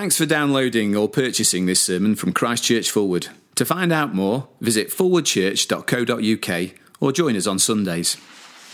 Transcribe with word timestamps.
Thanks 0.00 0.16
for 0.16 0.24
downloading 0.24 0.96
or 0.96 1.10
purchasing 1.10 1.66
this 1.66 1.78
sermon 1.78 2.16
from 2.16 2.32
Christchurch 2.32 2.90
Forward. 2.90 3.28
To 3.56 3.66
find 3.66 3.92
out 3.92 4.14
more, 4.14 4.48
visit 4.58 4.88
forwardchurch.co.uk 4.88 6.70
or 7.00 7.12
join 7.12 7.36
us 7.36 7.46
on 7.46 7.58
Sundays. 7.58 8.16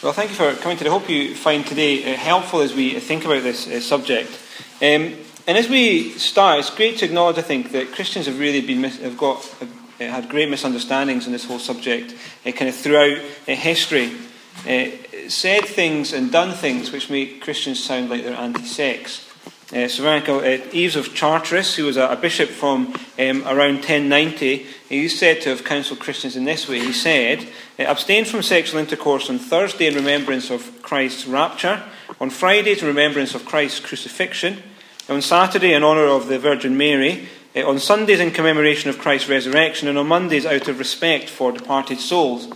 Well, 0.05 0.13
thank 0.13 0.31
you 0.31 0.37
for 0.37 0.55
coming 0.63 0.79
today. 0.79 0.89
I 0.89 0.93
hope 0.93 1.11
you 1.11 1.35
find 1.35 1.67
today 1.67 2.15
uh, 2.15 2.17
helpful 2.17 2.61
as 2.61 2.75
we 2.75 3.01
think 3.01 3.25
about 3.25 3.43
this 3.43 3.67
uh, 3.67 3.81
subject. 3.81 4.31
Um, 4.81 5.17
and 5.49 5.59
as 5.59 5.69
we 5.69 6.11
start, 6.11 6.61
it's 6.61 6.71
great 6.71 6.99
to 6.99 7.07
acknowledge, 7.07 7.39
I 7.39 7.43
think, 7.43 7.73
that 7.73 7.91
Christians 7.91 8.27
have 8.27 8.39
really 8.39 8.61
been 8.61 8.85
have 8.85 9.19
got 9.19 9.45
have, 9.45 9.73
uh, 10.01 10.05
had 10.05 10.29
great 10.29 10.49
misunderstandings 10.49 11.27
on 11.27 11.33
this 11.33 11.45
whole 11.45 11.59
subject, 11.59 12.15
uh, 12.47 12.53
kind 12.53 12.69
of 12.69 12.77
throughout 12.77 13.19
history. 13.47 14.13
Said 15.27 15.65
things 15.65 16.13
and 16.13 16.31
done 16.31 16.55
things 16.55 16.93
which 16.93 17.11
make 17.11 17.43
Christians 17.43 17.83
sound 17.83 18.11
like 18.11 18.23
they're 18.23 18.33
anti-sex. 18.33 19.26
Uh, 19.73 19.89
so, 19.89 20.07
uh, 20.07 20.59
Yves 20.73 20.95
of 20.95 21.13
Chartres, 21.13 21.75
who 21.75 21.87
was 21.87 21.97
a, 21.97 22.07
a 22.07 22.17
bishop 22.17 22.49
from 22.49 22.95
um, 23.19 23.43
around 23.49 23.79
1090, 23.79 24.65
he's 24.89 25.19
said 25.19 25.41
to 25.43 25.49
have 25.49 25.65
counselled 25.65 25.99
Christians 25.99 26.37
in 26.37 26.45
this 26.45 26.69
way. 26.69 26.79
He 26.79 26.93
said, 26.93 27.49
uh, 27.77 27.83
Abstain 27.83 28.27
from 28.27 28.43
sexual 28.43 28.79
intercourse 28.79 29.29
on 29.29 29.41
Thursday 29.41 29.89
in 29.89 29.97
remembrance 29.97 30.51
of 30.51 30.81
Christ's 30.83 31.27
rapture, 31.27 31.83
on 32.21 32.31
Friday 32.31 32.79
in 32.79 32.87
remembrance 32.87 33.35
of 33.35 33.45
Christ's 33.45 33.81
crucifixion, 33.81 34.63
on 35.09 35.21
Saturday 35.21 35.73
in 35.73 35.83
honour 35.83 36.07
of 36.07 36.29
the 36.29 36.39
Virgin 36.39 36.77
Mary, 36.77 37.29
uh, 37.57 37.69
on 37.69 37.81
Sundays 37.81 38.21
in 38.21 38.31
commemoration 38.31 38.89
of 38.89 38.99
Christ's 38.99 39.29
resurrection, 39.29 39.89
and 39.89 39.99
on 39.99 40.07
Mondays 40.07 40.47
out 40.47 40.69
of 40.69 40.79
respect 40.79 41.29
for 41.29 41.51
departed 41.51 41.99
souls. 41.99 42.49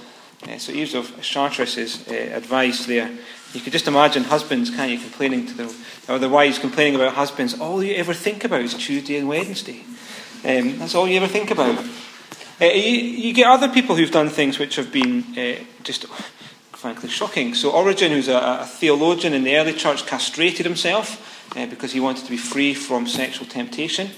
Uh, 0.48 0.58
so, 0.58 0.72
Yves 0.72 0.94
of 0.94 1.20
Chartres' 1.22 2.08
uh, 2.08 2.36
advice 2.36 2.86
there. 2.86 3.10
You 3.52 3.60
could 3.60 3.72
just 3.72 3.88
imagine 3.88 4.22
husbands, 4.22 4.70
can't 4.70 4.92
you, 4.92 4.98
complaining 4.98 5.46
to 5.46 5.54
their, 5.54 5.68
or 6.08 6.20
the 6.20 6.28
wives 6.28 6.60
complaining 6.60 6.94
about 6.94 7.14
husbands. 7.14 7.58
All 7.58 7.82
you 7.82 7.96
ever 7.96 8.14
think 8.14 8.44
about 8.44 8.60
is 8.60 8.74
Tuesday 8.74 9.16
and 9.16 9.26
Wednesday. 9.26 9.82
Um, 10.44 10.78
that's 10.78 10.94
all 10.94 11.08
you 11.08 11.16
ever 11.16 11.26
think 11.26 11.50
about. 11.50 11.84
Uh, 12.60 12.66
you, 12.66 13.00
you, 13.00 13.32
get 13.34 13.48
other 13.48 13.68
people 13.68 13.96
who've 13.96 14.10
done 14.10 14.28
things 14.28 14.60
which 14.60 14.76
have 14.76 14.92
been 14.92 15.24
uh, 15.36 15.56
just, 15.82 16.06
frankly, 16.72 17.08
shocking. 17.08 17.54
So 17.54 17.72
Origen, 17.72 18.12
who's 18.12 18.28
a, 18.28 18.60
a, 18.60 18.66
theologian 18.66 19.32
in 19.32 19.42
the 19.42 19.56
early 19.56 19.72
church, 19.72 20.06
castrated 20.06 20.64
himself 20.64 21.56
uh, 21.56 21.66
because 21.66 21.90
he 21.92 21.98
wanted 21.98 22.24
to 22.26 22.30
be 22.30 22.36
free 22.36 22.72
from 22.72 23.08
sexual 23.08 23.48
temptation. 23.48 24.08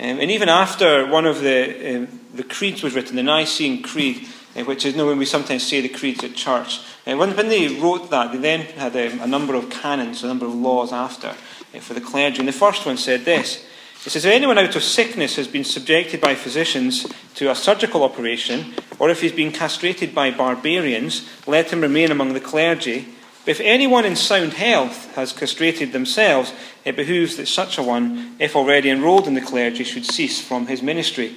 Um, 0.00 0.18
and 0.20 0.30
even 0.30 0.48
after 0.48 1.06
one 1.06 1.26
of 1.26 1.42
the, 1.42 1.96
um, 1.96 2.20
the 2.32 2.44
creeds 2.44 2.82
was 2.82 2.94
written, 2.94 3.16
the 3.16 3.22
Nicene 3.22 3.82
Creed, 3.82 4.26
which 4.64 4.84
is 4.84 4.92
you 4.92 4.98
know, 4.98 5.06
when 5.06 5.18
we 5.18 5.24
sometimes 5.24 5.62
say 5.62 5.80
the 5.80 5.88
creeds 5.88 6.24
at 6.24 6.34
church. 6.34 6.80
Uh, 7.06 7.16
when, 7.16 7.36
when, 7.36 7.48
they 7.48 7.68
wrote 7.68 8.10
that, 8.10 8.32
they 8.32 8.38
then 8.38 8.60
had 8.60 8.96
um, 8.96 9.20
a 9.20 9.26
number 9.26 9.54
of 9.54 9.70
canons, 9.70 10.24
a 10.24 10.26
number 10.26 10.46
of 10.46 10.54
laws 10.54 10.92
after 10.92 11.28
uh, 11.28 11.80
for 11.80 11.94
the 11.94 12.00
clergy. 12.00 12.38
And 12.38 12.48
the 12.48 12.52
first 12.52 12.86
one 12.86 12.96
said 12.96 13.24
this 13.24 13.64
It 14.04 14.10
says, 14.10 14.24
If 14.24 14.32
anyone 14.32 14.58
out 14.58 14.74
of 14.74 14.82
sickness 14.82 15.36
has 15.36 15.48
been 15.48 15.64
subjected 15.64 16.20
by 16.20 16.34
physicians 16.34 17.06
to 17.34 17.50
a 17.50 17.54
surgical 17.54 18.02
operation, 18.02 18.74
or 18.98 19.10
if 19.10 19.20
he's 19.20 19.32
been 19.32 19.52
castrated 19.52 20.14
by 20.14 20.30
barbarians, 20.30 21.28
let 21.46 21.72
him 21.72 21.80
remain 21.80 22.10
among 22.10 22.32
the 22.32 22.40
clergy. 22.40 23.08
But 23.44 23.52
if 23.52 23.60
anyone 23.60 24.04
in 24.04 24.16
sound 24.16 24.54
health 24.54 25.14
has 25.14 25.32
castrated 25.32 25.92
themselves, 25.92 26.52
it 26.84 26.96
behooves 26.96 27.36
that 27.36 27.48
such 27.48 27.78
a 27.78 27.82
one, 27.82 28.36
if 28.38 28.56
already 28.56 28.90
enrolled 28.90 29.26
in 29.26 29.34
the 29.34 29.40
clergy, 29.40 29.84
should 29.84 30.04
cease 30.04 30.40
from 30.40 30.66
his 30.66 30.82
ministry 30.82 31.36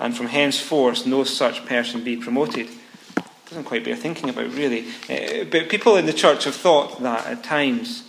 and 0.00 0.16
from 0.16 0.26
henceforth 0.26 1.06
no 1.06 1.22
such 1.24 1.64
person 1.66 2.02
be 2.02 2.16
promoted. 2.16 2.68
Doesn't 3.48 3.64
quite 3.64 3.84
bear 3.84 3.96
thinking 3.96 4.30
about, 4.30 4.52
really. 4.54 4.86
Uh, 5.08 5.44
but 5.44 5.68
people 5.68 5.96
in 5.96 6.06
the 6.06 6.12
church 6.12 6.44
have 6.44 6.54
thought 6.54 7.02
that 7.02 7.26
at 7.26 7.44
times. 7.44 8.04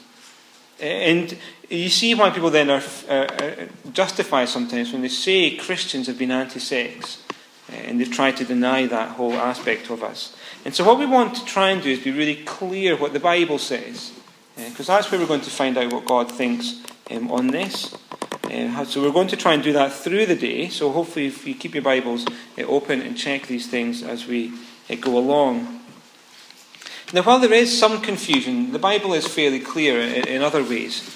Uh, 0.80 0.86
and 0.86 1.38
you 1.70 1.90
see 1.90 2.16
why 2.16 2.30
people 2.30 2.50
then 2.50 2.70
are 2.70 2.84
uh, 3.10 3.12
uh, 3.12 3.66
justified 3.92 4.50
sometimes 4.50 4.92
when 4.92 5.02
they 5.02 5.10
say 5.10 5.56
Christians 5.56 6.08
have 6.08 6.18
been 6.18 6.32
anti 6.32 6.60
sex. 6.60 7.24
And 7.70 8.02
they 8.02 8.06
try 8.06 8.32
to 8.32 8.44
deny 8.44 8.86
that 8.88 9.12
whole 9.12 9.34
aspect 9.34 9.90
of 9.90 10.04
us. 10.04 10.36
And 10.66 10.76
so, 10.76 10.84
what 10.84 11.00
we 11.00 11.06
want 11.06 11.36
to 11.36 11.46
try 11.46 11.70
and 11.70 11.82
do 11.82 11.90
is 11.90 12.00
be 12.00 12.12
really 12.12 12.44
clear 12.44 12.98
what 12.98 13.14
the 13.14 13.20
Bible 13.20 13.58
says. 13.58 14.12
Because 14.56 14.90
uh, 14.90 14.96
that's 14.96 15.10
where 15.10 15.20
we're 15.20 15.28
going 15.28 15.42
to 15.42 15.50
find 15.50 15.78
out 15.78 15.92
what 15.92 16.06
God 16.06 16.30
thinks 16.30 16.82
um, 17.10 17.32
on 17.32 17.48
this. 17.48 17.96
Uh, 18.82 18.86
so 18.86 19.02
we're 19.02 19.12
going 19.12 19.28
to 19.28 19.38
try 19.38 19.54
and 19.54 19.62
do 19.62 19.74
that 19.74 19.94
through 19.94 20.26
the 20.26 20.36
day. 20.36 20.68
So 20.68 20.92
hopefully, 20.92 21.28
if 21.28 21.46
you 21.46 21.54
keep 21.54 21.76
your 21.76 21.84
Bibles 21.84 22.26
uh, 22.58 22.64
open 22.64 23.02
and 23.02 23.16
check 23.16 23.46
these 23.46 23.68
things 23.68 24.02
as 24.02 24.26
we 24.26 24.52
uh, 24.90 24.96
go 24.96 25.18
along. 25.18 25.82
Now, 27.14 27.22
while 27.22 27.40
there 27.40 27.54
is 27.54 27.78
some 27.78 28.02
confusion, 28.02 28.72
the 28.72 28.80
Bible 28.80 29.14
is 29.14 29.28
fairly 29.28 29.60
clear 29.60 30.02
in, 30.02 30.28
in 30.28 30.42
other 30.42 30.64
ways. 30.64 31.16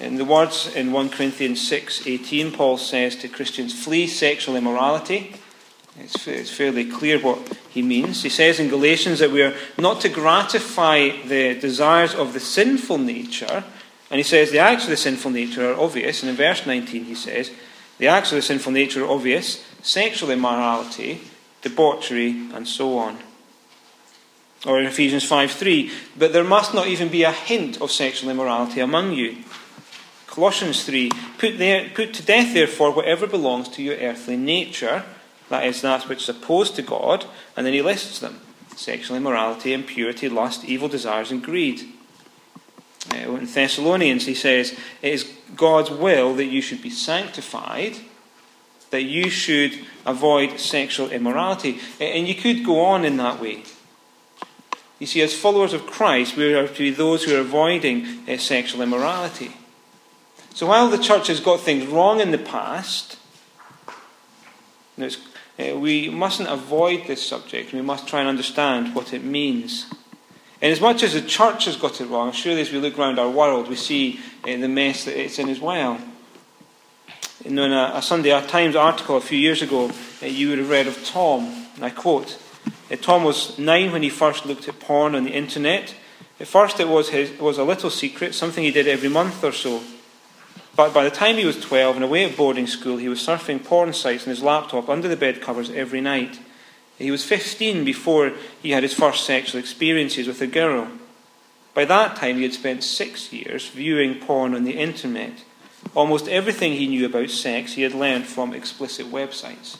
In 0.00 0.16
the 0.16 0.24
words 0.24 0.66
in 0.74 0.92
1 0.92 1.08
Corinthians 1.08 1.60
6:18, 1.68 2.52
Paul 2.52 2.76
says 2.76 3.16
to 3.16 3.28
Christians, 3.28 3.72
"Flee 3.72 4.06
sexual 4.06 4.54
immorality." 4.54 5.34
It's, 5.98 6.28
it's 6.28 6.50
fairly 6.50 6.84
clear 6.84 7.18
what 7.18 7.38
he 7.70 7.82
means. 7.82 8.22
He 8.22 8.28
says 8.28 8.60
in 8.60 8.68
Galatians 8.68 9.18
that 9.18 9.32
we 9.32 9.42
are 9.42 9.54
not 9.78 10.00
to 10.02 10.08
gratify 10.08 11.10
the 11.26 11.54
desires 11.54 12.14
of 12.14 12.34
the 12.34 12.40
sinful 12.40 12.98
nature 12.98 13.64
and 14.10 14.18
he 14.18 14.24
says 14.24 14.50
the 14.50 14.58
acts 14.58 14.84
of 14.84 14.90
the 14.90 14.96
sinful 14.96 15.30
nature 15.30 15.72
are 15.72 15.80
obvious. 15.80 16.22
And 16.22 16.30
in 16.30 16.36
verse 16.36 16.66
19 16.66 17.04
he 17.04 17.14
says, 17.14 17.50
the 17.98 18.08
acts 18.08 18.32
of 18.32 18.36
the 18.36 18.42
sinful 18.42 18.72
nature 18.72 19.04
are 19.04 19.10
obvious 19.10 19.64
sexual 19.82 20.30
immorality, 20.30 21.20
debauchery, 21.62 22.30
and 22.52 22.66
so 22.66 22.98
on. 22.98 23.18
Or 24.66 24.80
in 24.80 24.86
Ephesians 24.86 25.24
5 25.24 25.52
3, 25.52 25.90
but 26.16 26.32
there 26.32 26.44
must 26.44 26.74
not 26.74 26.88
even 26.88 27.08
be 27.08 27.22
a 27.22 27.32
hint 27.32 27.80
of 27.80 27.92
sexual 27.92 28.30
immorality 28.30 28.80
among 28.80 29.12
you. 29.12 29.38
Colossians 30.26 30.84
3, 30.84 31.10
put, 31.38 31.58
there, 31.58 31.88
put 31.94 32.12
to 32.14 32.22
death, 32.22 32.54
therefore, 32.54 32.92
whatever 32.92 33.26
belongs 33.26 33.68
to 33.70 33.82
your 33.82 33.96
earthly 33.96 34.36
nature, 34.36 35.04
that 35.48 35.64
is, 35.64 35.80
that 35.82 36.08
which 36.08 36.22
is 36.22 36.28
opposed 36.28 36.76
to 36.76 36.82
God, 36.82 37.24
and 37.56 37.64
then 37.64 37.72
he 37.72 37.82
lists 37.82 38.18
them 38.18 38.40
sexual 38.76 39.16
immorality, 39.16 39.72
impurity, 39.72 40.28
lust, 40.28 40.64
evil 40.64 40.88
desires, 40.88 41.32
and 41.32 41.42
greed 41.42 41.82
in 43.12 43.46
Thessalonians, 43.46 44.26
he 44.26 44.34
says, 44.34 44.72
It 45.02 45.14
is 45.14 45.32
God's 45.56 45.90
will 45.90 46.34
that 46.34 46.46
you 46.46 46.60
should 46.60 46.82
be 46.82 46.90
sanctified, 46.90 47.96
that 48.90 49.02
you 49.02 49.30
should 49.30 49.86
avoid 50.06 50.58
sexual 50.58 51.10
immorality. 51.10 51.80
And 52.00 52.26
you 52.26 52.34
could 52.34 52.64
go 52.64 52.80
on 52.80 53.04
in 53.04 53.16
that 53.18 53.40
way. 53.40 53.62
You 54.98 55.06
see, 55.06 55.22
as 55.22 55.34
followers 55.34 55.72
of 55.72 55.86
Christ, 55.86 56.36
we 56.36 56.54
are 56.54 56.66
to 56.66 56.78
be 56.78 56.90
those 56.90 57.24
who 57.24 57.36
are 57.36 57.40
avoiding 57.40 58.28
uh, 58.28 58.36
sexual 58.36 58.82
immorality. 58.82 59.52
So 60.54 60.66
while 60.66 60.90
the 60.90 60.98
church 60.98 61.28
has 61.28 61.38
got 61.38 61.60
things 61.60 61.86
wrong 61.86 62.20
in 62.20 62.32
the 62.32 62.38
past, 62.38 63.16
uh, 65.00 65.76
we 65.76 66.08
mustn't 66.08 66.48
avoid 66.48 67.06
this 67.06 67.24
subject. 67.24 67.72
We 67.72 67.82
must 67.82 68.08
try 68.08 68.20
and 68.20 68.28
understand 68.28 68.94
what 68.94 69.12
it 69.12 69.22
means. 69.22 69.86
And 70.60 70.72
as 70.72 70.80
much 70.80 71.02
as 71.02 71.12
the 71.12 71.22
church 71.22 71.66
has 71.66 71.76
got 71.76 72.00
it 72.00 72.06
wrong, 72.06 72.32
surely 72.32 72.60
as 72.60 72.72
we 72.72 72.78
look 72.78 72.98
around 72.98 73.18
our 73.18 73.30
world, 73.30 73.68
we 73.68 73.76
see 73.76 74.20
uh, 74.42 74.56
the 74.56 74.68
mess 74.68 75.04
that 75.04 75.18
it's 75.18 75.38
in 75.38 75.48
as 75.48 75.60
well. 75.60 76.00
In 77.44 77.58
a, 77.58 77.92
a 77.94 78.02
Sunday 78.02 78.30
Times 78.48 78.74
article 78.74 79.16
a 79.16 79.20
few 79.20 79.38
years 79.38 79.62
ago, 79.62 79.90
uh, 80.22 80.26
you 80.26 80.48
would 80.48 80.58
have 80.58 80.68
read 80.68 80.88
of 80.88 81.04
Tom, 81.04 81.44
and 81.76 81.84
I 81.84 81.90
quote 81.90 82.38
uh, 82.90 82.96
Tom 82.96 83.22
was 83.22 83.58
nine 83.58 83.92
when 83.92 84.02
he 84.02 84.10
first 84.10 84.46
looked 84.46 84.68
at 84.68 84.80
porn 84.80 85.14
on 85.14 85.24
the 85.24 85.30
internet. 85.30 85.94
At 86.40 86.48
first, 86.48 86.80
it 86.80 86.88
was, 86.88 87.10
his, 87.10 87.38
was 87.38 87.58
a 87.58 87.64
little 87.64 87.90
secret, 87.90 88.34
something 88.34 88.64
he 88.64 88.70
did 88.70 88.88
every 88.88 89.08
month 89.08 89.44
or 89.44 89.52
so. 89.52 89.82
But 90.74 90.94
by 90.94 91.04
the 91.04 91.10
time 91.10 91.36
he 91.36 91.44
was 91.44 91.60
12 91.60 91.96
and 91.96 92.04
away 92.04 92.24
at 92.24 92.36
boarding 92.36 92.66
school, 92.66 92.96
he 92.96 93.08
was 93.08 93.20
surfing 93.20 93.64
porn 93.64 93.92
sites 93.92 94.24
on 94.24 94.30
his 94.30 94.42
laptop 94.42 94.88
under 94.88 95.08
the 95.08 95.16
bed 95.16 95.40
covers 95.40 95.70
every 95.70 96.00
night. 96.00 96.38
He 96.98 97.10
was 97.10 97.24
15 97.24 97.84
before 97.84 98.32
he 98.60 98.72
had 98.72 98.82
his 98.82 98.94
first 98.94 99.24
sexual 99.24 99.60
experiences 99.60 100.26
with 100.26 100.42
a 100.42 100.46
girl. 100.46 100.88
By 101.72 101.84
that 101.84 102.16
time, 102.16 102.36
he 102.36 102.42
had 102.42 102.54
spent 102.54 102.82
six 102.82 103.32
years 103.32 103.68
viewing 103.68 104.16
porn 104.16 104.54
on 104.54 104.64
the 104.64 104.76
internet. 104.76 105.44
Almost 105.94 106.26
everything 106.26 106.72
he 106.72 106.88
knew 106.88 107.06
about 107.06 107.30
sex 107.30 107.74
he 107.74 107.82
had 107.82 107.94
learned 107.94 108.26
from 108.26 108.52
explicit 108.52 109.06
websites. 109.06 109.78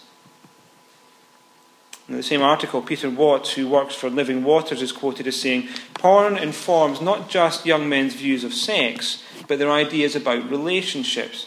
In 2.08 2.16
the 2.16 2.22
same 2.22 2.40
article, 2.40 2.80
Peter 2.80 3.10
Watts, 3.10 3.52
who 3.52 3.68
works 3.68 3.94
for 3.94 4.08
Living 4.08 4.42
Waters, 4.42 4.80
is 4.80 4.92
quoted 4.92 5.26
as 5.26 5.40
saying 5.40 5.68
Porn 5.94 6.38
informs 6.38 7.02
not 7.02 7.28
just 7.28 7.66
young 7.66 7.88
men's 7.88 8.14
views 8.14 8.44
of 8.44 8.54
sex, 8.54 9.22
but 9.46 9.58
their 9.58 9.70
ideas 9.70 10.16
about 10.16 10.48
relationships. 10.48 11.46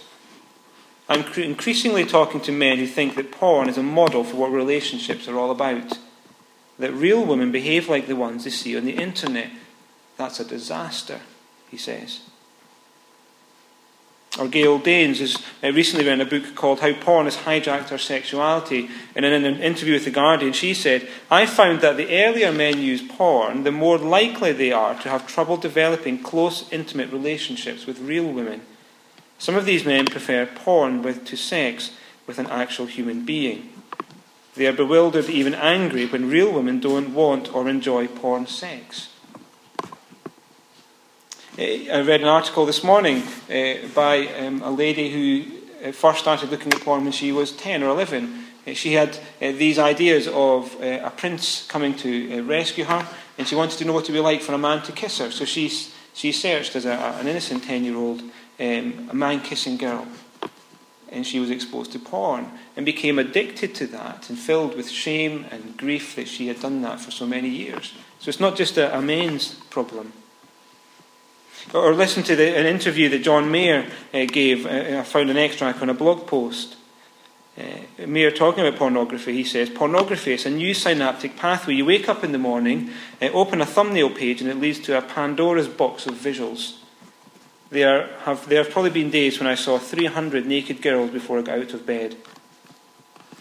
I'm 1.12 1.26
increasingly 1.34 2.06
talking 2.06 2.40
to 2.42 2.54
men 2.54 2.78
who 2.78 2.88
think 2.88 3.16
that 3.16 3.34
porn 3.34 3.68
is 3.68 3.78
a 3.78 3.84
model 3.84 4.24
for 4.24 4.38
what 4.38 4.52
relationships 4.52 5.28
are 5.28 5.38
all 5.38 5.52
about. 5.52 6.00
That 6.80 6.94
real 6.94 7.26
women 7.26 7.52
behave 7.52 7.90
like 7.90 8.08
the 8.08 8.16
ones 8.16 8.46
they 8.46 8.50
see 8.50 8.78
on 8.78 8.86
the 8.86 8.96
internet. 8.96 9.50
That's 10.16 10.40
a 10.40 10.46
disaster, 10.46 11.20
he 11.70 11.76
says. 11.76 12.22
Or 14.40 14.48
Gail 14.48 14.80
Dines 14.80 15.20
has 15.20 15.36
uh, 15.62 15.74
recently 15.74 16.06
written 16.06 16.22
a 16.22 16.26
book 16.26 16.56
called 16.56 16.80
How 16.80 16.94
Porn 16.94 17.26
Has 17.26 17.36
Hijacked 17.36 17.92
Our 17.92 17.98
Sexuality. 17.98 18.90
And 19.14 19.26
in 19.26 19.44
an 19.44 19.60
interview 19.60 19.96
with 19.96 20.06
The 20.06 20.12
Guardian, 20.12 20.54
she 20.54 20.74
said, 20.74 21.10
I 21.30 21.46
found 21.46 21.82
that 21.82 21.98
the 21.98 22.24
earlier 22.24 22.54
men 22.54 22.80
use 22.80 23.02
porn, 23.02 23.64
the 23.64 23.74
more 23.74 23.98
likely 23.98 24.54
they 24.54 24.72
are 24.72 24.96
to 25.02 25.10
have 25.10 25.28
trouble 25.28 25.58
developing 25.58 26.24
close, 26.24 26.72
intimate 26.72 27.12
relationships 27.12 27.86
with 27.86 28.00
real 28.00 28.32
women. 28.32 28.62
Some 29.42 29.56
of 29.56 29.66
these 29.66 29.84
men 29.84 30.06
prefer 30.06 30.46
porn 30.46 31.02
with, 31.02 31.26
to 31.26 31.36
sex 31.36 31.90
with 32.28 32.38
an 32.38 32.46
actual 32.46 32.86
human 32.86 33.26
being. 33.26 33.74
They 34.54 34.68
are 34.68 34.72
bewildered, 34.72 35.32
even 35.32 35.56
angry, 35.56 36.06
when 36.06 36.30
real 36.30 36.52
women 36.52 36.80
don't 36.80 37.16
want 37.16 37.52
or 37.52 37.68
enjoy 37.68 38.06
porn 38.06 38.46
sex. 38.46 39.10
Eh, 41.58 41.88
I 41.92 42.02
read 42.02 42.22
an 42.22 42.28
article 42.28 42.68
this 42.68 42.84
morning 42.84 43.24
uh, 43.50 43.88
by 43.96 44.28
um, 44.28 44.62
a 44.62 44.70
lady 44.70 45.10
who 45.10 45.88
uh, 45.88 45.92
first 45.92 46.20
started 46.20 46.52
looking 46.52 46.72
at 46.72 46.82
porn 46.82 47.02
when 47.02 47.12
she 47.12 47.32
was 47.32 47.52
10 47.52 47.82
or 47.82 47.90
11. 47.90 48.46
Uh, 48.68 48.74
she 48.74 48.94
had 48.94 49.18
these 49.40 49.80
ideas 49.80 50.28
of 50.28 50.80
a 50.80 51.12
prince 51.18 51.66
coming 51.66 51.96
to 51.96 52.44
rescue 52.44 52.84
her, 52.84 53.08
and 53.40 53.48
she 53.48 53.56
wanted 53.56 53.80
to 53.80 53.86
know 53.86 53.94
what 53.94 54.08
it 54.08 54.12
would 54.12 54.18
be 54.20 54.24
like 54.24 54.44
for 54.44 54.54
a 54.54 54.60
man 54.60 54.84
to 54.84 54.92
kiss 54.92 55.18
her. 55.18 55.32
So 55.32 55.46
she, 55.46 55.68
she 56.14 56.32
searched 56.32 56.76
as 56.76 56.86
a, 56.86 56.94
an 57.20 57.28
innocent 57.28 57.64
10 57.64 57.84
year 57.84 57.98
old 57.98 58.22
um, 58.62 59.10
a 59.10 59.14
man 59.14 59.42
kissing 59.42 59.78
girl 59.78 60.08
and 61.12 61.28
she 61.28 61.40
was 61.40 61.50
exposed 61.50 61.92
to 61.92 62.00
porn 62.00 62.50
and 62.78 62.86
became 62.86 63.20
addicted 63.20 63.76
to 63.76 63.88
that 63.88 64.30
and 64.30 64.40
filled 64.40 64.76
with 64.76 64.90
shame 64.90 65.46
and 65.52 65.76
grief 65.78 66.16
that 66.16 66.28
she 66.28 66.48
had 66.48 66.60
done 66.62 66.82
that 66.82 67.00
for 67.02 67.12
so 67.12 67.28
many 67.28 67.50
years. 67.50 67.94
So 68.20 68.30
it's 68.30 68.40
not 68.40 68.56
just 68.56 68.78
a, 68.78 68.98
a 68.98 69.40
problem. 69.70 70.14
Or 71.74 71.94
listen 71.94 72.24
to 72.24 72.36
the, 72.36 72.58
an 72.58 72.66
interview 72.66 73.10
that 73.10 73.20
John 73.20 73.52
Mayer 73.52 73.86
uh, 74.14 74.26
gave. 74.26 74.66
Uh, 74.66 75.00
I 75.00 75.04
found 75.04 75.30
an 75.30 75.38
extract 75.38 75.82
on 75.82 75.90
a 75.90 75.94
blog 75.94 76.26
post. 76.26 76.78
Uh, 77.58 78.08
Mayer 78.08 78.32
talking 78.32 78.66
about 78.66 78.80
pornography, 78.80 79.34
he 79.34 79.44
says, 79.44 79.70
Pornography 79.70 80.34
is 80.34 80.46
a 80.46 80.50
new 80.50 80.74
synaptic 80.74 81.36
pathway. 81.36 81.76
You 81.76 81.86
wake 81.86 82.08
up 82.08 82.24
in 82.24 82.32
the 82.32 82.38
morning, 82.38 82.90
uh, 83.22 83.26
open 83.26 83.62
a 83.62 83.66
thumbnail 83.66 84.10
page, 84.10 84.42
and 84.42 84.50
it 84.50 84.58
leads 84.58 84.80
to 84.80 84.98
a 84.98 85.02
Pandora's 85.02 85.68
box 85.68 86.08
of 86.08 86.16
visuals. 86.16 86.81
There 87.72 88.08
have, 88.26 88.48
there 88.50 88.62
have 88.62 88.72
probably 88.72 88.92
been 88.92 89.10
days 89.10 89.40
when 89.40 89.48
I 89.48 89.56
saw 89.56 89.80
300 89.80 90.46
naked 90.46 90.82
girls 90.82 91.10
before 91.10 91.40
I 91.40 91.42
got 91.42 91.60
out 91.60 91.74
of 91.74 91.86
bed. 91.86 92.18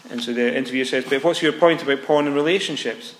And 0.09 0.23
so 0.23 0.33
the 0.33 0.55
interviewer 0.55 0.85
says, 0.85 1.05
But 1.07 1.23
what's 1.23 1.41
your 1.41 1.51
point 1.51 1.83
about 1.83 2.03
porn 2.03 2.27
and 2.27 2.35
relationships? 2.35 3.15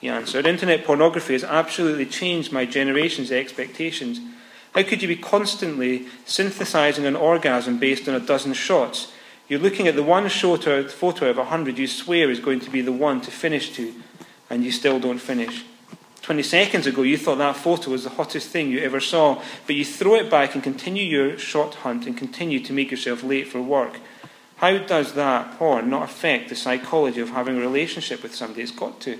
He 0.00 0.08
answered, 0.08 0.46
Internet 0.46 0.84
pornography 0.84 1.34
has 1.34 1.44
absolutely 1.44 2.06
changed 2.06 2.52
my 2.52 2.64
generation's 2.64 3.30
expectations. 3.30 4.18
How 4.74 4.82
could 4.82 5.02
you 5.02 5.08
be 5.08 5.16
constantly 5.16 6.06
synthesizing 6.24 7.06
an 7.06 7.16
orgasm 7.16 7.78
based 7.78 8.08
on 8.08 8.14
a 8.14 8.20
dozen 8.20 8.54
shots? 8.54 9.12
You're 9.48 9.60
looking 9.60 9.86
at 9.86 9.94
the 9.94 10.02
one 10.02 10.28
photo 10.28 11.30
of 11.30 11.38
a 11.38 11.44
hundred 11.44 11.78
you 11.78 11.86
swear 11.86 12.30
is 12.30 12.40
going 12.40 12.60
to 12.60 12.70
be 12.70 12.80
the 12.80 12.92
one 12.92 13.20
to 13.22 13.30
finish 13.30 13.72
to, 13.74 13.94
and 14.50 14.64
you 14.64 14.72
still 14.72 14.98
don't 14.98 15.18
finish. 15.18 15.64
20 16.26 16.42
seconds 16.42 16.88
ago, 16.88 17.02
you 17.02 17.16
thought 17.16 17.38
that 17.38 17.54
photo 17.54 17.92
was 17.92 18.02
the 18.02 18.10
hottest 18.10 18.48
thing 18.48 18.68
you 18.68 18.80
ever 18.80 18.98
saw, 18.98 19.40
but 19.64 19.76
you 19.76 19.84
throw 19.84 20.16
it 20.16 20.28
back 20.28 20.54
and 20.54 20.64
continue 20.64 21.04
your 21.04 21.38
shot 21.38 21.76
hunt 21.76 22.04
and 22.04 22.18
continue 22.18 22.58
to 22.58 22.72
make 22.72 22.90
yourself 22.90 23.22
late 23.22 23.46
for 23.46 23.62
work. 23.62 24.00
How 24.56 24.76
does 24.76 25.12
that 25.12 25.56
porn 25.56 25.88
not 25.88 26.02
affect 26.02 26.48
the 26.48 26.56
psychology 26.56 27.20
of 27.20 27.28
having 27.28 27.56
a 27.56 27.60
relationship 27.60 28.24
with 28.24 28.34
somebody? 28.34 28.62
It's 28.62 28.72
got 28.72 29.00
to. 29.02 29.16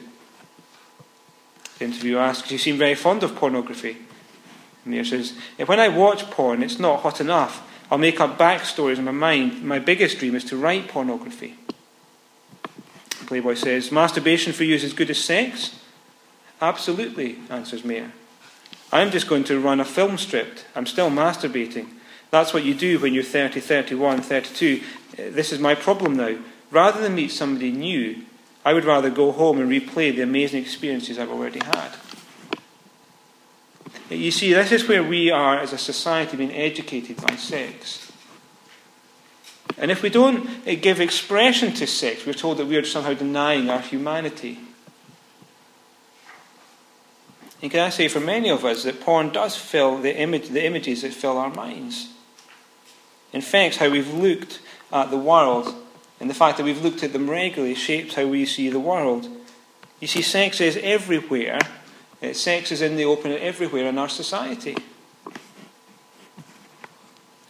The 1.78 1.84
interviewer 1.84 2.18
asks, 2.18 2.50
You 2.50 2.58
seem 2.58 2.76
very 2.76 2.96
fond 2.96 3.22
of 3.22 3.36
pornography. 3.36 3.98
He 4.84 5.04
says, 5.04 5.34
If 5.58 5.68
When 5.68 5.78
I 5.78 5.86
watch 5.86 6.28
porn, 6.32 6.60
it's 6.60 6.80
not 6.80 7.02
hot 7.02 7.20
enough. 7.20 7.62
I'll 7.88 7.98
make 7.98 8.18
up 8.18 8.36
backstories 8.36 8.98
in 8.98 9.04
my 9.04 9.12
mind. 9.12 9.62
My 9.62 9.78
biggest 9.78 10.18
dream 10.18 10.34
is 10.34 10.42
to 10.46 10.56
write 10.56 10.88
pornography. 10.88 11.54
Playboy 13.26 13.54
says, 13.54 13.92
Masturbation 13.92 14.52
for 14.52 14.64
you 14.64 14.74
is 14.74 14.82
as 14.82 14.92
good 14.92 15.10
as 15.10 15.22
sex? 15.22 15.78
Absolutely, 16.60 17.38
answers 17.50 17.84
Mayer. 17.84 18.12
I'm 18.92 19.10
just 19.10 19.28
going 19.28 19.44
to 19.44 19.60
run 19.60 19.80
a 19.80 19.84
film 19.84 20.16
strip. 20.16 20.60
I'm 20.74 20.86
still 20.86 21.10
masturbating. 21.10 21.88
That's 22.30 22.54
what 22.54 22.64
you 22.64 22.74
do 22.74 22.98
when 22.98 23.14
you're 23.14 23.22
30, 23.22 23.60
31, 23.60 24.22
32. 24.22 24.80
Uh, 24.80 25.16
this 25.16 25.52
is 25.52 25.58
my 25.58 25.74
problem 25.74 26.16
now. 26.16 26.36
Rather 26.70 27.00
than 27.00 27.14
meet 27.14 27.30
somebody 27.30 27.70
new, 27.70 28.22
I 28.64 28.72
would 28.72 28.84
rather 28.84 29.10
go 29.10 29.32
home 29.32 29.60
and 29.60 29.70
replay 29.70 30.14
the 30.14 30.22
amazing 30.22 30.62
experiences 30.62 31.18
I've 31.18 31.30
already 31.30 31.60
had. 31.64 31.92
You 34.10 34.30
see, 34.30 34.52
this 34.52 34.72
is 34.72 34.88
where 34.88 35.02
we 35.02 35.30
are 35.30 35.58
as 35.58 35.72
a 35.72 35.78
society 35.78 36.36
being 36.36 36.52
educated 36.52 37.16
by 37.20 37.36
sex. 37.36 38.12
And 39.78 39.90
if 39.90 40.02
we 40.02 40.10
don't 40.10 40.48
uh, 40.66 40.74
give 40.80 41.00
expression 41.00 41.72
to 41.74 41.86
sex, 41.86 42.24
we're 42.24 42.32
told 42.32 42.58
that 42.58 42.66
we 42.66 42.76
are 42.76 42.84
somehow 42.84 43.14
denying 43.14 43.68
our 43.68 43.80
humanity. 43.80 44.58
And 47.62 47.70
can 47.70 47.80
I 47.80 47.88
say 47.88 48.08
for 48.08 48.20
many 48.20 48.50
of 48.50 48.64
us 48.64 48.84
that 48.84 49.00
porn 49.00 49.30
does 49.30 49.56
fill 49.56 49.98
the, 49.98 50.16
image, 50.16 50.48
the 50.48 50.64
images 50.64 51.02
that 51.02 51.14
fill 51.14 51.38
our 51.38 51.50
minds? 51.50 52.12
In 53.32 53.40
fact, 53.40 53.76
how 53.76 53.88
we've 53.88 54.12
looked 54.12 54.60
at 54.92 55.10
the 55.10 55.16
world 55.16 55.74
and 56.20 56.30
the 56.30 56.34
fact 56.34 56.58
that 56.58 56.64
we've 56.64 56.82
looked 56.82 57.02
at 57.02 57.12
them 57.12 57.28
regularly 57.28 57.74
shapes 57.74 58.14
how 58.14 58.26
we 58.26 58.46
see 58.46 58.68
the 58.68 58.80
world. 58.80 59.28
You 60.00 60.06
see, 60.06 60.22
sex 60.22 60.60
is 60.60 60.78
everywhere. 60.82 61.58
Uh, 62.22 62.32
sex 62.32 62.72
is 62.72 62.82
in 62.82 62.96
the 62.96 63.04
open 63.04 63.32
everywhere 63.32 63.86
in 63.86 63.98
our 63.98 64.08
society. 64.08 64.76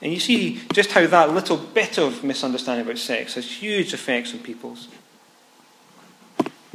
And 0.02 0.12
you 0.12 0.20
see 0.20 0.60
just 0.72 0.92
how 0.92 1.06
that 1.06 1.32
little 1.32 1.56
bit 1.56 1.98
of 1.98 2.22
misunderstanding 2.22 2.86
about 2.86 2.98
sex 2.98 3.34
has 3.34 3.50
huge 3.50 3.94
effects 3.94 4.32
on 4.34 4.40
people's. 4.40 4.88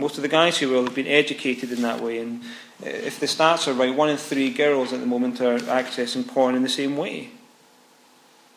Most 0.02 0.18
of 0.18 0.24
the 0.24 0.30
guys 0.30 0.58
who 0.58 0.68
will 0.70 0.84
have 0.84 0.96
been 0.96 1.06
educated 1.06 1.72
in 1.72 1.84
that 1.84 2.02
way, 2.02 2.18
and 2.18 2.42
uh, 2.84 2.90
if 2.90 3.20
the 3.20 3.28
stats 3.28 3.68
are 3.68 3.74
right, 3.74 3.96
one 3.96 4.10
in 4.10 4.18
three 4.18 4.50
girls 4.50 4.92
at 4.94 5.00
the 5.00 5.06
moment 5.06 5.40
are 5.42 5.60
accessing 5.60 6.28
porn 6.28 6.56
in 6.56 6.64
the 6.64 6.70
same 6.70 6.98
way. 6.98 7.30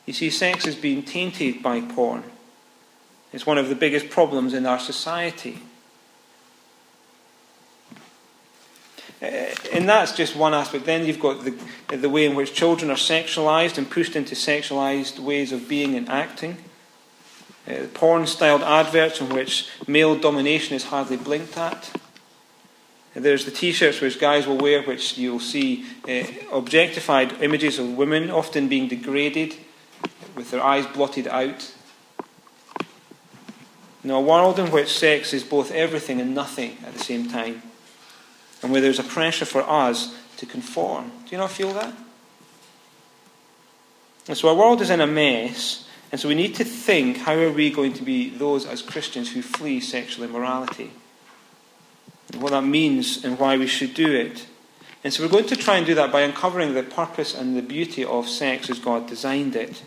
You 0.07 0.15
see, 0.15 0.31
sex 0.31 0.67
is 0.67 0.75
being 0.75 1.03
tainted 1.03 1.63
by 1.63 1.83
porn. 1.83 2.25
It's 3.31 3.45
one 3.45 3.59
of 3.59 3.69
the 3.69 3.75
biggest 3.75 4.09
problems 4.09 4.55
in 4.55 4.65
our 4.65 4.79
society. 4.79 5.59
Uh, 9.21 9.27
and 9.71 9.87
that's 9.87 10.13
just 10.13 10.35
one 10.35 10.55
aspect. 10.55 10.87
Then 10.87 11.05
you've 11.05 11.21
got 11.21 11.45
the, 11.45 11.55
the 11.95 12.09
way 12.09 12.25
in 12.25 12.35
which 12.35 12.55
children 12.55 12.91
are 12.91 12.97
sexualized 12.97 13.77
and 13.77 13.91
pushed 13.91 14.17
into 14.17 14.35
sexualized 14.35 15.19
ways 15.19 15.53
of 15.53 15.69
being 15.69 15.95
and 15.95 16.09
acting. 16.09 16.57
Uh, 17.67 17.87
porn 17.95 18.27
styled 18.27 18.63
adverts 18.63 19.21
in 19.21 19.29
which 19.31 19.69
male 19.87 20.17
domination 20.17 20.77
is 20.77 20.85
hardly 20.85 21.17
blinked 21.17 21.57
at. 21.57 21.91
There's 23.15 23.45
the 23.45 23.51
t 23.51 23.73
shirts 23.73 24.01
which 24.01 24.19
guys 24.19 24.47
will 24.47 24.59
wear, 24.59 24.83
which 24.83 25.17
you'll 25.17 25.41
see 25.41 25.87
uh, 26.09 26.25
objectified 26.53 27.41
images 27.41 27.79
of 27.79 27.97
women, 27.97 28.31
often 28.31 28.69
being 28.69 28.89
degraded, 28.89 29.55
with 30.35 30.51
their 30.51 30.63
eyes 30.63 30.87
blotted 30.87 31.29
out. 31.29 31.73
Know, 34.03 34.19
a 34.19 34.21
world 34.21 34.59
in 34.59 34.71
which 34.71 34.93
sex 34.93 35.33
is 35.33 35.43
both 35.43 35.71
everything 35.71 36.21
and 36.21 36.35
nothing 36.35 36.77
at 36.85 36.93
the 36.93 36.99
same 36.99 37.31
time, 37.31 37.63
and 38.63 38.71
where 38.71 38.83
there's 38.83 38.99
a 38.99 39.05
pressure 39.05 39.47
for 39.47 39.63
us 39.63 40.15
to 40.37 40.45
conform. 40.45 41.11
Do 41.25 41.31
you 41.31 41.39
not 41.39 41.51
feel 41.51 41.73
that? 41.73 41.95
And 44.29 44.37
so 44.37 44.49
our 44.49 44.55
world 44.55 44.83
is 44.83 44.91
in 44.91 45.01
a 45.01 45.07
mess, 45.07 45.84
and 46.15 46.21
so 46.21 46.29
we 46.29 46.37
need 46.37 46.55
to 46.55 46.65
think 46.65 47.17
how 47.17 47.35
are 47.35 47.51
we 47.51 47.73
going 47.73 47.93
to 47.95 48.05
be 48.05 48.31
those 48.31 48.67
as 48.67 48.83
Christians 48.83 49.33
who 49.33 49.43
flee 49.43 49.81
sexual 49.81 50.25
immorality? 50.25 50.93
And 52.33 52.41
what 52.41 52.53
that 52.53 52.63
means 52.63 53.25
and 53.25 53.37
why 53.37 53.57
we 53.57 53.67
should 53.67 53.95
do 53.95 54.13
it. 54.15 54.47
And 55.03 55.13
so 55.13 55.25
we're 55.25 55.29
going 55.29 55.47
to 55.47 55.57
try 55.57 55.77
and 55.77 55.85
do 55.85 55.97
that 55.97 56.13
by 56.13 56.21
uncovering 56.21 56.73
the 56.73 56.85
purpose 56.85 57.35
and 57.35 57.57
the 57.57 57.63
beauty 57.63 58.05
of 58.05 58.29
sex 58.29 58.71
as 58.71 58.79
God 58.79 59.09
designed 59.09 59.57
it. 59.57 59.83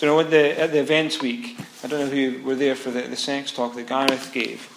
You 0.00 0.06
know, 0.06 0.20
at 0.20 0.30
the, 0.30 0.56
at 0.56 0.70
the 0.70 0.78
events 0.78 1.20
week, 1.20 1.58
I 1.82 1.88
don't 1.88 1.98
know 1.98 2.06
who 2.06 2.44
were 2.44 2.54
there 2.54 2.76
for 2.76 2.92
the, 2.92 3.02
the 3.02 3.16
sex 3.16 3.50
talk 3.50 3.74
that 3.74 3.88
Gareth 3.88 4.30
gave. 4.32 4.70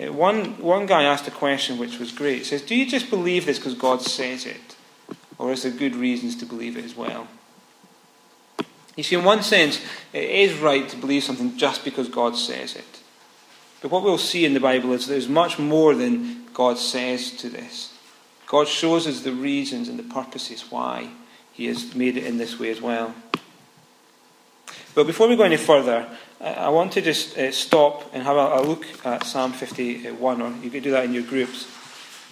Uh, 0.00 0.12
one, 0.12 0.62
one 0.62 0.86
guy 0.86 1.02
asked 1.02 1.26
a 1.26 1.32
question 1.32 1.78
which 1.78 1.98
was 1.98 2.12
great. 2.12 2.38
He 2.38 2.44
says, 2.44 2.62
Do 2.62 2.76
you 2.76 2.88
just 2.88 3.10
believe 3.10 3.44
this 3.44 3.58
because 3.58 3.74
God 3.74 4.02
says 4.02 4.46
it? 4.46 4.76
Or 5.36 5.50
is 5.50 5.64
there 5.64 5.72
good 5.72 5.96
reasons 5.96 6.36
to 6.36 6.46
believe 6.46 6.76
it 6.76 6.84
as 6.84 6.96
well? 6.96 7.26
You 8.98 9.04
see, 9.04 9.14
in 9.14 9.22
one 9.22 9.44
sense, 9.44 9.80
it 10.12 10.28
is 10.28 10.58
right 10.58 10.88
to 10.88 10.96
believe 10.96 11.22
something 11.22 11.56
just 11.56 11.84
because 11.84 12.08
God 12.08 12.36
says 12.36 12.74
it. 12.74 12.98
But 13.80 13.92
what 13.92 14.02
we'll 14.02 14.18
see 14.18 14.44
in 14.44 14.54
the 14.54 14.60
Bible 14.60 14.92
is 14.92 15.06
there's 15.06 15.28
much 15.28 15.56
more 15.56 15.94
than 15.94 16.46
God 16.52 16.78
says 16.78 17.30
to 17.36 17.48
this. 17.48 17.94
God 18.48 18.66
shows 18.66 19.06
us 19.06 19.20
the 19.20 19.30
reasons 19.30 19.88
and 19.88 20.00
the 20.00 20.02
purposes 20.02 20.62
why 20.68 21.10
He 21.52 21.66
has 21.66 21.94
made 21.94 22.16
it 22.16 22.24
in 22.24 22.38
this 22.38 22.58
way 22.58 22.70
as 22.70 22.80
well. 22.80 23.14
But 24.96 25.06
before 25.06 25.28
we 25.28 25.36
go 25.36 25.44
any 25.44 25.58
further, 25.58 26.08
I 26.40 26.70
want 26.70 26.90
to 26.94 27.00
just 27.00 27.38
uh, 27.38 27.52
stop 27.52 28.12
and 28.12 28.24
have 28.24 28.36
a, 28.36 28.62
look 28.62 28.84
at 29.06 29.22
Psalm 29.22 29.52
51, 29.52 30.42
or 30.42 30.52
you 30.60 30.70
could 30.70 30.82
do 30.82 30.90
that 30.90 31.04
in 31.04 31.14
your 31.14 31.22
groups. 31.22 31.70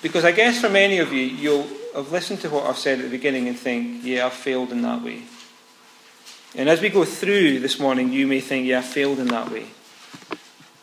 Because 0.02 0.24
I 0.24 0.32
guess 0.32 0.60
for 0.62 0.68
many 0.68 0.98
of 0.98 1.12
you, 1.12 1.22
you'll 1.22 1.68
have 1.94 2.10
listened 2.10 2.40
to 2.40 2.50
what 2.50 2.64
I've 2.64 2.76
said 2.76 2.98
at 2.98 3.04
the 3.04 3.10
beginning 3.10 3.46
and 3.46 3.56
think, 3.56 4.02
yeah, 4.02 4.26
I've 4.26 4.32
failed 4.32 4.72
in 4.72 4.82
that 4.82 5.00
way. 5.00 5.22
And 6.56 6.68
as 6.70 6.80
we 6.80 6.88
go 6.88 7.04
through 7.04 7.60
this 7.60 7.78
morning, 7.78 8.12
you 8.12 8.26
may 8.26 8.40
think, 8.40 8.66
yeah, 8.66 8.78
I 8.78 8.82
failed 8.82 9.18
in 9.18 9.28
that 9.28 9.50
way. 9.50 9.66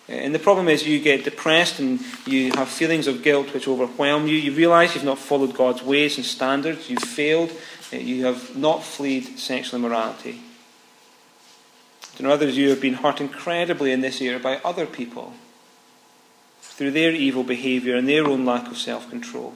And 0.07 0.35
the 0.35 0.39
problem 0.39 0.67
is, 0.67 0.87
you 0.87 0.99
get 0.99 1.23
depressed 1.23 1.79
and 1.79 1.99
you 2.27 2.51
have 2.51 2.69
feelings 2.69 3.07
of 3.07 3.23
guilt 3.23 3.53
which 3.53 3.67
overwhelm 3.67 4.27
you. 4.27 4.35
You 4.35 4.53
realize 4.53 4.93
you've 4.93 5.03
not 5.03 5.17
followed 5.17 5.55
God's 5.55 5.81
ways 5.81 6.17
and 6.17 6.25
standards. 6.25 6.89
You've 6.89 7.01
failed. 7.01 7.51
you 7.91 8.25
have 8.25 8.55
not 8.55 8.83
fled 8.83 9.39
sexual 9.39 9.79
immorality. 9.79 10.41
Know 12.19 12.29
others 12.29 12.55
you 12.55 12.69
have 12.69 12.79
been 12.79 12.93
hurt 12.93 13.19
incredibly 13.19 13.91
in 13.91 14.01
this 14.01 14.21
area 14.21 14.39
by 14.39 14.57
other 14.63 14.85
people 14.85 15.33
through 16.61 16.91
their 16.91 17.11
evil 17.11 17.43
behaviour 17.43 17.95
and 17.95 18.07
their 18.07 18.27
own 18.27 18.45
lack 18.45 18.67
of 18.67 18.77
self 18.77 19.09
control. 19.09 19.55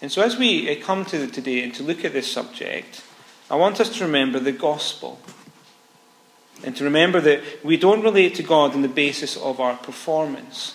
And 0.00 0.12
so, 0.12 0.22
as 0.22 0.36
we 0.36 0.70
uh, 0.70 0.84
come 0.84 1.04
to 1.06 1.26
today 1.26 1.64
and 1.64 1.74
to 1.74 1.82
look 1.82 2.04
at 2.04 2.12
this 2.12 2.30
subject, 2.30 3.02
I 3.50 3.56
want 3.56 3.80
us 3.80 3.88
to 3.96 4.04
remember 4.04 4.38
the 4.38 4.52
gospel. 4.52 5.18
And 6.64 6.76
to 6.76 6.84
remember 6.84 7.20
that 7.20 7.42
we 7.64 7.76
don't 7.76 8.02
relate 8.02 8.34
to 8.36 8.42
God 8.42 8.74
on 8.74 8.82
the 8.82 8.88
basis 8.88 9.36
of 9.36 9.60
our 9.60 9.76
performance. 9.76 10.74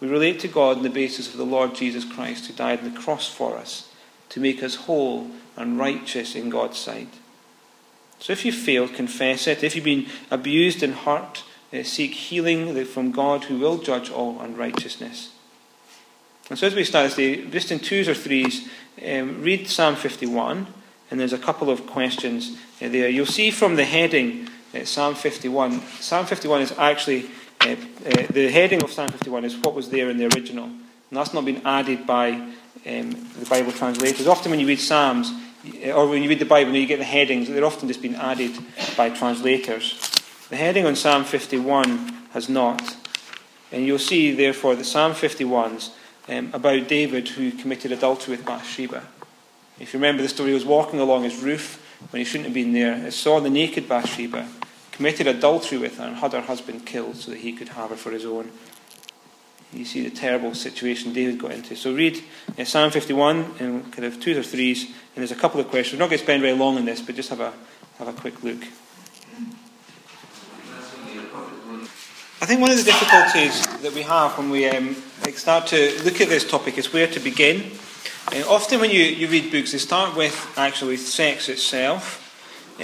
We 0.00 0.08
relate 0.08 0.40
to 0.40 0.48
God 0.48 0.78
on 0.78 0.82
the 0.82 0.90
basis 0.90 1.30
of 1.30 1.36
the 1.36 1.44
Lord 1.44 1.74
Jesus 1.74 2.04
Christ, 2.04 2.46
who 2.46 2.54
died 2.54 2.80
on 2.80 2.92
the 2.92 3.00
cross 3.00 3.28
for 3.28 3.56
us 3.56 3.90
to 4.30 4.40
make 4.40 4.62
us 4.62 4.74
whole 4.74 5.30
and 5.56 5.78
righteous 5.78 6.34
in 6.34 6.50
God's 6.50 6.78
sight. 6.78 7.08
So 8.18 8.32
if 8.32 8.44
you 8.44 8.52
failed, 8.52 8.94
confess 8.94 9.46
it. 9.46 9.62
If 9.62 9.76
you've 9.76 9.84
been 9.84 10.06
abused 10.30 10.82
and 10.82 10.94
hurt, 10.94 11.44
uh, 11.72 11.82
seek 11.82 12.12
healing 12.12 12.84
from 12.86 13.12
God 13.12 13.44
who 13.44 13.58
will 13.58 13.78
judge 13.78 14.10
all 14.10 14.40
unrighteousness. 14.40 15.32
And 16.48 16.58
so 16.58 16.66
as 16.66 16.74
we 16.74 16.84
start 16.84 17.10
this 17.10 17.16
day, 17.16 17.46
just 17.46 17.72
in 17.72 17.78
twos 17.78 18.08
or 18.08 18.14
threes, 18.14 18.68
um, 19.04 19.42
read 19.42 19.68
Psalm 19.68 19.96
51, 19.96 20.66
and 21.10 21.20
there's 21.20 21.32
a 21.32 21.38
couple 21.38 21.70
of 21.70 21.86
questions 21.86 22.56
uh, 22.82 22.88
there. 22.88 23.08
You'll 23.08 23.26
see 23.26 23.50
from 23.50 23.76
the 23.76 23.84
heading, 23.84 24.48
uh, 24.74 24.84
Psalm 24.84 25.14
51, 25.14 25.80
Psalm 26.00 26.26
51 26.26 26.62
is 26.62 26.72
actually, 26.78 27.26
uh, 27.60 27.76
the 28.30 28.50
heading 28.50 28.82
of 28.82 28.92
Psalm 28.92 29.10
51 29.10 29.44
is 29.44 29.56
what 29.56 29.74
was 29.74 29.90
there 29.90 30.10
in 30.10 30.18
the 30.18 30.24
original. 30.34 30.64
And 30.64 31.18
that's 31.18 31.32
not 31.32 31.44
been 31.44 31.62
added 31.64 32.06
by 32.06 32.30
um, 32.32 33.10
the 33.38 33.46
Bible 33.48 33.72
translators. 33.72 34.26
Often 34.26 34.50
when 34.50 34.60
you 34.60 34.66
read 34.66 34.80
Psalms, 34.80 35.32
or 35.92 36.08
when 36.08 36.22
you 36.22 36.28
read 36.28 36.38
the 36.38 36.44
Bible 36.44 36.74
you 36.74 36.86
get 36.86 36.98
the 36.98 37.04
headings, 37.04 37.48
they're 37.48 37.64
often 37.64 37.88
just 37.88 38.02
been 38.02 38.14
added 38.14 38.52
by 38.96 39.10
translators. 39.10 39.98
The 40.48 40.56
heading 40.56 40.86
on 40.86 40.94
Psalm 40.94 41.24
51 41.24 41.88
has 42.30 42.48
not. 42.48 42.96
And 43.72 43.84
you'll 43.84 43.98
see, 43.98 44.32
therefore, 44.32 44.76
that 44.76 44.84
Psalm 44.84 45.12
51's 45.12 45.90
um, 46.28 46.50
about 46.52 46.88
David 46.88 47.28
who 47.28 47.50
committed 47.50 47.92
adultery 47.92 48.36
with 48.36 48.46
Bathsheba. 48.46 49.02
If 49.78 49.92
you 49.92 49.98
remember 49.98 50.22
the 50.22 50.28
story, 50.28 50.50
he 50.50 50.54
was 50.54 50.64
walking 50.64 51.00
along 51.00 51.24
his 51.24 51.42
roof 51.42 51.82
when 52.10 52.20
he 52.20 52.24
shouldn't 52.24 52.46
have 52.46 52.54
been 52.54 52.72
there, 52.72 52.96
he 52.96 53.10
saw 53.10 53.40
the 53.40 53.50
naked 53.50 53.88
Bathsheba, 53.88 54.48
committed 54.92 55.26
adultery 55.26 55.78
with 55.78 55.98
her, 55.98 56.04
and 56.04 56.16
had 56.16 56.32
her 56.32 56.42
husband 56.42 56.86
killed 56.86 57.16
so 57.16 57.30
that 57.30 57.40
he 57.40 57.52
could 57.52 57.70
have 57.70 57.90
her 57.90 57.96
for 57.96 58.10
his 58.10 58.24
own. 58.24 58.50
You 59.72 59.84
see 59.84 60.02
the 60.02 60.14
terrible 60.14 60.54
situation 60.54 61.12
David 61.12 61.38
got 61.38 61.50
into. 61.50 61.74
So 61.74 61.92
read 61.92 62.22
uh, 62.58 62.64
Psalm 62.64 62.90
51 62.90 63.56
in 63.58 63.82
kind 63.90 64.04
of 64.04 64.20
twos 64.20 64.36
or 64.36 64.42
threes, 64.42 64.84
and 64.84 64.94
there's 65.16 65.32
a 65.32 65.36
couple 65.36 65.60
of 65.60 65.68
questions. 65.68 65.98
We're 65.98 66.04
not 66.04 66.10
going 66.10 66.18
to 66.18 66.24
spend 66.24 66.42
very 66.42 66.56
long 66.56 66.76
on 66.76 66.84
this, 66.84 67.00
but 67.00 67.14
just 67.14 67.30
have 67.30 67.40
a, 67.40 67.52
have 67.98 68.08
a 68.08 68.12
quick 68.12 68.42
look. 68.42 68.62
I 72.38 72.44
think 72.44 72.60
one 72.60 72.70
of 72.70 72.76
the 72.76 72.84
difficulties 72.84 73.66
that 73.82 73.92
we 73.92 74.02
have 74.02 74.38
when 74.38 74.50
we 74.50 74.68
um, 74.68 74.94
start 75.34 75.66
to 75.68 76.02
look 76.04 76.20
at 76.20 76.28
this 76.28 76.48
topic 76.48 76.78
is 76.78 76.92
where 76.92 77.08
to 77.08 77.18
begin. 77.18 77.72
Uh, 78.32 78.42
often 78.48 78.80
when 78.80 78.90
you, 78.90 79.02
you 79.02 79.28
read 79.28 79.52
books, 79.52 79.72
they 79.72 79.78
start 79.78 80.16
with 80.16 80.52
actually 80.56 80.96
sex 80.96 81.48
itself. 81.48 82.22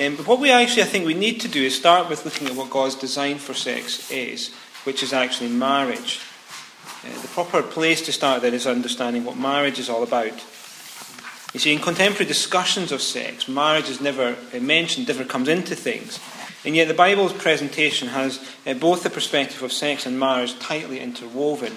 Um, 0.01 0.17
but 0.17 0.27
what 0.27 0.41
we 0.41 0.51
actually, 0.51 0.83
I 0.83 0.87
think, 0.87 1.05
we 1.05 1.15
need 1.15 1.41
to 1.41 1.49
do 1.49 1.63
is 1.63 1.77
start 1.77 2.09
with 2.09 2.25
looking 2.25 2.47
at 2.47 2.55
what 2.55 2.71
God's 2.71 2.95
design 2.95 3.39
for 3.39 3.53
sex 3.53 4.11
is, 4.11 4.55
which 4.85 5.03
is 5.03 5.13
actually 5.13 5.51
marriage. 5.51 6.21
Uh, 7.05 7.21
the 7.21 7.29
proper 7.29 7.63
place 7.63 8.01
to 8.03 8.13
start 8.13 8.43
then 8.43 8.55
is 8.55 8.67
understanding 8.67 9.25
what 9.25 9.37
marriage 9.37 9.79
is 9.79 9.91
all 9.91 10.03
about. 10.03 10.33
You 11.53 11.61
see, 11.61 11.75
in 11.75 11.81
contemporary 11.81 12.27
discussions 12.27 12.93
of 12.93 13.03
sex, 13.03 13.49
marriage 13.49 13.91
is 13.91 14.01
never 14.01 14.37
uh, 14.55 14.61
mentioned, 14.61 15.09
never 15.09 15.25
comes 15.25 15.49
into 15.49 15.75
things. 15.75 16.19
And 16.65 16.77
yet 16.77 16.87
the 16.87 16.95
Bible's 16.95 17.33
presentation 17.33 18.09
has 18.09 18.41
uh, 18.65 18.75
both 18.75 19.03
the 19.03 19.11
perspective 19.11 19.63
of 19.63 19.73
sex 19.73 20.07
and 20.07 20.19
marriage 20.19 20.59
tightly 20.61 21.01
interwoven. 21.01 21.75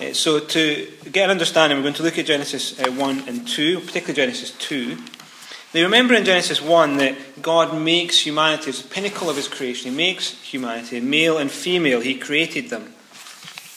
Uh, 0.00 0.12
so 0.12 0.40
to 0.40 0.90
get 1.10 1.24
an 1.24 1.30
understanding, 1.30 1.78
we're 1.78 1.82
going 1.82 1.94
to 1.94 2.02
look 2.02 2.18
at 2.18 2.26
Genesis 2.26 2.80
uh, 2.80 2.90
1 2.90 3.28
and 3.28 3.46
2, 3.46 3.80
particularly 3.80 4.14
Genesis 4.14 4.52
2. 4.52 4.96
Now 5.74 5.82
remember 5.82 6.14
in 6.14 6.24
Genesis 6.24 6.60
1 6.60 6.96
that 6.98 7.42
God 7.42 7.78
makes 7.78 8.18
humanity 8.18 8.70
as 8.70 8.82
the 8.82 8.88
pinnacle 8.88 9.30
of 9.30 9.36
his 9.36 9.48
creation. 9.48 9.90
He 9.90 9.96
makes 9.96 10.30
humanity, 10.42 11.00
male 11.00 11.38
and 11.38 11.50
female. 11.50 12.00
He 12.00 12.14
created 12.14 12.70
them. 12.70 12.94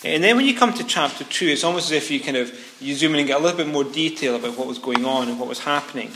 And 0.03 0.24
then 0.24 0.36
when 0.38 0.45
you 0.45 0.55
come 0.55 0.74
to 0.74 0.84
chapter 0.84 1.24
2, 1.24 1.48
it's 1.48 1.63
almost 1.63 1.91
as 1.91 2.03
if 2.03 2.12
you 2.12 2.19
kind 2.19 2.38
of 2.38 2.53
you 2.79 2.95
zoom 2.95 3.13
in 3.13 3.19
and 3.19 3.27
get 3.27 3.39
a 3.39 3.43
little 3.43 3.57
bit 3.57 3.67
more 3.67 3.84
detail 3.84 4.36
about 4.36 4.57
what 4.57 4.67
was 4.67 4.79
going 4.79 5.05
on 5.05 5.29
and 5.29 5.39
what 5.39 5.50
was 5.50 5.60
happening 5.60 6.12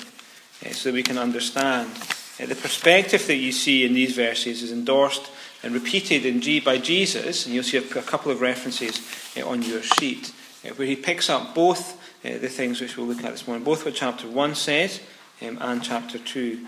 uh, 0.65 0.71
so 0.71 0.89
that 0.89 0.93
we 0.93 1.03
can 1.03 1.17
understand. 1.17 1.89
The 2.37 2.55
perspective 2.55 3.27
that 3.27 3.35
you 3.35 3.51
see 3.51 3.85
in 3.85 3.93
these 3.93 4.15
verses 4.15 4.63
is 4.63 4.71
endorsed 4.71 5.29
and 5.63 5.73
repeated 5.73 6.25
in 6.25 6.41
G 6.41 6.59
by 6.59 6.77
Jesus, 6.77 7.45
and 7.45 7.53
you'll 7.53 7.63
see 7.63 7.77
a, 7.77 7.81
couple 7.81 8.31
of 8.31 8.41
references 8.41 9.01
uh, 9.37 9.47
on 9.47 9.61
your 9.61 9.81
sheet, 9.81 10.33
uh, 10.65 10.69
where 10.69 10.87
he 10.87 10.95
picks 10.95 11.29
up 11.29 11.53
both 11.53 11.99
uh, 12.25 12.37
the 12.37 12.49
things 12.49 12.81
which 12.81 12.97
we'll 12.97 13.07
look 13.07 13.23
at 13.23 13.31
this 13.31 13.47
morning, 13.47 13.63
both 13.63 13.85
what 13.85 13.95
chapter 13.95 14.27
1 14.27 14.55
says 14.55 15.01
um, 15.41 15.57
and 15.61 15.83
chapter 15.83 16.17
2. 16.17 16.65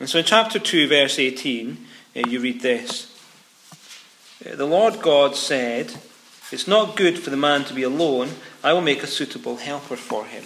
And 0.00 0.08
so 0.08 0.18
in 0.18 0.24
chapter 0.24 0.58
2, 0.58 0.88
verse 0.88 1.18
18, 1.18 1.86
uh, 2.16 2.28
you 2.28 2.40
read 2.40 2.60
this 2.60 3.14
The 4.40 4.66
Lord 4.66 5.00
God 5.00 5.36
said, 5.36 5.94
It's 6.50 6.66
not 6.66 6.96
good 6.96 7.18
for 7.18 7.30
the 7.30 7.36
man 7.36 7.64
to 7.64 7.74
be 7.74 7.82
alone, 7.82 8.30
I 8.64 8.72
will 8.72 8.80
make 8.80 9.02
a 9.02 9.06
suitable 9.06 9.56
helper 9.56 9.96
for 9.96 10.24
him. 10.24 10.44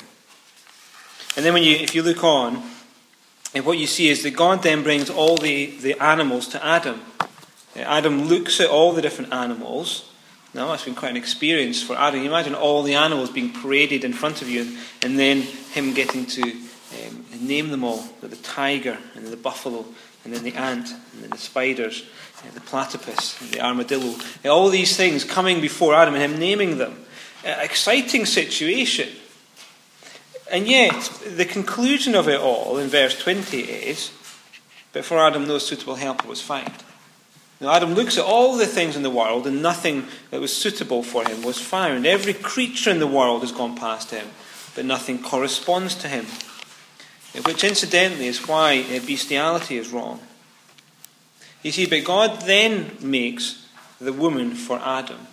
And 1.36 1.44
then 1.44 1.52
when 1.52 1.62
you, 1.62 1.76
if 1.76 1.94
you 1.94 2.02
look 2.02 2.24
on, 2.24 2.62
and 3.54 3.64
what 3.64 3.78
you 3.78 3.86
see 3.86 4.08
is 4.08 4.22
that 4.22 4.36
God 4.36 4.62
then 4.62 4.82
brings 4.82 5.08
all 5.08 5.36
the, 5.36 5.66
the 5.78 5.94
animals 6.02 6.48
to 6.48 6.64
Adam. 6.64 7.00
Uh, 7.76 7.80
Adam 7.80 8.28
looks 8.28 8.60
at 8.60 8.70
all 8.70 8.92
the 8.92 9.02
different 9.02 9.32
animals. 9.32 10.08
Now, 10.54 10.68
that's 10.68 10.84
been 10.84 10.94
quite 10.94 11.10
an 11.10 11.16
experience 11.16 11.82
for 11.82 11.96
Adam. 11.96 12.20
You 12.20 12.28
imagine 12.28 12.54
all 12.54 12.82
the 12.82 12.94
animals 12.94 13.30
being 13.30 13.52
paraded 13.52 14.04
in 14.04 14.12
front 14.12 14.40
of 14.40 14.48
you, 14.48 14.78
and 15.02 15.18
then 15.18 15.42
him 15.42 15.92
getting 15.92 16.24
to 16.26 16.42
um, 16.42 17.24
name 17.40 17.68
them 17.68 17.84
all 17.84 18.08
the 18.20 18.36
tiger, 18.36 18.96
and 19.14 19.26
the 19.26 19.36
buffalo, 19.36 19.84
and 20.24 20.32
then 20.32 20.42
the 20.44 20.54
ant, 20.54 20.90
and 20.90 21.22
then 21.22 21.30
the 21.30 21.38
spiders, 21.38 22.04
and 22.44 22.52
the 22.54 22.60
platypus, 22.60 23.40
and 23.40 23.50
the 23.50 23.60
armadillo. 23.60 24.14
And 24.42 24.50
all 24.50 24.70
these 24.70 24.96
things 24.96 25.24
coming 25.24 25.60
before 25.60 25.94
Adam, 25.94 26.14
and 26.14 26.22
him 26.22 26.38
naming 26.38 26.78
them. 26.78 27.04
Uh, 27.44 27.56
exciting 27.60 28.24
situation. 28.24 29.08
And 30.50 30.66
yet, 30.66 30.94
the 31.36 31.44
conclusion 31.44 32.14
of 32.14 32.28
it 32.28 32.40
all 32.40 32.78
in 32.78 32.88
verse 32.88 33.18
20 33.18 33.60
is 33.60 34.10
But 34.92 35.04
for 35.04 35.18
Adam, 35.18 35.46
no 35.46 35.58
suitable 35.58 35.96
helper 35.96 36.28
was 36.28 36.40
found. 36.40 36.72
Now, 37.60 37.72
Adam 37.72 37.94
looks 37.94 38.18
at 38.18 38.24
all 38.24 38.56
the 38.56 38.66
things 38.66 38.96
in 38.96 39.02
the 39.02 39.10
world, 39.10 39.46
and 39.46 39.62
nothing 39.62 40.06
that 40.30 40.40
was 40.40 40.54
suitable 40.54 41.02
for 41.02 41.24
him 41.24 41.42
was 41.42 41.58
found. 41.58 42.06
Every 42.06 42.34
creature 42.34 42.90
in 42.90 42.98
the 42.98 43.06
world 43.06 43.40
has 43.40 43.52
gone 43.52 43.76
past 43.76 44.10
him, 44.10 44.26
but 44.74 44.84
nothing 44.84 45.22
corresponds 45.22 45.94
to 45.96 46.08
him. 46.08 46.26
Which, 47.44 47.64
incidentally, 47.64 48.26
is 48.26 48.46
why 48.46 48.82
bestiality 49.06 49.78
is 49.78 49.90
wrong. 49.90 50.20
You 51.62 51.72
see, 51.72 51.86
but 51.86 52.04
God 52.04 52.42
then 52.42 52.96
makes 53.00 53.66
the 54.00 54.12
woman 54.12 54.54
for 54.54 54.78
Adam. 54.78 55.26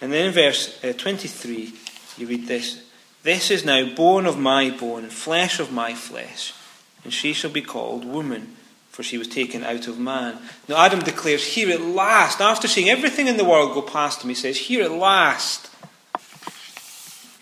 And 0.00 0.12
then 0.12 0.26
in 0.26 0.32
verse 0.32 0.82
uh, 0.84 0.92
23, 0.92 1.72
you 2.18 2.26
read 2.26 2.46
this 2.46 2.82
this 3.22 3.50
is 3.50 3.64
now 3.64 3.92
bone 3.92 4.24
of 4.24 4.38
my 4.38 4.70
bone 4.70 5.08
flesh 5.08 5.58
of 5.58 5.72
my 5.72 5.94
flesh, 5.94 6.54
and 7.02 7.12
she 7.12 7.32
shall 7.32 7.50
be 7.50 7.62
called 7.62 8.04
woman, 8.04 8.55
for 8.96 9.02
she 9.02 9.18
was 9.18 9.28
taken 9.28 9.62
out 9.62 9.88
of 9.88 9.98
man. 9.98 10.38
Now 10.70 10.78
Adam 10.78 11.00
declares, 11.00 11.44
Here 11.44 11.70
at 11.70 11.82
last, 11.82 12.40
after 12.40 12.66
seeing 12.66 12.88
everything 12.88 13.26
in 13.26 13.36
the 13.36 13.44
world 13.44 13.74
go 13.74 13.82
past 13.82 14.22
him, 14.22 14.30
he 14.30 14.34
says, 14.34 14.56
Here 14.56 14.82
at 14.82 14.90
last 14.90 15.70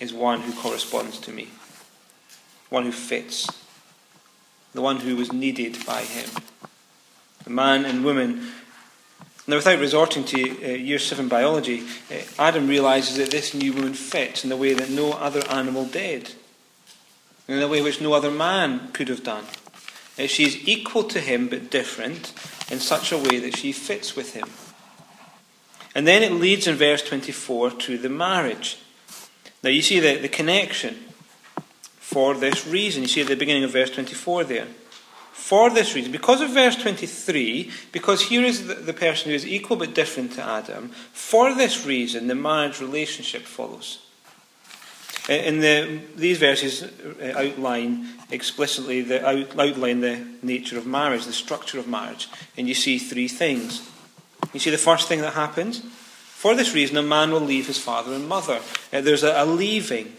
is 0.01 0.13
one 0.13 0.41
who 0.41 0.53
corresponds 0.61 1.21
to 1.21 1.31
me, 1.31 1.51
one 2.71 2.83
who 2.83 2.91
fits, 2.91 3.49
the 4.73 4.83
one 4.83 4.97
who 4.97 5.15
was 5.15 5.33
needed 5.33 5.79
by 5.87 6.03
him. 6.03 6.29
The 7.45 7.51
man 7.51 7.85
and 7.85 8.05
woman 8.05 8.51
now, 9.47 9.57
without 9.57 9.79
resorting 9.79 10.25
to 10.25 10.41
uh, 10.43 10.69
year 10.75 10.99
7 10.99 11.29
biology, 11.29 11.85
uh, 12.11 12.15
Adam 12.37 12.67
realizes 12.67 13.19
that 13.19 13.31
this 13.31 13.55
new 13.55 13.75
woman 13.75 13.95
fits 13.95 14.43
in 14.43 14.51
the 14.51 14.57
way 14.57 14.75
that 14.75 14.91
no 14.91 15.13
other 15.13 15.47
animal 15.51 15.85
did, 15.85 16.33
in 17.47 17.61
the 17.61 17.69
way 17.69 17.81
which 17.81 18.01
no 18.01 18.15
other 18.15 18.31
man 18.31 18.89
could 18.93 19.09
have 19.09 19.23
done. 19.23 19.45
She 20.17 20.45
is 20.45 20.69
equal 20.69 21.05
to 21.05 21.21
him 21.21 21.49
but 21.49 21.71
different 21.71 22.33
in 22.71 22.79
such 22.79 23.11
a 23.11 23.19
way 23.19 23.39
that 23.39 23.57
she 23.57 23.73
fits 23.73 24.15
with 24.15 24.35
him. 24.35 24.49
And 25.95 26.07
then 26.07 26.23
it 26.23 26.33
leads 26.33 26.67
in 26.67 26.77
verse 26.77 27.03
24 27.03 27.73
to 27.73 27.99
the 27.99 28.09
marriage. 28.09 28.79
Now, 29.63 29.71
you 29.71 29.83
see 29.83 30.01
the, 30.01 30.17
the 30.17 30.29
connection 30.29 30.95
for 31.99 32.35
this 32.35 32.67
reason. 32.67 33.03
You 33.03 33.09
see 33.09 33.21
at 33.23 33.29
the 33.29 33.37
beginning 33.37 33.65
of 33.65 33.73
verse 33.73 33.91
24 33.91 34.45
there. 34.45 34.67
For 35.33 35.69
this 35.69 35.95
reason, 35.95 36.13
because 36.13 36.41
of 36.41 36.51
verse 36.51 36.77
23, 36.77 37.71
because 37.93 38.23
here 38.23 38.45
is 38.45 38.67
the, 38.67 38.75
the 38.75 38.93
person 38.93 39.29
who 39.29 39.35
is 39.35 39.47
equal 39.47 39.77
but 39.77 39.95
different 39.95 40.33
to 40.35 40.43
Adam, 40.43 40.89
for 41.13 41.55
this 41.55 41.85
reason 41.85 42.29
the 42.29 42.35
marriage 42.35 42.81
relationship 42.81 43.43
follows. 43.43 44.04
In 45.29 45.61
the, 45.61 46.01
these 46.17 46.37
verses 46.37 46.83
uh, 46.83 47.33
outline 47.35 48.09
explicitly 48.31 49.01
the 49.01 49.27
out, 49.27 49.59
outline 49.59 50.01
the 50.01 50.23
nature 50.43 50.77
of 50.77 50.87
marriage, 50.87 51.25
the 51.25 51.33
structure 51.33 51.79
of 51.79 51.89
marriage, 51.89 52.29
and 52.59 52.69
you 52.69 52.75
see 52.75 52.99
three 52.99 53.29
things. 53.29 53.89
You 54.53 54.61
see 54.61 54.71
the 54.71 54.77
first 54.77 55.09
thing 55.09 55.23
that 55.23 55.33
happens. 55.33 55.81
For 55.81 56.55
this 56.55 56.75
reason, 56.75 56.99
a 56.99 57.03
man 57.03 57.31
will 57.31 57.41
leave 57.41 57.69
his 57.69 57.79
father 57.79 58.13
and 58.13 58.29
mother. 58.29 58.61
Uh, 58.93 59.01
there's 59.01 59.23
a, 59.23 59.33
a 59.43 59.47
leaving. 59.47 60.13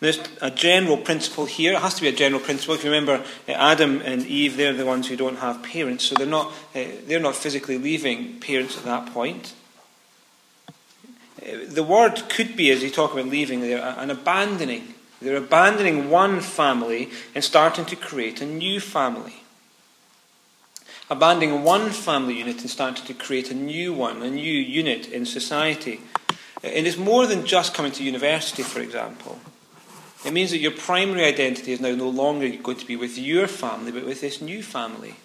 There's 0.00 0.18
a 0.42 0.50
general 0.50 0.96
principle 0.96 1.44
here. 1.44 1.74
It 1.74 1.80
has 1.80 1.94
to 1.94 2.02
be 2.02 2.08
a 2.08 2.12
general 2.12 2.40
principle. 2.40 2.74
If 2.74 2.82
you 2.82 2.90
remember, 2.90 3.24
uh, 3.46 3.52
Adam 3.52 4.00
and 4.04 4.26
Eve, 4.26 4.56
they're 4.56 4.72
the 4.72 4.84
ones 4.84 5.06
who 5.06 5.14
don't 5.14 5.36
have 5.36 5.62
parents, 5.62 6.04
so 6.04 6.16
they're 6.16 6.26
not, 6.26 6.48
uh, 6.74 6.86
they're 7.06 7.20
not 7.20 7.36
physically 7.36 7.78
leaving 7.78 8.40
parents 8.40 8.76
at 8.76 8.84
that 8.84 9.12
point. 9.14 9.54
The 11.40 11.82
word 11.82 12.28
could 12.28 12.56
be, 12.56 12.70
as 12.70 12.82
you 12.82 12.90
talk 12.90 13.12
about 13.12 13.26
leaving 13.26 13.60
there, 13.60 13.82
an 13.98 14.10
abandoning. 14.10 14.94
They're 15.22 15.36
abandoning 15.36 16.10
one 16.10 16.40
family 16.40 17.10
and 17.34 17.44
starting 17.44 17.84
to 17.86 17.96
create 17.96 18.40
a 18.40 18.46
new 18.46 18.80
family. 18.80 19.42
Abandoning 21.08 21.64
one 21.64 21.90
family 21.90 22.38
unit 22.38 22.60
and 22.60 22.70
starting 22.70 23.04
to 23.06 23.14
create 23.14 23.50
a 23.50 23.54
new 23.54 23.92
one, 23.92 24.22
a 24.22 24.30
new 24.30 24.52
unit 24.52 25.08
in 25.08 25.26
society. 25.26 26.00
And 26.62 26.86
it's 26.86 26.96
more 26.96 27.26
than 27.26 27.46
just 27.46 27.74
coming 27.74 27.92
to 27.92 28.04
university, 28.04 28.62
for 28.62 28.80
example. 28.80 29.38
It 30.24 30.32
means 30.32 30.50
that 30.50 30.58
your 30.58 30.72
primary 30.72 31.24
identity 31.24 31.72
is 31.72 31.80
now 31.80 31.94
no 31.94 32.08
longer 32.08 32.48
going 32.62 32.76
to 32.76 32.86
be 32.86 32.96
with 32.96 33.16
your 33.16 33.46
family, 33.46 33.90
but 33.92 34.04
with 34.04 34.20
this 34.20 34.40
new 34.42 34.62
family. 34.62 35.16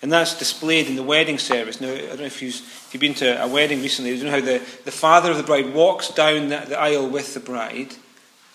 And 0.00 0.12
that's 0.12 0.38
displayed 0.38 0.86
in 0.86 0.96
the 0.96 1.02
wedding 1.02 1.38
service. 1.38 1.80
Now, 1.80 1.92
I 1.92 1.98
don't 1.98 2.20
know 2.20 2.24
if 2.24 2.40
you've, 2.40 2.54
if 2.54 2.90
you've 2.92 3.00
been 3.00 3.14
to 3.14 3.42
a 3.42 3.48
wedding 3.48 3.82
recently, 3.82 4.14
you 4.14 4.24
know 4.24 4.30
how 4.30 4.40
the, 4.40 4.62
the 4.84 4.92
father 4.92 5.30
of 5.30 5.36
the 5.36 5.42
bride 5.42 5.74
walks 5.74 6.08
down 6.08 6.48
the, 6.48 6.64
the 6.68 6.78
aisle 6.78 7.08
with 7.08 7.34
the 7.34 7.40
bride, 7.40 7.96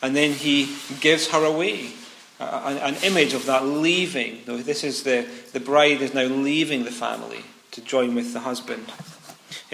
and 0.01 0.15
then 0.15 0.31
he 0.31 0.75
gives 1.01 1.27
her 1.29 1.43
away. 1.43 1.91
Uh, 2.39 2.63
an, 2.65 2.95
an, 2.95 3.03
image 3.03 3.33
of 3.33 3.45
that 3.45 3.63
leaving. 3.63 4.41
This 4.45 4.83
is 4.83 5.03
the, 5.03 5.27
the 5.53 5.59
bride 5.59 6.01
is 6.01 6.13
now 6.13 6.23
leaving 6.23 6.83
the 6.83 6.91
family 6.91 7.43
to 7.71 7.81
join 7.81 8.15
with 8.15 8.33
the 8.33 8.39
husband. 8.39 8.91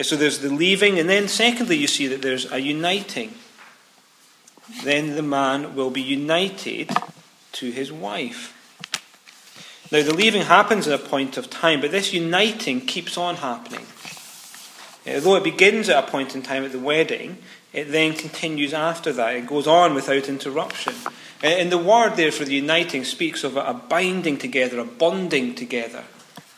So 0.01 0.15
there's 0.15 0.39
the 0.39 0.49
leaving, 0.49 0.99
and 0.99 1.09
then 1.09 1.27
secondly, 1.27 1.77
you 1.77 1.87
see 1.87 2.07
that 2.07 2.21
there's 2.21 2.51
a 2.51 2.59
uniting 2.59 3.33
then 4.83 5.15
the 5.15 5.21
man 5.21 5.75
will 5.75 5.89
be 5.89 6.01
united 6.01 6.89
to 7.53 7.71
his 7.71 7.91
wife. 7.91 8.55
Now, 9.91 10.03
the 10.03 10.13
leaving 10.13 10.43
happens 10.43 10.87
at 10.87 10.99
a 10.99 11.03
point 11.03 11.37
of 11.37 11.49
time, 11.49 11.81
but 11.81 11.91
this 11.91 12.13
uniting 12.13 12.81
keeps 12.81 13.17
on 13.17 13.37
happening. 13.37 13.85
Uh, 15.07 15.15
Although 15.15 15.37
it 15.37 15.43
begins 15.43 15.89
at 15.89 16.03
a 16.03 16.07
point 16.07 16.35
in 16.35 16.43
time 16.43 16.63
at 16.63 16.71
the 16.71 16.79
wedding, 16.79 17.37
it 17.73 17.85
then 17.85 18.13
continues 18.13 18.73
after 18.73 19.11
that. 19.13 19.35
It 19.35 19.47
goes 19.47 19.67
on 19.67 19.95
without 19.95 20.29
interruption. 20.29 20.93
Uh, 21.43 21.47
and 21.47 21.71
the 21.71 21.77
word 21.77 22.15
there 22.15 22.31
for 22.31 22.45
the 22.45 22.53
uniting 22.53 23.03
speaks 23.03 23.43
of 23.43 23.57
a 23.57 23.73
binding 23.73 24.37
together, 24.37 24.79
a 24.79 24.85
bonding 24.85 25.55
together, 25.55 26.03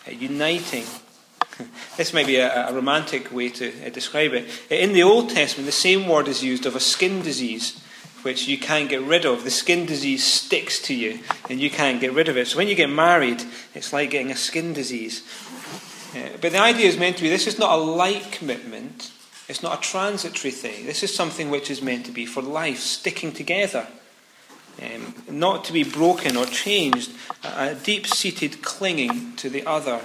a 0.08 0.14
uniting. 0.14 0.86
This 1.96 2.14
may 2.14 2.26
be 2.26 2.38
a, 2.38 2.70
a 2.70 2.74
romantic 2.74 3.32
way 3.32 3.50
to 3.50 3.86
uh, 3.86 3.90
describe 3.90 4.34
it. 4.34 4.50
In 4.72 4.94
the 4.94 5.04
Old 5.04 5.30
Testament, 5.30 5.68
the 5.68 5.72
same 5.72 6.08
word 6.08 6.28
is 6.28 6.44
used 6.44 6.66
of 6.66 6.76
a 6.76 6.80
skin 6.80 7.22
disease 7.22 7.80
which 8.24 8.48
you 8.48 8.58
can't 8.58 8.90
get 8.90 9.02
rid 9.02 9.26
of. 9.26 9.44
The 9.44 9.52
skin 9.52 9.86
disease 9.86 10.24
sticks 10.24 10.80
to 10.84 10.94
you 10.94 11.20
and 11.50 11.60
you 11.60 11.70
can't 11.70 12.00
get 12.00 12.14
rid 12.14 12.28
of 12.28 12.38
it. 12.38 12.48
So 12.48 12.58
when 12.58 12.68
you 12.68 12.76
get 12.76 12.90
married, 12.90 13.44
it's 13.74 13.94
like 13.94 14.12
getting 14.12 14.32
a 14.32 14.36
skin 14.36 14.74
disease. 14.74 15.24
Uh, 16.16 16.38
but 16.42 16.52
the 16.52 16.60
idea 16.60 16.88
is 16.88 16.98
meant 16.98 17.18
to 17.18 17.24
be 17.24 17.30
this 17.30 17.48
is 17.48 17.58
not 17.58 17.72
a 17.72 17.82
light 17.82 18.32
commitment, 18.32 19.12
it's 19.48 19.64
not 19.64 19.80
a 19.80 19.82
transitory 19.82 20.52
thing. 20.52 20.86
This 20.86 21.04
is 21.04 21.14
something 21.14 21.50
which 21.50 21.72
is 21.72 21.82
meant 21.82 22.06
to 22.06 22.12
be 22.12 22.26
for 22.26 22.42
life, 22.42 22.80
sticking 22.80 23.32
together. 23.32 23.88
Um, 24.82 25.14
not 25.30 25.66
to 25.66 25.74
be 25.74 25.84
broken 25.84 26.38
or 26.38 26.46
changed, 26.46 27.12
a 27.44 27.76
deep 27.76 28.08
seated 28.08 28.62
clinging 28.62 29.36
to 29.36 29.50
the 29.50 29.66
other. 29.66 30.02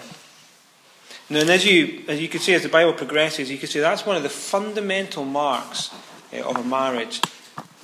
Now, 1.30 1.40
and 1.40 1.50
as 1.50 1.64
you, 1.64 2.02
as 2.08 2.20
you 2.20 2.28
can 2.28 2.40
see, 2.40 2.54
as 2.54 2.62
the 2.62 2.68
Bible 2.68 2.92
progresses, 2.92 3.50
you 3.50 3.58
can 3.58 3.68
see 3.68 3.80
that's 3.80 4.04
one 4.04 4.16
of 4.16 4.22
the 4.22 4.28
fundamental 4.28 5.24
marks 5.24 5.90
uh, 6.32 6.42
of 6.42 6.56
a 6.56 6.64
marriage 6.64 7.20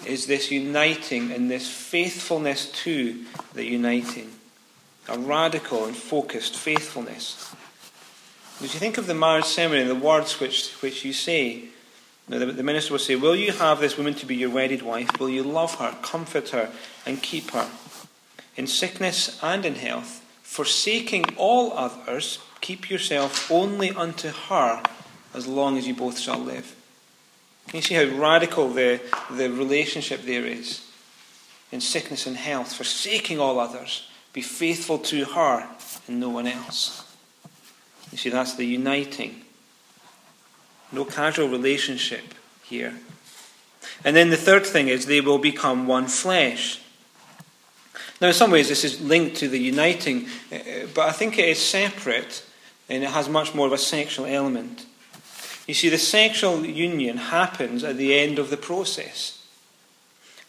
is 0.07 0.27
this 0.27 0.51
uniting 0.51 1.33
and 1.33 1.51
this 1.51 1.69
faithfulness 1.69 2.71
to 2.85 3.25
the 3.55 3.65
uniting. 3.65 4.31
A 5.09 5.19
radical 5.19 5.87
and 5.87 5.97
focused 5.97 6.57
faithfulness. 6.57 7.55
As 8.63 8.75
you 8.75 8.81
think 8.81 8.99
of 8.99 9.07
the 9.07 9.15
marriage 9.15 9.45
ceremony 9.45 9.81
and 9.81 9.91
the 9.91 9.95
words 9.95 10.39
which, 10.39 10.73
which 10.75 11.05
you 11.05 11.13
say, 11.13 11.65
the, 12.29 12.47
the 12.47 12.63
minister 12.63 12.93
will 12.93 12.99
say, 12.99 13.17
Will 13.17 13.35
you 13.35 13.53
have 13.53 13.81
this 13.81 13.97
woman 13.97 14.15
to 14.15 14.27
be 14.27 14.37
your 14.37 14.51
wedded 14.51 14.83
wife? 14.83 15.19
Will 15.19 15.29
you 15.29 15.43
love 15.43 15.75
her, 15.77 15.97
comfort 16.03 16.51
her, 16.51 16.71
and 17.05 17.23
keep 17.23 17.51
her? 17.51 17.69
In 18.57 18.67
sickness 18.67 19.39
and 19.43 19.65
in 19.65 19.75
health, 19.75 20.25
forsaking 20.43 21.25
all 21.37 21.73
others, 21.73 22.39
keep 22.61 22.89
yourself 22.89 23.51
only 23.51 23.91
unto 23.91 24.29
her 24.29 24.83
as 25.35 25.47
long 25.47 25.77
as 25.77 25.87
you 25.87 25.95
both 25.95 26.19
shall 26.19 26.39
live. 26.39 26.77
Can 27.73 27.79
you 27.79 27.83
see 27.85 27.95
how 27.95 28.19
radical 28.19 28.69
the, 28.69 29.01
the 29.31 29.51
relationship 29.51 30.25
there 30.25 30.45
is? 30.45 30.87
In 31.71 31.81
sickness 31.81 32.27
and 32.27 32.37
health, 32.37 32.75
forsaking 32.75 33.41
all 33.41 33.59
others, 33.59 34.11
be 34.35 34.43
faithful 34.43 34.99
to 34.99 35.25
her 35.25 35.67
and 36.07 36.21
no 36.21 36.29
one 36.29 36.47
else. 36.47 37.11
You 38.11 38.19
see, 38.19 38.29
that's 38.29 38.57
the 38.57 38.67
uniting. 38.67 39.47
No 40.93 41.07
casual 41.07 41.49
relationship 41.49 42.35
here. 42.63 42.93
And 44.05 44.15
then 44.15 44.29
the 44.29 44.37
third 44.37 44.67
thing 44.67 44.89
is 44.89 45.07
they 45.07 45.23
will 45.23 45.39
become 45.39 45.87
one 45.87 46.09
flesh. 46.09 46.79
Now, 48.21 48.29
in 48.29 48.35
some 48.35 48.51
ways, 48.51 48.69
this 48.69 48.85
is 48.85 49.01
linked 49.01 49.37
to 49.37 49.49
the 49.49 49.59
uniting, 49.59 50.27
uh, 50.53 50.59
but 50.93 51.09
I 51.09 51.13
think 51.13 51.39
it 51.39 51.49
is 51.49 51.59
separate 51.59 52.45
and 52.91 53.03
it 53.03 53.09
has 53.09 53.31
much 53.31 53.55
more 53.55 53.67
of 53.67 53.73
a 53.73 53.79
sexual 53.79 54.27
element. 54.27 54.85
You 55.67 55.75
see, 55.75 55.89
the 55.89 55.99
sexual 55.99 56.65
union 56.65 57.17
happens 57.17 57.85
at 57.85 57.97
the 57.97 58.19
end 58.19 58.39
of 58.39 58.51
the 58.51 58.57
process. 58.57 59.43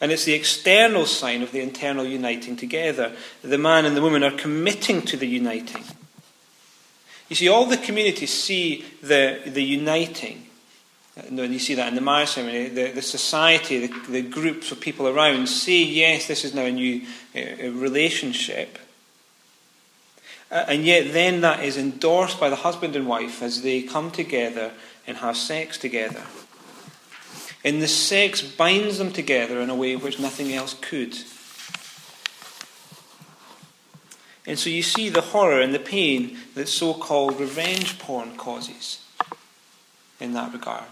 And 0.02 0.12
it's 0.12 0.26
the 0.26 0.34
external 0.34 1.06
sign 1.06 1.44
of 1.44 1.52
the 1.52 1.62
internal 1.62 2.06
uniting 2.06 2.58
together. 2.58 3.14
The 3.42 3.58
man 3.58 3.86
and 3.86 3.96
the 3.96 4.02
woman 4.02 4.24
are 4.24 4.32
committing 4.32 5.04
to 5.04 5.18
the 5.18 5.28
uniting. 5.28 5.84
You 7.30 7.36
see, 7.36 7.48
all 7.48 7.66
the 7.66 7.78
communities 7.78 8.34
see 8.34 8.86
the, 9.02 9.42
the 9.46 9.64
uniting. 9.64 10.48
And 11.16 11.38
you 11.54 11.60
see 11.60 11.76
that 11.76 11.88
in 11.88 11.96
the 11.96 12.02
marriage 12.02 12.30
ceremony. 12.30 12.70
The, 12.70 12.92
the 12.92 13.02
society, 13.02 13.88
the, 13.88 14.12
the 14.12 14.22
groups 14.24 14.72
of 14.72 14.82
people 14.82 15.08
around 15.08 15.48
see, 15.48 15.86
yes, 15.86 16.28
this 16.28 16.44
is 16.44 16.54
now 16.54 16.66
a 16.66 16.72
new 16.72 17.02
uh, 17.36 17.70
relationship. 17.70 18.80
Uh, 20.52 20.66
and 20.68 20.84
yet, 20.86 21.14
then 21.14 21.42
that 21.42 21.64
is 21.64 21.78
endorsed 21.78 22.40
by 22.40 22.50
the 22.50 22.58
husband 22.58 22.96
and 22.96 23.08
wife 23.08 23.42
as 23.42 23.62
they 23.62 23.84
come 23.84 24.12
together 24.12 24.72
and 25.06 25.18
have 25.18 25.38
sex 25.38 25.78
together. 25.78 26.24
And 27.64 27.82
the 27.82 27.88
sex 27.88 28.42
binds 28.42 28.98
them 28.98 29.12
together 29.12 29.62
in 29.62 29.70
a 29.70 29.76
way 29.76 29.96
which 29.96 30.20
nothing 30.20 30.54
else 30.54 30.76
could. 30.82 31.18
And 34.46 34.60
so 34.60 34.70
you 34.70 34.84
see 34.84 35.10
the 35.10 35.22
horror 35.22 35.62
and 35.62 35.74
the 35.74 35.80
pain 35.80 36.38
that 36.56 36.68
so 36.68 36.94
called 36.94 37.40
revenge 37.40 37.98
porn 38.00 38.36
causes 38.36 39.00
in 40.20 40.34
that 40.34 40.52
regard. 40.52 40.84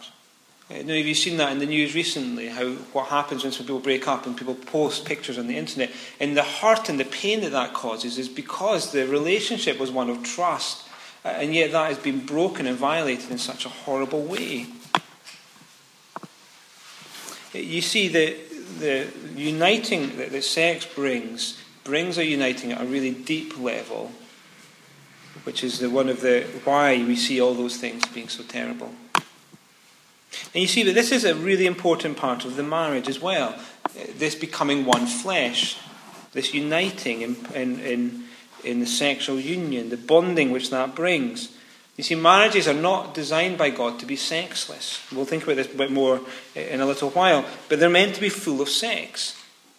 Uh, 0.70 0.84
now, 0.84 0.94
have 0.94 1.06
you 1.06 1.16
seen 1.16 1.36
that 1.38 1.52
in 1.52 1.60
the 1.60 1.66
news 1.66 1.94
recently? 1.94 2.48
How 2.48 2.70
what 2.94 3.08
happens 3.08 3.44
when 3.44 3.52
some 3.52 3.66
people 3.66 3.82
break 3.82 4.08
up 4.08 4.26
and 4.26 4.38
people 4.38 4.56
post 4.56 5.04
pictures 5.04 5.38
on 5.38 5.48
the 5.48 5.58
internet? 5.58 5.92
And 6.20 6.38
the 6.38 6.44
hurt 6.44 6.88
and 6.88 6.98
the 6.98 7.06
pain 7.06 7.42
that 7.42 7.52
that 7.52 7.74
causes 7.74 8.18
is 8.18 8.30
because 8.30 8.94
the 8.94 9.06
relationship 9.06 9.80
was 9.80 9.92
one 9.92 10.10
of 10.10 10.24
trust 10.24 10.88
Uh, 11.24 11.30
and 11.30 11.54
yet 11.54 11.72
that 11.72 11.90
has 11.90 12.00
been 12.00 12.26
broken 12.26 12.66
and 12.66 12.78
violated 12.78 13.30
in 13.30 13.38
such 13.38 13.66
a 13.66 13.70
horrible 13.70 14.24
way. 14.24 14.66
You 17.54 17.82
see, 17.82 18.08
the, 18.08 18.38
the 18.80 19.08
uniting 19.36 20.18
that, 20.18 20.32
that 20.32 20.44
sex 20.44 20.86
brings 20.86 21.62
brings 21.84 22.18
a 22.18 22.26
uniting 22.26 22.72
at 22.72 22.82
a 22.82 22.86
really 22.86 23.12
deep 23.12 23.60
level, 23.60 24.12
which 25.44 25.64
is 25.64 25.80
the, 25.80 25.90
one 25.90 26.10
of 26.10 26.22
the 26.22 26.44
why 26.64 26.98
we 26.98 27.16
see 27.16 27.42
all 27.42 27.54
those 27.54 27.78
things 27.78 28.06
being 28.10 28.30
so 28.30 28.44
terrible. 28.44 28.94
And 30.54 30.62
you 30.62 30.68
see 30.68 30.84
that 30.84 30.94
this 30.94 31.12
is 31.12 31.26
a 31.26 31.36
really 31.36 31.66
important 31.66 32.18
part 32.18 32.46
of 32.46 32.56
the 32.56 32.64
marriage 32.64 33.10
as 33.10 33.20
well. 33.20 33.56
This 34.18 34.36
becoming 34.36 34.86
one 34.86 35.06
flesh, 35.06 35.78
this 36.34 36.54
uniting 36.54 37.22
in, 37.22 37.36
in, 37.54 37.80
in 37.80 38.24
in 38.64 38.80
the 38.80 38.86
sexual 38.86 39.40
union, 39.40 39.90
the 39.90 39.98
bonding 39.98 40.52
which 40.52 40.70
that 40.70 40.96
brings. 40.96 41.50
You 41.98 42.04
see, 42.04 42.16
marriages 42.16 42.68
are 42.68 42.74
not 42.74 43.14
designed 43.14 43.58
by 43.58 43.70
God 43.70 44.00
to 44.00 44.06
be 44.06 44.16
sexless. 44.16 45.02
We'll 45.12 45.26
think 45.26 45.44
about 45.44 45.58
this 45.58 45.72
a 45.72 45.78
bit 45.78 45.92
more 45.92 46.22
eh, 46.56 46.74
in 46.74 46.82
a 46.82 46.86
little 46.86 47.10
while, 47.10 47.46
but 47.70 47.80
they're 47.80 47.90
meant 47.90 48.16
to 48.16 48.22
be 48.22 48.30
full 48.30 48.62
of 48.62 48.70
sex. 48.70 49.38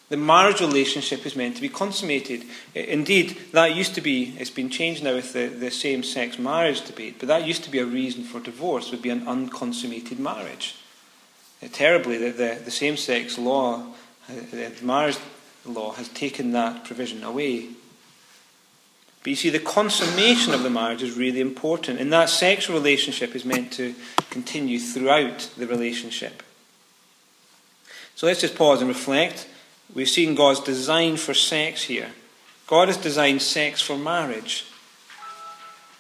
The 0.08 0.18
marriage 0.18 0.60
relationship 0.60 1.24
is 1.24 1.34
meant 1.34 1.56
to 1.56 1.62
be 1.62 1.70
consummated. 1.70 2.44
Eh, 2.76 2.84
indeed, 2.84 3.38
that 3.52 3.74
used 3.74 3.94
to 3.94 4.00
be, 4.00 4.36
it's 4.38 4.50
been 4.50 4.68
changed 4.68 5.02
now 5.02 5.14
with 5.14 5.32
the, 5.32 5.46
the 5.46 5.70
same 5.70 6.02
sex 6.02 6.38
marriage 6.38 6.84
debate, 6.84 7.16
but 7.18 7.28
that 7.28 7.46
used 7.46 7.64
to 7.64 7.70
be 7.70 7.78
a 7.78 7.86
reason 7.86 8.24
for 8.24 8.40
divorce, 8.40 8.90
would 8.90 9.02
be 9.02 9.10
an 9.10 9.26
unconsummated 9.26 10.20
marriage. 10.20 10.76
Eh, 11.62 11.68
terribly 11.72 12.18
that 12.18 12.36
the, 12.36 12.62
the 12.62 12.70
same 12.70 12.96
sex 12.96 13.38
law, 13.38 13.86
uh, 14.28 14.34
the 14.50 14.72
marriage 14.82 15.18
law, 15.64 15.92
has 15.94 16.08
taken 16.10 16.52
that 16.52 16.84
provision 16.84 17.24
away. 17.24 17.68
But 19.22 19.30
you 19.30 19.36
see, 19.36 19.50
the 19.50 19.60
consummation 19.60 20.52
of 20.52 20.64
the 20.64 20.70
marriage 20.70 21.02
is 21.02 21.16
really 21.16 21.40
important, 21.40 22.00
and 22.00 22.12
that 22.12 22.28
sexual 22.28 22.76
relationship 22.76 23.36
is 23.36 23.44
meant 23.44 23.72
to 23.74 23.94
continue 24.30 24.80
throughout 24.80 25.48
the 25.56 25.66
relationship. 25.66 26.42
So 28.16 28.26
let's 28.26 28.40
just 28.40 28.56
pause 28.56 28.80
and 28.80 28.88
reflect. 28.88 29.48
We've 29.94 30.08
seen 30.08 30.34
God's 30.34 30.60
design 30.60 31.18
for 31.18 31.34
sex 31.34 31.84
here. 31.84 32.10
God 32.66 32.88
has 32.88 32.96
designed 32.96 33.42
sex 33.42 33.80
for 33.80 33.96
marriage. 33.96 34.64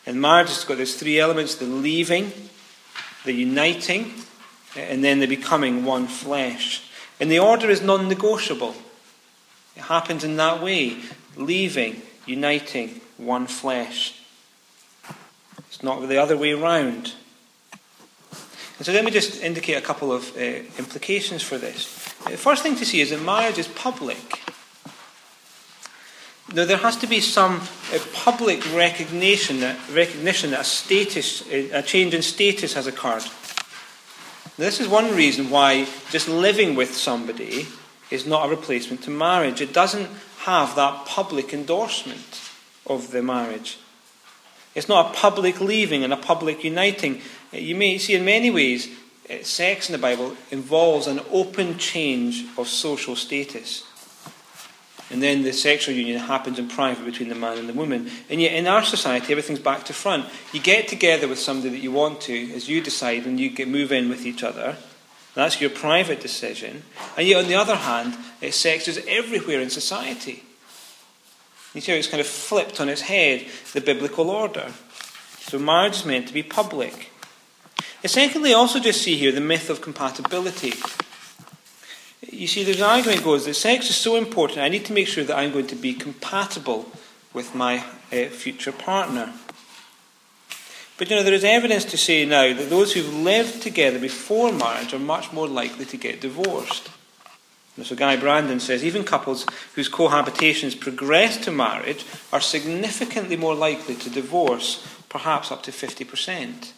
And 0.06 0.20
marriage 0.20 0.48
has 0.48 0.64
got 0.64 0.78
these 0.78 0.96
three 0.96 1.20
elements 1.20 1.54
the 1.54 1.66
leaving, 1.66 2.32
the 3.24 3.32
uniting, 3.32 4.14
and 4.76 5.04
then 5.04 5.20
the 5.20 5.26
becoming 5.26 5.84
one 5.84 6.08
flesh. 6.08 6.82
And 7.20 7.30
the 7.30 7.38
order 7.38 7.70
is 7.70 7.82
non 7.82 8.08
negotiable. 8.08 8.74
It 9.76 9.82
happens 9.82 10.24
in 10.24 10.36
that 10.36 10.60
way 10.60 10.96
leaving, 11.36 12.02
uniting, 12.26 13.00
one 13.24 13.46
flesh. 13.46 14.20
It's 15.68 15.82
not 15.82 16.06
the 16.08 16.18
other 16.18 16.36
way 16.36 16.52
round. 16.52 17.14
And 18.78 18.86
so 18.86 18.92
let 18.92 19.04
me 19.04 19.10
just 19.10 19.42
indicate 19.42 19.74
a 19.74 19.80
couple 19.80 20.12
of 20.12 20.36
uh, 20.36 20.40
implications 20.78 21.42
for 21.42 21.56
this. 21.56 21.86
The 22.28 22.36
first 22.36 22.62
thing 22.62 22.76
to 22.76 22.84
see 22.84 23.00
is 23.00 23.10
that 23.10 23.22
marriage 23.22 23.58
is 23.58 23.68
public. 23.68 24.40
Now, 26.54 26.64
there 26.66 26.76
has 26.76 26.96
to 26.98 27.06
be 27.06 27.20
some 27.20 27.62
uh, 27.92 27.98
public 28.12 28.74
recognition 28.74 29.60
that, 29.60 29.78
recognition 29.90 30.50
that 30.50 30.60
a, 30.60 30.64
status, 30.64 31.48
a 31.50 31.82
change 31.82 32.12
in 32.12 32.22
status 32.22 32.74
has 32.74 32.86
occurred. 32.86 33.22
Now, 34.58 34.66
this 34.66 34.80
is 34.80 34.88
one 34.88 35.14
reason 35.14 35.48
why 35.48 35.86
just 36.10 36.28
living 36.28 36.74
with 36.74 36.94
somebody 36.94 37.68
is 38.10 38.26
not 38.26 38.46
a 38.46 38.50
replacement 38.50 39.02
to 39.04 39.10
marriage. 39.10 39.62
It 39.62 39.72
doesn't 39.72 40.10
have 40.40 40.74
that 40.76 41.06
public 41.06 41.54
endorsement 41.54 42.41
of 42.86 43.10
the 43.10 43.22
marriage. 43.22 43.78
It's 44.74 44.88
not 44.88 45.10
a 45.10 45.18
public 45.18 45.60
leaving 45.60 46.02
and 46.02 46.12
a 46.12 46.16
public 46.16 46.64
uniting. 46.64 47.20
You 47.52 47.74
may 47.74 47.98
see 47.98 48.14
in 48.14 48.24
many 48.24 48.50
ways 48.50 48.88
uh, 49.30 49.42
sex 49.42 49.88
in 49.88 49.92
the 49.92 49.98
Bible 49.98 50.36
involves 50.50 51.06
an 51.06 51.20
open 51.30 51.78
change 51.78 52.44
of 52.56 52.68
social 52.68 53.14
status. 53.14 53.84
And 55.10 55.22
then 55.22 55.42
the 55.42 55.52
sexual 55.52 55.94
union 55.94 56.18
happens 56.18 56.58
in 56.58 56.68
private 56.68 57.04
between 57.04 57.28
the 57.28 57.34
man 57.34 57.58
and 57.58 57.68
the 57.68 57.74
woman. 57.74 58.10
And 58.30 58.40
yet 58.40 58.54
in 58.54 58.66
our 58.66 58.82
society, 58.82 59.30
everything's 59.30 59.58
back 59.58 59.84
to 59.84 59.92
front. 59.92 60.24
You 60.54 60.60
get 60.60 60.88
together 60.88 61.28
with 61.28 61.38
somebody 61.38 61.68
that 61.68 61.82
you 61.82 61.92
want 61.92 62.22
to, 62.22 62.54
as 62.54 62.66
you 62.66 62.80
decide, 62.80 63.26
and 63.26 63.38
you 63.38 63.50
get, 63.50 63.68
move 63.68 63.92
in 63.92 64.08
with 64.08 64.24
each 64.24 64.42
other. 64.42 64.76
That's 65.34 65.60
your 65.60 65.70
private 65.70 66.20
decision. 66.20 66.84
And 67.16 67.28
yet, 67.28 67.42
on 67.42 67.48
the 67.48 67.56
other 67.56 67.76
hand, 67.76 68.16
uh, 68.42 68.50
sex 68.50 68.88
is 68.88 69.04
everywhere 69.06 69.60
in 69.60 69.68
society. 69.68 70.42
You 71.74 71.80
see 71.80 71.92
how 71.92 71.98
it's 71.98 72.08
kind 72.08 72.20
of 72.20 72.26
flipped 72.26 72.80
on 72.80 72.88
its 72.88 73.02
head, 73.02 73.46
the 73.72 73.80
biblical 73.80 74.30
order. 74.30 74.72
So 75.40 75.58
marriage 75.58 75.96
is 75.96 76.04
meant 76.04 76.28
to 76.28 76.34
be 76.34 76.42
public. 76.42 77.10
And 78.02 78.10
secondly, 78.10 78.52
also 78.52 78.78
just 78.78 79.02
see 79.02 79.16
here 79.16 79.32
the 79.32 79.40
myth 79.40 79.70
of 79.70 79.80
compatibility. 79.80 80.74
You 82.30 82.46
see, 82.46 82.64
there's 82.64 82.78
an 82.78 82.84
argument 82.84 83.24
goes 83.24 83.46
that 83.46 83.54
sex 83.54 83.90
is 83.90 83.96
so 83.96 84.16
important, 84.16 84.60
I 84.60 84.68
need 84.68 84.84
to 84.86 84.92
make 84.92 85.08
sure 85.08 85.24
that 85.24 85.36
I'm 85.36 85.52
going 85.52 85.66
to 85.68 85.76
be 85.76 85.94
compatible 85.94 86.90
with 87.32 87.54
my 87.54 87.84
uh, 88.12 88.26
future 88.26 88.72
partner. 88.72 89.32
But 90.98 91.10
you 91.10 91.16
know, 91.16 91.22
there 91.22 91.34
is 91.34 91.44
evidence 91.44 91.84
to 91.86 91.96
say 91.96 92.24
now 92.24 92.52
that 92.54 92.70
those 92.70 92.92
who've 92.92 93.14
lived 93.14 93.62
together 93.62 93.98
before 93.98 94.52
marriage 94.52 94.94
are 94.94 94.98
much 94.98 95.32
more 95.32 95.48
likely 95.48 95.84
to 95.86 95.96
get 95.96 96.20
divorced. 96.20 96.90
So 97.80 97.96
Guy 97.96 98.16
Brandon 98.16 98.60
says 98.60 98.84
even 98.84 99.02
couples 99.02 99.46
whose 99.74 99.88
cohabitations 99.88 100.78
progress 100.78 101.38
to 101.38 101.50
marriage 101.50 102.04
are 102.32 102.40
significantly 102.40 103.36
more 103.36 103.54
likely 103.54 103.94
to 103.94 104.10
divorce, 104.10 104.86
perhaps 105.08 105.50
up 105.50 105.62
to 105.64 105.70
50%. 105.70 106.72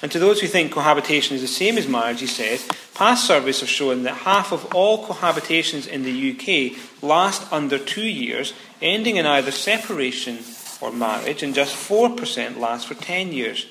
And 0.00 0.10
to 0.10 0.18
those 0.18 0.40
who 0.40 0.46
think 0.46 0.72
cohabitation 0.72 1.36
is 1.36 1.42
the 1.42 1.48
same 1.48 1.78
as 1.78 1.86
marriage, 1.86 2.20
he 2.20 2.26
says, 2.26 2.68
past 2.94 3.26
surveys 3.26 3.60
have 3.60 3.68
shown 3.68 4.02
that 4.02 4.18
half 4.18 4.52
of 4.52 4.74
all 4.74 5.06
cohabitations 5.06 5.86
in 5.86 6.02
the 6.02 6.32
UK 6.32 7.02
last 7.02 7.50
under 7.52 7.78
two 7.78 8.06
years, 8.06 8.52
ending 8.80 9.16
in 9.16 9.26
either 9.26 9.50
separation 9.50 10.38
or 10.80 10.92
marriage, 10.92 11.42
and 11.42 11.54
just 11.54 11.74
4% 11.76 12.58
last 12.58 12.86
for 12.86 12.94
10 12.94 13.32
years. 13.32 13.66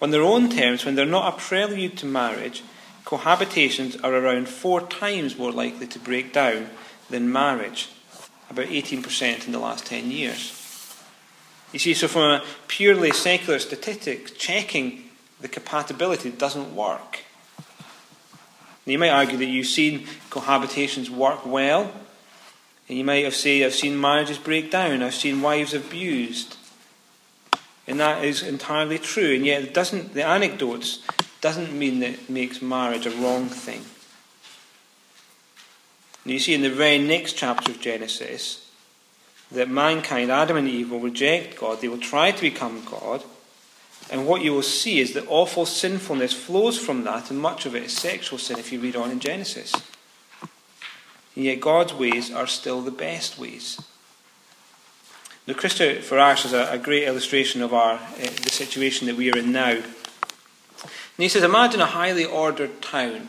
On 0.00 0.10
their 0.10 0.22
own 0.22 0.50
terms, 0.50 0.84
when 0.84 0.96
they're 0.96 1.06
not 1.06 1.32
a 1.32 1.38
prelude 1.38 1.96
to 1.98 2.06
marriage, 2.06 2.62
cohabitations 3.04 4.02
are 4.02 4.14
around 4.14 4.48
four 4.48 4.80
times 4.80 5.36
more 5.36 5.52
likely 5.52 5.86
to 5.88 5.98
break 5.98 6.32
down 6.32 6.70
than 7.10 7.32
marriage, 7.32 7.90
about 8.50 8.66
18% 8.66 9.46
in 9.46 9.52
the 9.52 9.58
last 9.58 9.86
10 9.86 10.10
years. 10.10 10.58
You 11.72 11.78
see, 11.78 11.94
so 11.94 12.06
from 12.06 12.30
a 12.30 12.44
purely 12.68 13.12
secular 13.12 13.58
statistic, 13.58 14.36
checking 14.38 15.04
the 15.40 15.48
compatibility 15.48 16.30
doesn't 16.30 16.74
work. 16.74 17.20
you 18.84 18.98
might 18.98 19.10
argue 19.10 19.38
that 19.38 19.46
you've 19.46 19.66
seen 19.66 20.06
cohabitations 20.30 21.08
work 21.08 21.44
well, 21.46 21.90
and 22.88 22.98
you 22.98 23.04
might 23.04 23.24
have 23.24 23.34
said, 23.34 23.62
I've 23.62 23.74
seen 23.74 24.00
marriages 24.00 24.38
break 24.38 24.70
down, 24.70 25.02
I've 25.02 25.14
seen 25.14 25.40
wives 25.40 25.72
abused. 25.72 26.56
And 27.86 27.98
that 27.98 28.24
is 28.24 28.42
entirely 28.42 28.98
true, 28.98 29.34
and 29.34 29.46
yet 29.46 29.62
it 29.62 29.74
doesn't, 29.74 30.14
the 30.14 30.24
anecdotes 30.24 31.00
doesn't 31.42 31.78
mean 31.78 31.98
that 32.00 32.10
it 32.10 32.30
makes 32.30 32.62
marriage 32.62 33.04
a 33.04 33.10
wrong 33.10 33.48
thing. 33.48 33.84
You 36.24 36.38
see 36.38 36.54
in 36.54 36.62
the 36.62 36.70
very 36.70 36.98
next 36.98 37.34
chapter 37.34 37.72
of 37.72 37.80
Genesis 37.80 38.70
that 39.50 39.68
mankind, 39.68 40.30
Adam 40.30 40.56
and 40.56 40.68
Eve, 40.68 40.90
will 40.90 41.00
reject 41.00 41.58
God, 41.58 41.80
they 41.80 41.88
will 41.88 41.98
try 41.98 42.30
to 42.30 42.40
become 42.40 42.82
God, 42.88 43.22
and 44.10 44.26
what 44.26 44.42
you 44.42 44.52
will 44.52 44.62
see 44.62 45.00
is 45.00 45.14
that 45.14 45.26
awful 45.28 45.66
sinfulness 45.66 46.32
flows 46.32 46.78
from 46.78 47.04
that, 47.04 47.30
and 47.30 47.40
much 47.40 47.66
of 47.66 47.74
it 47.74 47.84
is 47.84 47.92
sexual 47.92 48.38
sin 48.38 48.58
if 48.58 48.72
you 48.72 48.80
read 48.80 48.96
on 48.96 49.10
in 49.10 49.20
Genesis. 49.20 49.72
And 51.34 51.44
yet 51.44 51.60
God's 51.60 51.94
ways 51.94 52.32
are 52.32 52.46
still 52.46 52.82
the 52.82 52.90
best 52.90 53.38
ways. 53.38 53.80
Now, 55.46 55.54
Christopher 55.54 56.18
Ash 56.18 56.44
is 56.44 56.52
a, 56.52 56.70
a 56.70 56.78
great 56.78 57.04
illustration 57.04 57.62
of 57.62 57.74
our, 57.74 57.94
uh, 57.94 58.30
the 58.44 58.50
situation 58.50 59.06
that 59.08 59.16
we 59.16 59.32
are 59.32 59.38
in 59.38 59.50
now. 59.50 59.82
And 60.82 61.22
he 61.22 61.28
says, 61.28 61.42
Imagine 61.42 61.80
a 61.80 61.86
highly 61.86 62.24
ordered 62.24 62.82
town 62.82 63.28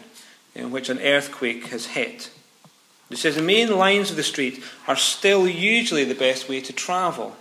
in 0.55 0.71
which 0.71 0.89
an 0.89 0.99
earthquake 0.99 1.67
has 1.67 1.87
hit. 1.87 2.31
He 3.09 3.15
says 3.15 3.35
the 3.35 3.41
main 3.41 3.77
lines 3.77 4.09
of 4.09 4.15
the 4.15 4.23
street 4.23 4.63
are 4.87 4.95
still 4.95 5.47
usually 5.47 6.03
the 6.03 6.15
best 6.15 6.49
way 6.49 6.61
to 6.61 6.73
travel 6.73 7.35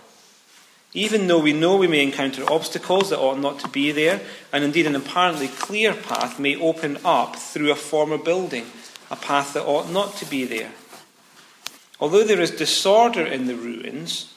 even 0.93 1.27
though 1.27 1.39
we 1.39 1.53
know 1.53 1.75
we 1.75 1.87
may 1.87 2.03
encounter 2.03 2.49
obstacles 2.51 3.09
that 3.09 3.19
ought 3.19 3.39
not 3.39 3.59
to 3.59 3.67
be 3.69 3.91
there, 3.91 4.21
and 4.51 4.63
indeed 4.63 4.85
an 4.85 4.95
apparently 4.95 5.47
clear 5.47 5.93
path 5.93 6.39
may 6.39 6.55
open 6.55 6.97
up 7.03 7.35
through 7.35 7.71
a 7.71 7.75
former 7.75 8.17
building, 8.17 8.65
a 9.09 9.15
path 9.15 9.53
that 9.53 9.65
ought 9.65 9.89
not 9.89 10.15
to 10.17 10.25
be 10.25 10.45
there. 10.45 10.71
Although 11.99 12.23
there 12.23 12.41
is 12.41 12.51
disorder 12.51 13.25
in 13.25 13.47
the 13.47 13.55
ruins, 13.55 14.33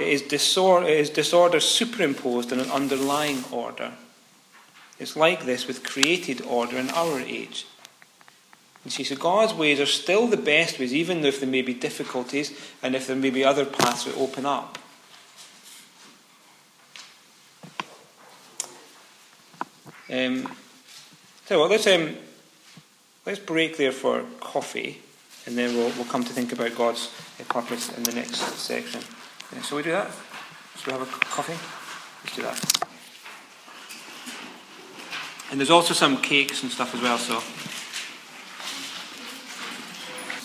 it 0.00 0.08
is, 0.08 0.22
disorder, 0.22 0.86
it 0.86 0.98
is 0.98 1.10
disorder 1.10 1.60
superimposed 1.60 2.52
on 2.52 2.60
an 2.60 2.70
underlying 2.70 3.44
order. 3.52 3.92
It's 5.00 5.16
like 5.16 5.46
this 5.46 5.66
with 5.66 5.82
created 5.82 6.42
order 6.42 6.76
in 6.76 6.90
our 6.90 7.18
age. 7.18 7.66
You 8.84 8.90
see, 8.90 9.04
so 9.04 9.16
God's 9.16 9.54
ways 9.54 9.80
are 9.80 9.86
still 9.86 10.26
the 10.26 10.36
best 10.36 10.78
ways, 10.78 10.94
even 10.94 11.24
if 11.24 11.40
there 11.40 11.48
may 11.48 11.62
be 11.62 11.74
difficulties 11.74 12.52
and 12.82 12.94
if 12.94 13.06
there 13.06 13.16
may 13.16 13.30
be 13.30 13.44
other 13.44 13.64
paths 13.64 14.04
that 14.04 14.16
open 14.16 14.46
up. 14.46 14.78
Um, 20.12 20.52
so 21.46 21.64
let's 21.64 21.86
um, 21.86 22.16
let's 23.24 23.38
break 23.38 23.76
there 23.76 23.92
for 23.92 24.24
coffee, 24.40 25.00
and 25.46 25.56
then 25.56 25.76
we'll 25.76 25.90
we'll 25.90 26.04
come 26.04 26.24
to 26.24 26.32
think 26.32 26.52
about 26.52 26.74
God's 26.74 27.10
purpose 27.48 27.96
in 27.96 28.02
the 28.02 28.12
next 28.12 28.38
section. 28.58 29.00
Yeah, 29.52 29.62
so 29.62 29.76
we 29.76 29.82
do 29.82 29.92
that. 29.92 30.10
Shall 30.78 30.94
we 30.94 30.98
have 30.98 31.08
a 31.08 31.12
coffee? 31.26 31.58
Let's 32.24 32.36
do 32.36 32.42
that. 32.42 32.89
And 35.50 35.58
there's 35.58 35.70
also 35.70 35.94
some 35.94 36.18
cakes 36.18 36.62
and 36.62 36.70
stuff 36.70 36.94
as 36.94 37.00
well. 37.00 37.18
So. 37.18 37.40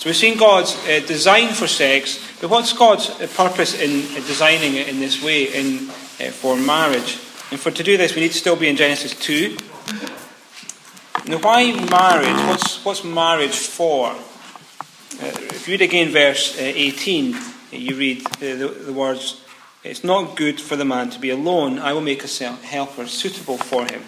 So 0.05 0.09
we've 0.09 0.15
seen 0.15 0.37
God's 0.37 0.75
uh, 0.87 1.01
design 1.07 1.53
for 1.53 1.67
sex, 1.67 2.19
but 2.39 2.51
what's 2.51 2.73
God's 2.73 3.09
uh, 3.09 3.27
purpose 3.35 3.73
in 3.73 4.01
uh, 4.15 4.25
designing 4.27 4.75
it 4.75 4.87
in 4.87 4.99
this 4.99 5.23
way 5.23 5.45
in, 5.45 5.89
uh, 5.89 6.31
for 6.31 6.55
marriage? 6.55 7.17
And 7.49 7.59
for 7.59 7.71
to 7.71 7.81
do 7.81 7.97
this, 7.97 8.13
we 8.13 8.21
need 8.21 8.31
to 8.31 8.37
still 8.37 8.55
be 8.55 8.67
in 8.67 8.75
Genesis 8.75 9.15
2. 9.19 9.57
Now, 11.27 11.39
why 11.39 11.71
marriage? 11.89 12.47
What's, 12.47 12.85
what's 12.85 13.03
marriage 13.03 13.57
for? 13.57 14.09
Uh, 14.11 14.15
if 15.21 15.67
you 15.67 15.71
read 15.71 15.81
again 15.81 16.11
verse 16.11 16.55
uh, 16.59 16.61
18, 16.61 17.35
you 17.71 17.95
read 17.95 18.27
the, 18.39 18.53
the 18.85 18.93
words, 18.93 19.41
It's 19.83 20.03
not 20.03 20.35
good 20.35 20.61
for 20.61 20.75
the 20.75 20.85
man 20.85 21.09
to 21.09 21.19
be 21.19 21.31
alone. 21.31 21.79
I 21.79 21.93
will 21.93 22.01
make 22.01 22.23
a 22.23 22.27
helper 22.27 23.07
suitable 23.07 23.57
for 23.57 23.85
him. 23.85 24.03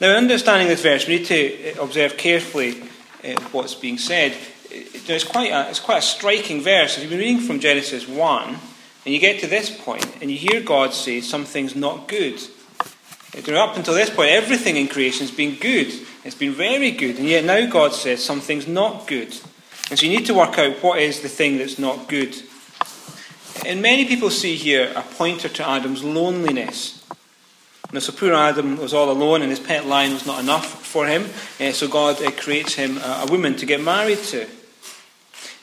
Now, 0.00 0.10
in 0.10 0.16
understanding 0.16 0.68
this 0.68 0.82
verse, 0.82 1.08
we 1.08 1.18
need 1.18 1.26
to 1.26 1.72
uh, 1.72 1.82
observe 1.82 2.16
carefully 2.16 2.82
uh, 3.24 3.40
what's 3.50 3.74
being 3.74 3.98
said. 3.98 4.36
It's 4.70 5.24
quite, 5.24 5.50
a, 5.50 5.68
it's 5.70 5.80
quite 5.80 5.98
a 5.98 6.02
striking 6.02 6.60
verse. 6.60 6.96
If 6.96 7.02
you've 7.02 7.10
been 7.10 7.18
reading 7.18 7.40
from 7.40 7.58
Genesis 7.58 8.06
1, 8.06 8.48
and 8.48 9.14
you 9.14 9.18
get 9.18 9.40
to 9.40 9.46
this 9.46 9.70
point, 9.70 10.06
and 10.20 10.30
you 10.30 10.36
hear 10.36 10.60
God 10.60 10.92
say 10.92 11.20
something's 11.20 11.74
not 11.74 12.06
good. 12.06 12.40
Up 13.48 13.76
until 13.76 13.94
this 13.94 14.10
point, 14.10 14.30
everything 14.30 14.76
in 14.76 14.88
creation 14.88 15.26
has 15.26 15.34
been 15.34 15.56
good. 15.56 15.92
It's 16.24 16.34
been 16.34 16.52
very 16.52 16.90
good. 16.90 17.18
And 17.18 17.26
yet 17.28 17.44
now 17.44 17.66
God 17.66 17.92
says 17.92 18.22
something's 18.22 18.66
not 18.66 19.06
good. 19.06 19.36
And 19.90 19.98
so 19.98 20.06
you 20.06 20.16
need 20.16 20.26
to 20.26 20.34
work 20.34 20.58
out 20.58 20.82
what 20.82 21.00
is 21.00 21.20
the 21.20 21.28
thing 21.28 21.58
that's 21.58 21.78
not 21.78 22.08
good. 22.08 22.36
And 23.64 23.82
many 23.82 24.04
people 24.04 24.30
see 24.30 24.56
here 24.56 24.92
a 24.94 25.02
pointer 25.02 25.48
to 25.48 25.68
Adam's 25.68 26.04
loneliness. 26.04 26.97
Now, 27.90 28.00
so 28.00 28.12
poor 28.12 28.34
Adam 28.34 28.76
was 28.76 28.92
all 28.92 29.10
alone, 29.10 29.40
and 29.40 29.50
his 29.50 29.60
pet 29.60 29.86
lion 29.86 30.12
was 30.12 30.26
not 30.26 30.40
enough 30.40 30.84
for 30.84 31.06
him. 31.06 31.24
Uh, 31.58 31.72
so 31.72 31.88
God 31.88 32.22
uh, 32.22 32.30
creates 32.32 32.74
him 32.74 32.98
a, 32.98 33.24
a, 33.26 33.30
woman 33.30 33.56
to 33.56 33.66
get 33.66 33.80
married 33.80 34.18
to. 34.24 34.42
And 34.42 34.50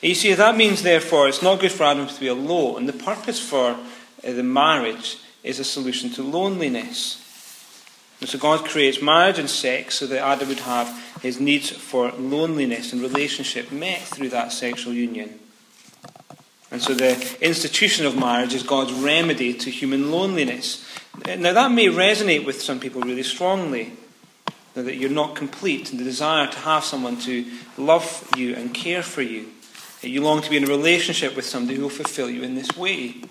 you 0.02 0.14
see, 0.14 0.34
that 0.34 0.56
means, 0.56 0.82
therefore, 0.82 1.28
it's 1.28 1.42
not 1.42 1.60
good 1.60 1.70
for 1.70 1.84
Adam 1.84 2.08
to 2.08 2.20
be 2.20 2.26
alone. 2.26 2.78
And 2.78 2.88
the 2.88 3.04
purpose 3.04 3.38
for 3.38 3.70
uh, 3.70 3.76
the 4.22 4.42
marriage 4.42 5.18
is 5.44 5.60
a 5.60 5.64
solution 5.64 6.10
to 6.10 6.22
loneliness. 6.22 7.22
And 8.20 8.28
so 8.28 8.38
God 8.38 8.64
creates 8.64 9.00
marriage 9.00 9.38
and 9.38 9.48
sex 9.48 9.96
so 9.96 10.06
that 10.08 10.24
Adam 10.24 10.48
would 10.48 10.60
have 10.60 10.88
his 11.22 11.38
needs 11.38 11.70
for 11.70 12.10
loneliness 12.12 12.92
and 12.92 13.02
relationship 13.02 13.70
met 13.70 14.00
through 14.00 14.30
that 14.30 14.52
sexual 14.52 14.92
union. 14.92 15.38
And 16.70 16.82
so 16.82 16.94
the 16.94 17.36
institution 17.40 18.06
of 18.06 18.18
marriage 18.18 18.54
is 18.54 18.62
God's 18.62 18.92
remedy 18.92 19.54
to 19.54 19.70
human 19.70 20.10
loneliness. 20.10 20.85
Now, 21.26 21.52
that 21.52 21.72
may 21.72 21.86
resonate 21.86 22.46
with 22.46 22.62
some 22.62 22.78
people 22.78 23.02
really 23.02 23.24
strongly. 23.24 23.92
That 24.74 24.96
you're 24.96 25.10
not 25.10 25.34
complete, 25.34 25.90
and 25.90 25.98
the 25.98 26.04
desire 26.04 26.46
to 26.46 26.58
have 26.58 26.84
someone 26.84 27.18
to 27.20 27.44
love 27.78 28.30
you 28.36 28.54
and 28.54 28.72
care 28.74 29.02
for 29.02 29.22
you. 29.22 29.48
You 30.02 30.22
long 30.22 30.42
to 30.42 30.50
be 30.50 30.56
in 30.56 30.64
a 30.64 30.68
relationship 30.68 31.34
with 31.34 31.46
somebody 31.46 31.76
who 31.76 31.82
will 31.82 31.90
fulfill 31.90 32.30
you 32.30 32.42
in 32.42 32.54
this 32.54 32.76
way. 32.76 33.22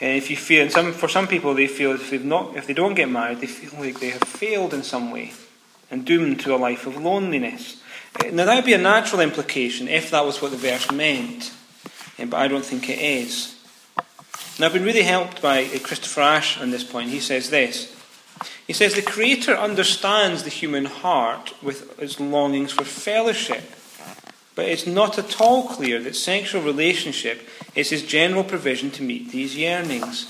And 0.00 0.16
if 0.16 0.30
you 0.30 0.36
feel, 0.36 0.62
and 0.62 0.72
some, 0.72 0.92
for 0.92 1.08
some 1.08 1.28
people, 1.28 1.54
they 1.54 1.66
feel 1.66 1.92
if, 1.92 2.10
they've 2.10 2.24
not, 2.24 2.56
if 2.56 2.66
they 2.66 2.72
don't 2.72 2.94
get 2.94 3.10
married, 3.10 3.40
they 3.40 3.46
feel 3.46 3.78
like 3.80 4.00
they 4.00 4.10
have 4.10 4.22
failed 4.22 4.72
in 4.72 4.82
some 4.82 5.10
way 5.10 5.32
and 5.90 6.04
doomed 6.04 6.40
to 6.40 6.54
a 6.54 6.56
life 6.56 6.86
of 6.86 6.96
loneliness. 6.96 7.82
Eh, 8.24 8.30
now, 8.30 8.44
that 8.44 8.54
would 8.54 8.64
be 8.64 8.74
a 8.74 8.78
natural 8.78 9.20
implication 9.20 9.88
if 9.88 10.10
that 10.10 10.24
was 10.24 10.40
what 10.40 10.50
the 10.50 10.56
verse 10.56 10.90
meant, 10.90 11.52
eh, 12.18 12.24
but 12.24 12.38
I 12.38 12.48
don't 12.48 12.64
think 12.64 12.88
it 12.88 12.98
is. 12.98 13.57
Now, 14.58 14.66
I've 14.66 14.72
been 14.72 14.82
really 14.82 15.02
helped 15.02 15.40
by 15.40 15.66
uh, 15.66 15.78
Christopher 15.78 16.22
Ash 16.22 16.60
on 16.60 16.72
this 16.72 16.82
point. 16.82 17.10
He 17.10 17.20
says 17.20 17.50
this 17.50 17.94
He 18.66 18.72
says, 18.72 18.94
The 18.94 19.02
Creator 19.02 19.54
understands 19.54 20.42
the 20.42 20.50
human 20.50 20.86
heart 20.86 21.54
with 21.62 21.96
its 22.00 22.18
longings 22.18 22.72
for 22.72 22.82
fellowship, 22.82 23.62
but 24.56 24.64
it's 24.64 24.86
not 24.86 25.16
at 25.16 25.40
all 25.40 25.68
clear 25.68 26.02
that 26.02 26.16
sexual 26.16 26.60
relationship 26.60 27.48
is 27.76 27.90
His 27.90 28.02
general 28.02 28.42
provision 28.42 28.90
to 28.92 29.02
meet 29.04 29.30
these 29.30 29.56
yearnings. 29.56 30.26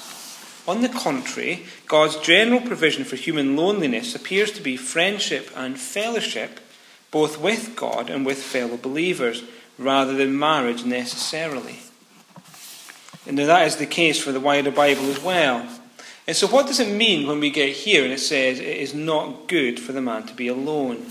On 0.67 0.83
the 0.83 0.91
contrary, 0.91 1.65
God's 1.87 2.17
general 2.17 2.61
provision 2.61 3.05
for 3.05 3.17
human 3.17 3.57
loneliness 3.57 4.15
appears 4.15 4.53
to 4.53 4.61
be 4.61 4.77
friendship 4.77 5.51
and 5.57 5.81
fellowship, 5.81 6.61
both 7.11 7.41
with 7.41 7.75
God 7.75 8.11
and 8.11 8.27
with 8.27 8.43
fellow 8.43 8.77
believers, 8.77 9.43
rather 9.79 10.13
than 10.13 10.39
marriage 10.39 10.85
necessarily. 10.85 11.79
And 13.29 13.39
that 13.39 13.67
is 13.67 13.77
the 13.77 13.87
case 13.87 14.21
for 14.21 14.33
the 14.33 14.41
wider 14.41 14.71
Bible 14.71 15.11
as 15.11 15.23
well. 15.23 15.69
And 16.27 16.37
so, 16.37 16.47
what 16.47 16.67
does 16.67 16.81
it 16.81 16.93
mean 16.93 17.29
when 17.29 17.41
we 17.41 17.51
get 17.51 17.77
here 17.77 18.03
and 18.03 18.13
it 18.13 18.21
says 18.21 18.59
it 18.59 18.67
is 18.67 18.95
not 18.95 19.49
good 19.49 19.79
for 19.79 19.93
the 19.93 20.01
man 20.01 20.25
to 20.25 20.35
be 20.35 20.49
alone? 20.49 21.07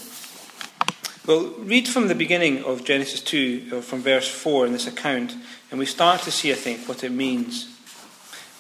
Well, 1.28 1.54
read 1.60 1.88
from 1.88 2.08
the 2.08 2.16
beginning 2.16 2.64
of 2.64 2.86
Genesis 2.86 3.22
2, 3.22 3.70
or 3.74 3.82
from 3.82 4.02
verse 4.02 4.28
4 4.30 4.66
in 4.66 4.72
this 4.74 4.88
account, 4.88 5.36
and 5.70 5.80
we 5.80 5.86
start 5.86 6.22
to 6.22 6.32
see, 6.32 6.52
I 6.52 6.56
think, 6.56 6.88
what 6.88 7.04
it 7.04 7.12
means. 7.12 7.68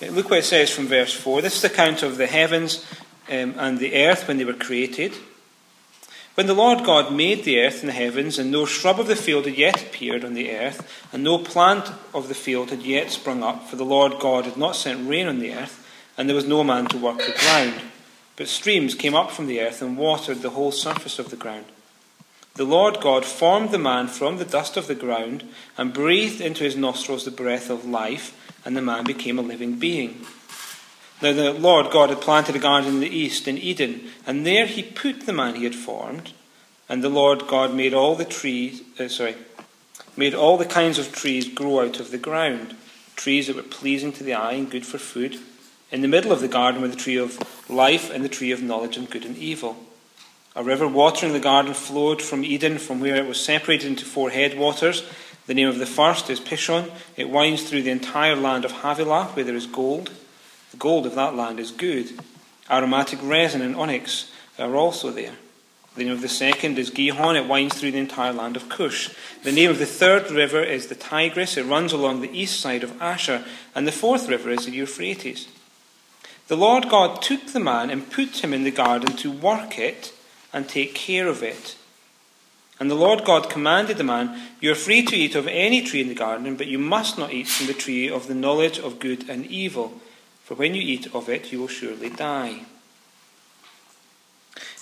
Look 0.02 0.30
what 0.30 0.40
it 0.40 0.46
says 0.46 0.70
from 0.70 0.88
verse 0.88 1.14
4. 1.14 1.42
This 1.42 1.56
is 1.56 1.62
the 1.62 1.72
account 1.72 2.04
of 2.04 2.18
the 2.18 2.28
heavens 2.28 2.86
um, 3.30 3.56
and 3.58 3.80
the 3.80 3.96
earth 4.06 4.28
when 4.28 4.38
they 4.38 4.46
were 4.46 4.54
created. 4.54 5.14
When 6.38 6.46
the 6.46 6.54
Lord 6.54 6.84
God 6.84 7.12
made 7.12 7.46
the 7.46 7.60
earth 7.62 7.80
and 7.80 7.90
the 7.90 7.94
heavens, 7.94 8.38
and 8.38 8.52
no 8.52 8.68
shrub 8.68 9.00
of 9.00 9.08
the 9.08 9.16
field 9.16 9.46
had 9.46 9.58
yet 9.58 9.82
appeared 9.82 10.24
on 10.24 10.36
the 10.36 10.52
earth, 10.52 10.88
and 11.12 11.24
no 11.24 11.40
plant 11.40 11.92
of 12.14 12.28
the 12.28 12.36
field 12.36 12.70
had 12.70 12.84
yet 12.84 13.10
sprung 13.10 13.42
up, 13.42 13.68
for 13.68 13.76
the 13.76 13.84
Lord 13.84 14.20
God 14.20 14.46
had 14.46 14.56
not 14.56 14.76
sent 14.76 15.10
rain 15.10 15.26
on 15.26 15.40
the 15.40 15.52
earth, 15.52 15.84
and 16.16 16.30
there 16.30 16.36
was 16.36 16.46
no 16.46 16.64
man 16.64 16.86
to 16.90 16.98
work 17.00 17.18
the 17.18 17.36
ground. 17.40 17.82
But 18.36 18.50
streams 18.50 18.94
came 18.94 19.16
up 19.16 19.32
from 19.32 19.48
the 19.48 19.60
earth 19.62 19.82
and 19.82 19.98
watered 19.98 20.44
the 20.44 20.52
whole 20.52 20.72
surface 20.72 21.18
of 21.18 21.32
the 21.32 21.38
ground. 21.38 21.66
The 22.54 22.66
Lord 22.66 23.02
God 23.02 23.26
formed 23.26 23.72
the 23.72 23.80
man 23.80 24.08
from 24.08 24.38
the 24.38 24.46
dust 24.46 24.78
of 24.78 24.86
the 24.86 24.94
ground, 24.94 25.44
and 25.76 25.92
breathed 25.92 26.40
into 26.40 26.64
his 26.64 26.76
nostrils 26.76 27.26
the 27.26 27.32
breath 27.32 27.72
of 27.72 27.84
life, 27.84 28.54
and 28.64 28.78
the 28.78 28.84
man 28.84 29.06
became 29.06 29.40
a 29.40 29.42
living 29.42 29.80
being. 29.80 30.24
Now 31.22 31.34
the 31.34 31.52
Lord 31.52 31.92
God 31.92 32.10
had 32.10 32.22
planted 32.22 32.56
a 32.56 32.60
garden 32.60 32.96
in 32.96 33.00
the 33.00 33.10
east, 33.10 33.48
in 33.48 33.58
Eden, 33.58 34.10
and 34.26 34.46
there 34.46 34.68
he 34.68 34.84
put 34.84 35.26
the 35.26 35.34
man 35.34 35.56
he 35.56 35.64
had 35.64 35.76
formed. 35.76 36.34
And 36.90 37.04
the 37.04 37.10
Lord 37.10 37.48
God 37.48 37.74
made 37.74 37.94
all 37.94 38.16
the 38.16 38.26
trees, 38.26 38.82
uh, 39.00 39.08
sorry, 39.10 39.36
made 40.16 40.34
all 40.34 40.58
the 40.58 40.66
kinds 40.66 41.00
of 41.00 41.12
trees 41.12 41.48
grow 41.48 41.82
out 41.82 42.00
of 42.00 42.12
the 42.12 42.18
ground, 42.18 42.76
trees 43.16 43.48
that 43.48 43.56
were 43.56 43.64
pleasing 43.64 44.14
to 44.14 44.24
the 44.24 44.34
eye 44.34 44.54
and 44.54 44.72
good 44.72 44.86
for 44.86 44.98
food. 44.98 45.38
In 45.92 46.02
the 46.02 46.08
middle 46.08 46.32
of 46.32 46.42
the 46.42 46.48
garden 46.48 46.82
were 46.82 46.88
the 46.88 46.96
tree 46.96 47.18
of 47.18 47.70
life 47.70 48.10
and 48.10 48.24
the 48.24 48.30
tree 48.30 48.52
of 48.52 48.62
knowledge 48.62 48.98
of 48.98 49.10
good 49.10 49.26
and 49.26 49.38
evil. 49.38 49.78
A 50.56 50.64
river 50.64 50.88
watering 50.88 51.34
the 51.34 51.40
garden 51.40 51.74
flowed 51.74 52.22
from 52.22 52.44
Eden, 52.44 52.78
from 52.78 53.00
where 53.00 53.16
it 53.16 53.28
was 53.28 53.44
separated 53.44 53.88
into 53.88 54.06
four 54.06 54.30
headwaters. 54.30 55.04
The 55.46 55.54
name 55.54 55.68
of 55.68 55.78
the 55.78 55.86
first 55.86 56.30
is 56.30 56.40
Pishon. 56.40 56.92
It 57.16 57.30
winds 57.30 57.70
through 57.70 57.84
the 57.84 57.92
entire 57.92 58.36
land 58.36 58.66
of 58.66 58.72
Havilah, 58.72 59.26
where 59.34 59.46
there 59.46 59.56
is 59.56 59.68
gold. 59.68 60.12
The 60.72 60.78
gold 60.78 61.06
of 61.06 61.16
that 61.16 61.36
land 61.36 61.60
is 61.60 61.72
good. 61.72 62.20
Aromatic 62.70 63.20
resin 63.22 63.62
and 63.62 63.76
onyx 63.76 64.32
are 64.60 64.76
also 64.76 65.12
there. 65.12 65.36
The 65.96 66.04
name 66.04 66.14
of 66.14 66.22
the 66.22 66.30
second 66.30 66.78
is 66.78 66.92
Gihon. 66.92 67.36
It 67.36 67.48
winds 67.48 67.80
through 67.80 67.92
the 67.92 67.98
entire 67.98 68.34
land 68.34 68.56
of 68.56 68.70
Cush. 68.70 69.10
The 69.44 69.52
name 69.52 69.72
of 69.72 69.80
the 69.80 69.86
third 69.86 70.30
river 70.30 70.62
is 70.62 70.88
the 70.88 70.96
Tigris. 70.96 71.58
It 71.58 71.66
runs 71.66 71.92
along 71.92 72.22
the 72.22 72.38
east 72.38 72.60
side 72.60 72.84
of 72.84 73.02
Ashur. 73.02 73.44
And 73.74 73.88
the 73.88 73.92
fourth 73.92 74.28
river 74.30 74.52
is 74.52 74.66
the 74.66 74.72
Euphrates. 74.72 75.48
The 76.50 76.58
Lord 76.58 76.88
God 76.88 77.22
took 77.22 77.48
the 77.48 77.60
man 77.60 77.90
and 77.90 78.12
put 78.12 78.44
him 78.44 78.54
in 78.54 78.64
the 78.64 78.72
garden 78.72 79.16
to 79.18 79.32
work 79.32 79.80
it 79.80 80.14
and 80.54 80.70
take 80.70 80.94
care 80.94 81.28
of 81.28 81.42
it. 81.42 81.76
And 82.80 82.92
the 82.92 82.96
Lord 82.96 83.26
God 83.26 83.50
commanded 83.50 83.98
the 83.98 84.04
man, 84.04 84.40
You 84.62 84.72
are 84.72 84.76
free 84.76 85.02
to 85.04 85.16
eat 85.16 85.34
of 85.34 85.48
any 85.48 85.82
tree 85.82 86.02
in 86.02 86.10
the 86.10 86.14
garden, 86.14 86.56
but 86.56 86.68
you 86.68 86.78
must 86.78 87.18
not 87.18 87.34
eat 87.34 87.48
from 87.48 87.66
the 87.66 87.74
tree 87.74 88.08
of 88.08 88.28
the 88.28 88.36
knowledge 88.36 88.78
of 88.78 89.00
good 89.00 89.28
and 89.28 89.48
evil 89.48 90.00
for 90.48 90.56
when 90.56 90.74
you 90.74 90.82
eat 90.82 91.14
of 91.14 91.28
it, 91.28 91.52
you 91.52 91.60
will 91.60 91.68
surely 91.68 92.10
die. 92.10 92.62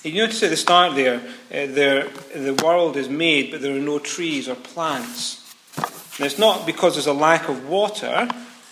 You 0.04 0.22
notice 0.22 0.44
at 0.44 0.52
the 0.52 0.58
start 0.58 0.94
there, 0.94 1.16
uh, 1.16 1.66
there, 1.74 2.08
the 2.36 2.54
world 2.64 2.96
is 2.96 3.10
made, 3.10 3.50
but 3.50 3.62
there 3.62 3.76
are 3.76 3.80
no 3.80 3.98
trees 3.98 4.48
or 4.48 4.54
plants. 4.54 5.56
And 6.18 6.28
it's 6.28 6.38
not 6.38 6.68
because 6.68 6.94
there's 6.94 7.08
a 7.08 7.14
lack 7.14 7.50
of 7.50 7.68
water, 7.68 8.28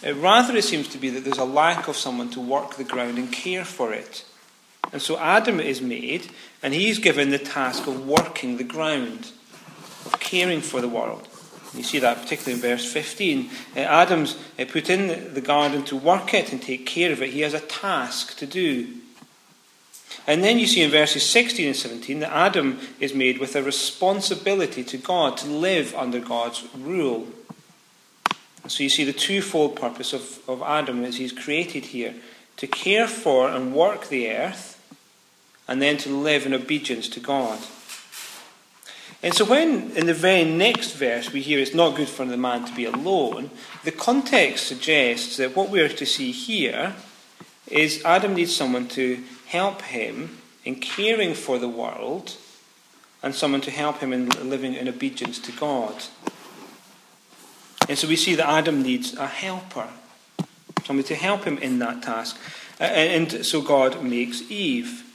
uh, 0.06 0.14
rather, 0.14 0.56
it 0.56 0.66
seems 0.66 0.88
to 0.90 1.00
be 1.00 1.10
that 1.10 1.24
there's 1.24 1.40
a 1.40 1.44
lack 1.44 1.88
of 1.88 1.98
someone 1.98 2.30
to 2.30 2.40
work 2.40 2.76
the 2.76 2.84
ground 2.84 3.18
and 3.18 3.32
care 3.32 3.66
for 3.66 3.92
it. 3.92 4.24
And 4.92 5.02
so 5.02 5.18
Adam 5.18 5.60
is 5.60 5.82
made, 5.82 6.30
and 6.62 6.76
he's 6.76 7.00
given 7.00 7.32
the 7.32 7.40
task 7.40 7.88
of 7.88 8.08
working 8.08 8.58
the 8.58 8.64
ground, 8.64 9.32
of 10.06 10.20
caring 10.20 10.62
for 10.62 10.80
the 10.80 10.88
world. 10.88 11.28
You 11.76 11.84
see 11.84 12.00
that 12.00 12.22
particularly 12.22 12.54
in 12.54 12.60
verse 12.60 12.92
15. 12.92 13.50
Uh, 13.76 13.80
Adam's 13.80 14.38
uh, 14.60 14.66
put 14.66 14.90
in 14.90 15.34
the 15.34 15.42
garden 15.42 15.84
to 15.86 15.96
work 15.96 16.34
it 16.34 16.52
and 16.52 16.62
take 16.62 16.86
care 16.86 17.12
of 17.12 17.22
it. 17.22 17.32
He 17.32 17.42
has 17.42 17.54
a 17.54 17.60
task 17.60 18.38
to 18.38 18.46
do. 18.46 18.88
And 20.28 20.44
then 20.44 20.60
you 20.60 20.68
see 20.68 20.82
in 20.82 20.92
verses 20.92 21.28
16 21.28 21.68
and 21.68 21.76
17 21.76 22.20
that 22.20 22.32
Adam 22.32 22.80
is 23.00 23.14
made 23.14 23.40
with 23.40 23.56
a 23.56 23.64
responsibility 23.64 24.84
to 24.84 24.98
God 24.98 25.38
to 25.38 25.48
live 25.48 25.94
under 25.96 26.20
God's 26.20 26.66
rule. 26.78 27.28
So 28.68 28.84
you 28.84 28.90
see 28.90 29.04
the 29.04 29.12
twofold 29.12 29.76
purpose 29.76 30.14
of, 30.14 30.40
of 30.48 30.62
Adam 30.62 31.04
as 31.04 31.18
he's 31.18 31.34
created 31.34 31.86
here 31.86 32.14
to 32.58 32.68
care 32.68 33.08
for 33.08 33.50
and 33.50 33.74
work 33.74 34.08
the 34.08 34.30
earth, 34.30 34.80
and 35.68 35.82
then 35.82 35.98
to 35.98 36.10
live 36.10 36.46
in 36.46 36.54
obedience 36.54 37.10
to 37.10 37.20
God. 37.20 37.60
And 39.24 39.34
so, 39.34 39.46
when 39.46 39.92
in 39.92 40.06
the 40.06 40.14
very 40.14 40.44
next 40.44 40.92
verse 40.92 41.32
we 41.32 41.42
hear 41.42 41.60
it's 41.60 41.74
not 41.74 41.96
good 41.96 42.10
for 42.10 42.26
the 42.26 42.36
man 42.36 42.66
to 42.66 42.76
be 42.76 42.84
alone, 42.84 43.52
the 43.86 43.92
context 43.92 44.68
suggests 44.68 45.38
that 45.38 45.56
what 45.56 45.70
we 45.70 45.80
are 45.80 45.88
to 45.88 46.06
see 46.06 46.34
here 46.34 46.94
is 47.68 48.04
Adam 48.04 48.34
needs 48.36 48.54
someone 48.54 48.90
to 48.90 49.24
help 49.48 49.82
him 49.84 50.38
in 50.66 50.76
caring 50.76 51.34
for 51.34 51.58
the 51.58 51.70
world 51.70 52.36
and 53.22 53.34
someone 53.34 53.62
to 53.62 53.72
help 53.72 54.00
him 54.00 54.12
in 54.12 54.30
living 54.50 54.74
in 54.74 54.90
obedience 54.90 55.40
to 55.40 55.54
God. 55.54 56.04
And 57.88 57.98
so 57.98 58.08
we 58.08 58.18
see 58.18 58.36
that 58.36 58.48
Adam 58.48 58.84
needs 58.84 59.14
a 59.14 59.28
helper, 59.28 59.88
somebody 60.84 61.08
to 61.08 61.16
help 61.16 61.46
him 61.46 61.58
in 61.60 61.80
that 61.80 62.04
task. 62.04 62.38
And 62.78 63.46
so 63.46 63.62
God 63.62 64.04
makes 64.04 64.42
Eve. 64.52 65.13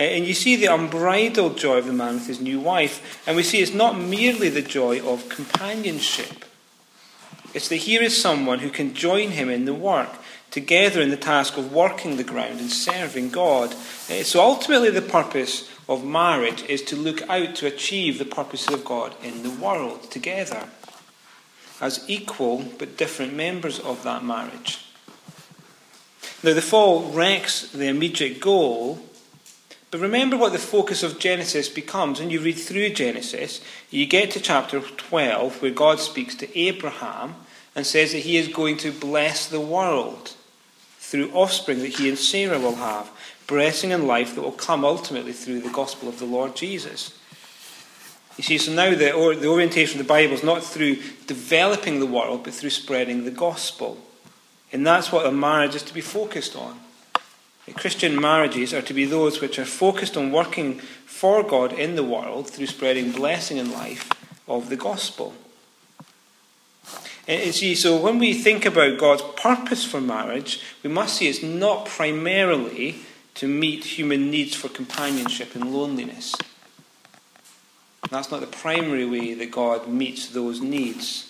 And 0.00 0.26
you 0.26 0.34
see 0.34 0.56
the 0.56 0.72
unbridled 0.72 1.58
joy 1.58 1.78
of 1.78 1.86
the 1.86 1.92
man 1.92 2.14
with 2.14 2.26
his 2.26 2.40
new 2.40 2.58
wife. 2.58 3.22
And 3.26 3.36
we 3.36 3.42
see 3.42 3.60
it's 3.60 3.74
not 3.74 3.98
merely 3.98 4.48
the 4.48 4.62
joy 4.62 5.00
of 5.06 5.28
companionship, 5.28 6.44
it's 7.52 7.68
that 7.68 7.76
here 7.76 8.02
is 8.02 8.20
someone 8.20 8.60
who 8.60 8.70
can 8.70 8.94
join 8.94 9.30
him 9.30 9.50
in 9.50 9.64
the 9.64 9.74
work, 9.74 10.10
together 10.50 11.00
in 11.00 11.10
the 11.10 11.16
task 11.16 11.56
of 11.56 11.72
working 11.72 12.16
the 12.16 12.24
ground 12.24 12.60
and 12.60 12.70
serving 12.70 13.30
God. 13.30 13.74
Uh, 14.08 14.22
so 14.22 14.40
ultimately, 14.40 14.90
the 14.90 15.02
purpose 15.02 15.68
of 15.88 16.04
marriage 16.04 16.62
is 16.62 16.82
to 16.82 16.96
look 16.96 17.28
out 17.28 17.56
to 17.56 17.66
achieve 17.66 18.18
the 18.18 18.24
purposes 18.24 18.72
of 18.72 18.84
God 18.84 19.14
in 19.22 19.42
the 19.42 19.50
world 19.50 20.10
together 20.10 20.68
as 21.80 22.04
equal 22.08 22.64
but 22.78 22.96
different 22.96 23.34
members 23.34 23.80
of 23.80 24.02
that 24.04 24.24
marriage. 24.24 24.84
Now, 26.42 26.54
the 26.54 26.62
fall 26.62 27.10
wrecks 27.10 27.70
the 27.72 27.88
immediate 27.88 28.40
goal, 28.40 29.00
but 29.90 30.00
remember 30.00 30.36
what 30.36 30.52
the 30.52 30.58
focus 30.58 31.02
of 31.02 31.18
Genesis 31.18 31.68
becomes. 31.68 32.20
When 32.20 32.30
you 32.30 32.40
read 32.40 32.58
through 32.58 32.90
Genesis, 32.90 33.60
you 33.90 34.06
get 34.06 34.30
to 34.32 34.40
chapter 34.40 34.80
12, 34.80 35.60
where 35.60 35.70
God 35.72 35.98
speaks 35.98 36.34
to 36.36 36.58
Abraham 36.58 37.34
and 37.74 37.84
says 37.84 38.12
that 38.12 38.18
he 38.18 38.36
is 38.36 38.48
going 38.48 38.76
to 38.78 38.92
bless 38.92 39.46
the 39.46 39.60
world 39.60 40.34
through 40.98 41.32
offspring 41.32 41.80
that 41.80 41.96
he 41.96 42.08
and 42.08 42.18
Sarah 42.18 42.60
will 42.60 42.76
have, 42.76 43.10
blessing 43.48 43.92
and 43.92 44.06
life 44.06 44.36
that 44.36 44.42
will 44.42 44.52
come 44.52 44.84
ultimately 44.84 45.32
through 45.32 45.60
the 45.60 45.70
gospel 45.70 46.08
of 46.08 46.20
the 46.20 46.24
Lord 46.24 46.54
Jesus. 46.54 47.18
You 48.36 48.44
see, 48.44 48.58
so 48.58 48.72
now 48.72 48.94
the, 48.94 49.12
or, 49.12 49.34
the 49.34 49.48
orientation 49.48 50.00
of 50.00 50.06
the 50.06 50.08
Bible 50.08 50.34
is 50.34 50.44
not 50.44 50.62
through 50.62 50.98
developing 51.26 51.98
the 51.98 52.06
world, 52.06 52.44
but 52.44 52.54
through 52.54 52.70
spreading 52.70 53.24
the 53.24 53.32
gospel. 53.32 53.98
And 54.72 54.86
that's 54.86 55.10
what 55.10 55.26
a 55.26 55.32
marriage 55.32 55.74
is 55.74 55.82
to 55.82 55.94
be 55.94 56.00
focused 56.00 56.54
on. 56.54 56.78
Christian 57.74 58.20
marriages 58.20 58.74
are 58.74 58.82
to 58.82 58.94
be 58.94 59.04
those 59.04 59.40
which 59.40 59.58
are 59.58 59.64
focused 59.64 60.16
on 60.16 60.32
working 60.32 60.80
for 61.06 61.42
God 61.42 61.72
in 61.72 61.94
the 61.94 62.04
world 62.04 62.48
through 62.48 62.66
spreading 62.66 63.12
blessing 63.12 63.58
and 63.58 63.70
life 63.70 64.08
of 64.48 64.68
the 64.68 64.76
gospel. 64.76 65.34
And 67.28 67.54
see, 67.54 67.74
so 67.76 67.96
when 67.96 68.18
we 68.18 68.34
think 68.34 68.66
about 68.66 68.98
God's 68.98 69.22
purpose 69.36 69.84
for 69.84 70.00
marriage, 70.00 70.60
we 70.82 70.90
must 70.90 71.16
see 71.16 71.28
it's 71.28 71.42
not 71.42 71.86
primarily 71.86 72.96
to 73.34 73.46
meet 73.46 73.84
human 73.84 74.30
needs 74.30 74.54
for 74.56 74.68
companionship 74.68 75.54
and 75.54 75.72
loneliness. 75.72 76.34
That's 78.10 78.30
not 78.32 78.40
the 78.40 78.48
primary 78.48 79.04
way 79.04 79.34
that 79.34 79.52
God 79.52 79.86
meets 79.86 80.26
those 80.28 80.60
needs. 80.60 81.29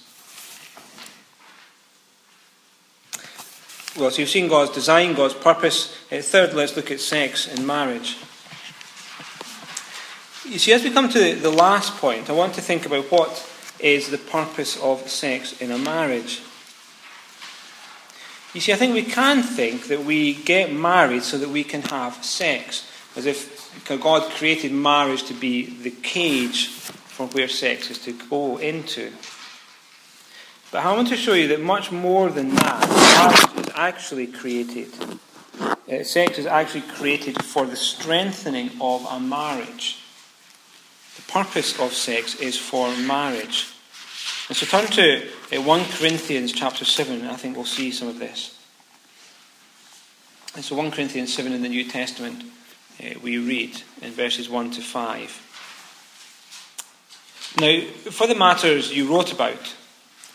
Well, 3.98 4.10
so 4.10 4.20
you've 4.20 4.28
seen 4.28 4.48
God's 4.48 4.70
design, 4.70 5.14
God's 5.14 5.34
purpose. 5.34 5.92
Uh, 6.12 6.20
third, 6.20 6.54
let's 6.54 6.76
look 6.76 6.92
at 6.92 7.00
sex 7.00 7.48
and 7.48 7.66
marriage. 7.66 8.16
You 10.44 10.58
see, 10.58 10.72
as 10.72 10.84
we 10.84 10.90
come 10.90 11.08
to 11.08 11.34
the 11.34 11.50
last 11.50 11.96
point, 11.96 12.30
I 12.30 12.32
want 12.32 12.54
to 12.54 12.60
think 12.60 12.86
about 12.86 13.10
what 13.10 13.46
is 13.80 14.10
the 14.10 14.18
purpose 14.18 14.80
of 14.80 15.08
sex 15.08 15.60
in 15.60 15.72
a 15.72 15.78
marriage. 15.78 16.40
You 18.54 18.60
see, 18.60 18.72
I 18.72 18.76
think 18.76 18.94
we 18.94 19.02
can 19.02 19.42
think 19.42 19.88
that 19.88 20.04
we 20.04 20.34
get 20.34 20.72
married 20.72 21.22
so 21.22 21.38
that 21.38 21.48
we 21.48 21.64
can 21.64 21.82
have 21.82 22.24
sex, 22.24 22.88
as 23.16 23.26
if 23.26 23.84
God 23.86 24.30
created 24.32 24.72
marriage 24.72 25.24
to 25.24 25.34
be 25.34 25.66
the 25.66 25.90
cage 25.90 26.68
for 26.68 27.26
where 27.28 27.48
sex 27.48 27.90
is 27.90 27.98
to 28.00 28.12
go 28.12 28.56
into. 28.58 29.12
But 30.72 30.84
I 30.84 30.92
want 30.94 31.08
to 31.08 31.16
show 31.16 31.34
you 31.34 31.48
that 31.48 31.60
much 31.60 31.90
more 31.90 32.30
than 32.30 32.54
that, 32.54 33.59
actually 33.80 34.26
created. 34.26 34.88
Uh, 35.90 36.04
sex 36.04 36.38
is 36.38 36.44
actually 36.46 36.82
created 36.82 37.42
for 37.42 37.64
the 37.66 37.76
strengthening 37.76 38.70
of 38.80 39.06
a 39.10 39.18
marriage. 39.18 39.98
The 41.16 41.22
purpose 41.22 41.80
of 41.80 41.94
sex 41.94 42.34
is 42.36 42.58
for 42.58 42.94
marriage. 42.96 43.72
And 44.48 44.56
so 44.56 44.66
turn 44.66 44.86
to 44.92 45.26
uh, 45.56 45.62
1 45.62 45.84
Corinthians 45.96 46.52
chapter 46.52 46.84
7, 46.84 47.26
I 47.26 47.36
think 47.36 47.56
we'll 47.56 47.64
see 47.64 47.90
some 47.90 48.08
of 48.08 48.18
this. 48.18 48.58
And 50.54 50.62
so 50.64 50.76
1 50.76 50.90
Corinthians 50.90 51.32
7 51.32 51.50
in 51.52 51.62
the 51.62 51.68
New 51.68 51.88
Testament, 51.88 52.44
uh, 53.02 53.18
we 53.22 53.38
read 53.38 53.82
in 54.02 54.12
verses 54.12 54.50
1 54.50 54.72
to 54.72 54.82
5. 54.82 55.46
Now, 57.58 57.80
for 58.10 58.26
the 58.26 58.34
matters 58.34 58.94
you 58.94 59.10
wrote 59.10 59.32
about, 59.32 59.74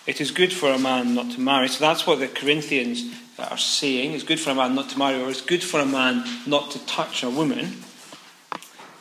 it 0.07 0.19
is 0.19 0.31
good 0.31 0.51
for 0.51 0.69
a 0.69 0.79
man 0.79 1.13
not 1.13 1.31
to 1.31 1.39
marry. 1.39 1.67
So 1.67 1.79
that's 1.79 2.07
what 2.07 2.19
the 2.19 2.27
Corinthians 2.27 3.03
are 3.37 3.57
saying. 3.57 4.13
It's 4.13 4.23
good 4.23 4.39
for 4.39 4.51
a 4.51 4.55
man 4.55 4.75
not 4.75 4.89
to 4.89 4.99
marry, 4.99 5.21
or 5.21 5.29
it's 5.29 5.41
good 5.41 5.63
for 5.63 5.79
a 5.79 5.85
man 5.85 6.23
not 6.45 6.71
to 6.71 6.85
touch 6.85 7.23
a 7.23 7.29
woman. 7.29 7.83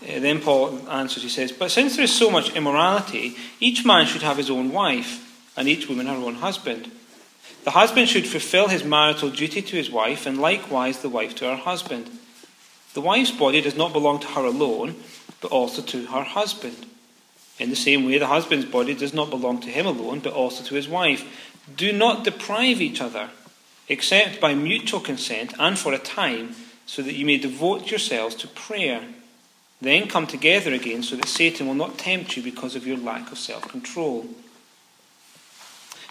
Uh, 0.03 0.19
then 0.21 0.41
Paul 0.41 0.89
answers, 0.89 1.23
he 1.23 1.29
says, 1.29 1.53
But 1.53 1.71
since 1.71 1.97
there 1.97 2.05
is 2.05 2.15
so 2.15 2.31
much 2.31 2.55
immorality, 2.55 3.37
each 3.61 3.85
man 3.85 4.07
should 4.07 4.23
have 4.23 4.37
his 4.37 4.51
own 4.51 4.73
wife, 4.73 5.53
and 5.57 5.69
each 5.69 5.89
woman 5.89 6.07
her 6.07 6.15
own 6.15 6.37
husband. 6.37 6.91
The 7.65 7.71
husband 7.71 8.09
should 8.09 8.27
fulfill 8.27 8.69
his 8.69 8.85
marital 8.85 9.31
duty 9.31 9.63
to 9.63 9.77
his 9.77 9.91
wife, 9.91 10.27
and 10.27 10.39
likewise 10.39 11.01
the 11.01 11.09
wife 11.09 11.35
to 11.37 11.47
her 11.47 11.57
husband. 11.57 12.11
The 12.93 13.01
wife's 13.01 13.31
body 13.31 13.61
does 13.61 13.77
not 13.77 13.93
belong 13.93 14.21
to 14.21 14.27
her 14.29 14.45
alone, 14.45 14.97
but 15.41 15.51
also 15.51 15.81
to 15.83 16.07
her 16.07 16.23
husband. 16.23 16.87
In 17.59 17.71
the 17.71 17.77
same 17.77 18.05
way, 18.05 18.19
the 18.19 18.27
husband's 18.27 18.67
body 18.67 18.95
does 18.95 19.15
not 19.15 19.31
belong 19.31 19.61
to 19.61 19.69
him 19.69 19.87
alone, 19.87 20.21
but 20.21 20.33
also 20.33 20.65
to 20.65 20.75
his 20.75 20.89
wife. 20.89 21.25
Do 21.75 21.93
not 21.93 22.25
deprive 22.25 22.81
each 22.81 23.01
other, 23.01 23.31
except 23.89 24.41
by 24.41 24.55
mutual 24.55 25.01
consent 25.01 25.55
and 25.59 25.79
for 25.79 25.93
a 25.93 25.99
time, 25.99 26.55
so 26.87 27.03
that 27.03 27.15
you 27.15 27.25
may 27.25 27.39
devote 27.39 27.91
yourselves 27.91 28.35
to 28.37 28.49
prayer. 28.49 29.03
Then 29.81 30.09
come 30.09 30.27
together 30.27 30.73
again, 30.73 31.03
so 31.03 31.17
that 31.17 31.29
Satan 31.29 31.67
will 31.67 31.75
not 31.75 31.99
tempt 31.99 32.37
you 32.37 32.43
because 32.43 32.77
of 32.77 32.87
your 32.87 32.97
lack 32.97 33.31
of 33.33 33.39
self 33.39 33.69
control. 33.69 34.27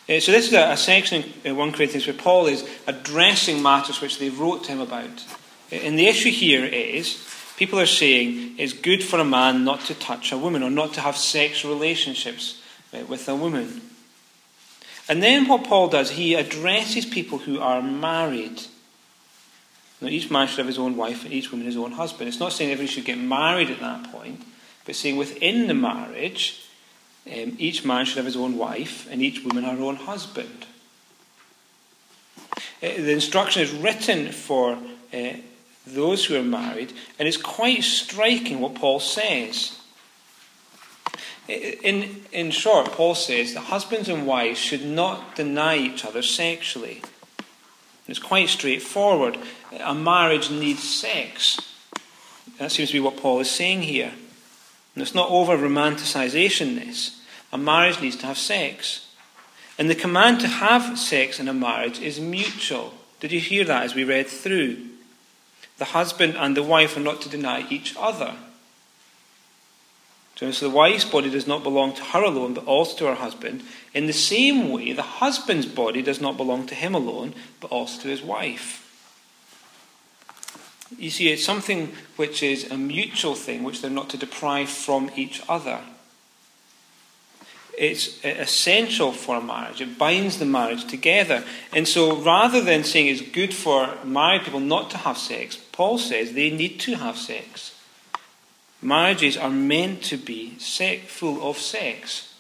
Uh, 0.10 0.20
so, 0.20 0.32
this 0.32 0.48
is 0.48 0.54
a, 0.54 0.76
section 0.76 1.24
in 1.46 1.56
1 1.56 1.72
Corinthians 1.72 2.06
where 2.06 2.14
Paul 2.14 2.48
is 2.48 2.68
addressing 2.88 3.64
matters 3.64 4.02
which 4.02 4.20
they 4.20 4.30
wrote 4.30 4.66
to 4.66 4.72
him 4.74 4.82
about. 4.82 5.24
Uh, 5.72 5.76
and 5.76 5.98
the 5.98 6.08
issue 6.08 6.30
here 6.30 6.66
is 6.66 7.26
People 7.56 7.80
are 7.80 7.86
saying 7.86 8.56
it's 8.58 8.74
good 8.74 9.04
for 9.04 9.20
a 9.20 9.26
man 9.26 9.64
not 9.64 9.82
to 9.82 9.94
touch 9.94 10.32
a 10.32 10.38
woman 10.38 10.64
or 10.64 10.72
not 10.72 10.94
to 10.96 11.02
have 11.02 11.16
sex 11.16 11.64
relationships 11.64 12.62
uh, 12.94 13.06
with 13.08 13.30
a 13.30 13.36
woman. 13.36 13.82
And 15.10 15.22
then 15.22 15.48
what 15.48 15.66
Paul 15.66 15.90
does, 15.90 16.12
he 16.12 16.34
addresses 16.36 17.06
people 17.06 17.40
who 17.40 17.60
are 17.60 17.82
married. 17.82 18.62
Now, 20.00 20.08
each 20.08 20.32
man 20.32 20.48
should 20.48 20.60
have 20.60 20.68
his 20.68 20.80
own 20.80 20.96
wife 20.96 21.24
and 21.24 21.34
each 21.34 21.52
woman 21.52 21.66
his 21.66 21.78
own 21.78 21.92
husband. 21.94 22.28
It's 22.28 22.40
not 22.40 22.54
saying 22.54 22.72
everybody 22.72 22.94
should 22.94 23.06
get 23.06 23.18
married 23.18 23.70
at 23.70 23.80
that 23.80 24.12
point, 24.12 24.42
but 24.86 24.96
saying 24.96 25.18
within 25.18 25.68
the 25.68 25.74
marriage, 25.74 26.66
um, 27.26 27.56
each 27.58 27.86
man 27.86 28.06
should 28.06 28.18
have 28.18 28.26
his 28.26 28.36
own 28.36 28.58
wife 28.58 29.08
and 29.10 29.22
each 29.22 29.44
woman 29.44 29.64
her 29.64 29.82
own 29.82 29.96
husband. 29.96 30.66
Uh, 32.58 32.58
the 32.82 33.12
instruction 33.12 33.62
is 33.62 33.72
written 33.72 34.32
for 34.32 34.78
uh, 35.14 35.30
those 35.88 36.26
who 36.26 36.36
are 36.36 36.44
married, 36.44 36.94
and 37.18 37.28
it's 37.28 37.38
quite 37.38 37.84
striking 37.84 38.60
what 38.60 38.76
Paul 38.76 39.00
says. 39.00 39.80
In, 41.48 42.24
in 42.32 42.52
short, 42.52 42.92
Paul 42.92 43.16
says 43.16 43.54
that 43.54 43.62
husbands 43.62 44.08
and 44.08 44.26
wives 44.26 44.60
should 44.60 44.86
not 44.86 45.36
deny 45.36 45.78
each 45.78 46.06
other 46.06 46.22
sexually. 46.22 47.02
It's 48.08 48.20
quite 48.20 48.50
straightforward. 48.50 49.38
A 49.80 49.94
marriage 49.94 50.50
needs 50.50 50.84
sex. 50.84 51.60
That 52.60 52.72
seems 52.72 52.90
to 52.90 52.94
be 52.94 53.00
what 53.00 53.18
Paul 53.18 53.40
is 53.40 53.52
saying 53.52 53.82
here. 53.82 54.14
And 54.96 55.02
it's 55.02 55.16
not 55.16 55.30
over 55.30 55.58
romanticization, 55.58 56.76
this. 56.76 57.22
A 57.52 57.58
marriage 57.58 58.02
needs 58.02 58.16
to 58.18 58.28
have 58.28 58.38
sex. 58.38 59.08
And 59.78 59.90
the 59.90 59.96
command 59.96 60.40
to 60.42 60.48
have 60.48 60.98
sex 60.98 61.40
in 61.40 61.48
a 61.48 61.54
marriage 61.54 62.00
is 62.00 62.20
mutual. 62.20 62.94
Did 63.20 63.32
you 63.32 63.40
hear 63.40 63.66
that 63.66 63.84
as 63.84 63.96
we 63.96 64.04
read 64.04 64.28
through? 64.28 64.78
the 65.78 65.86
husband 65.86 66.36
and 66.38 66.56
the 66.56 66.64
wife 66.64 66.96
are 66.96 67.02
not 67.02 67.22
to 67.22 67.30
deny 67.30 67.68
each 67.70 67.96
other. 67.98 68.36
So 70.36 70.52
the 70.52 70.70
wife's 70.70 71.06
body 71.06 71.30
does 71.30 71.48
not 71.48 71.64
belong 71.64 71.94
to 71.94 72.04
her 72.04 72.24
alone, 72.24 72.54
but 72.54 72.66
also 72.66 72.98
to 72.98 73.06
her 73.06 73.16
husband. 73.16 73.64
In 73.94 74.08
the 74.08 74.14
same 74.14 74.70
way, 74.72 74.92
the 74.92 75.02
husband's 75.02 75.68
body 75.68 76.02
does 76.02 76.20
not 76.20 76.38
belong 76.38 76.66
to 76.68 76.76
him 76.76 76.96
alone, 76.96 77.34
but 77.62 77.72
also 77.72 78.02
to 78.02 78.08
his 78.08 78.22
wife. 78.22 78.80
You 80.98 81.10
see, 81.10 81.30
it's 81.30 81.46
something 81.46 81.92
which 82.16 82.44
is 82.44 82.70
a 82.70 82.78
mutual 82.78 83.36
thing, 83.36 83.64
which 83.64 83.82
they're 83.82 83.92
not 83.92 84.10
to 84.10 84.18
deprive 84.18 84.70
from 84.70 85.12
each 85.16 85.42
other. 85.48 85.80
It's 87.78 88.24
essential 88.24 89.12
for 89.12 89.38
a 89.38 89.42
marriage. 89.42 89.82
It 89.82 89.98
binds 89.98 90.38
the 90.38 90.46
marriage 90.46 90.86
together. 90.86 91.44
And 91.72 91.88
so 91.88 92.16
rather 92.18 92.62
than 92.62 92.84
saying 92.84 93.08
it's 93.08 93.22
good 93.22 93.54
for 93.54 93.98
married 94.04 94.44
people 94.44 94.60
not 94.60 94.92
to 94.92 94.98
have 94.98 95.18
sex, 95.18 95.58
Paul 95.72 95.98
says 95.98 96.34
they 96.34 96.52
need 96.52 96.80
to 96.82 96.96
have 96.96 97.18
sex. 97.18 97.72
Marriages 98.84 99.38
are 99.38 99.50
meant 99.50 100.04
to 100.04 100.18
be 100.18 100.50
full 101.08 101.50
of 101.50 101.58
sex. 101.58 102.34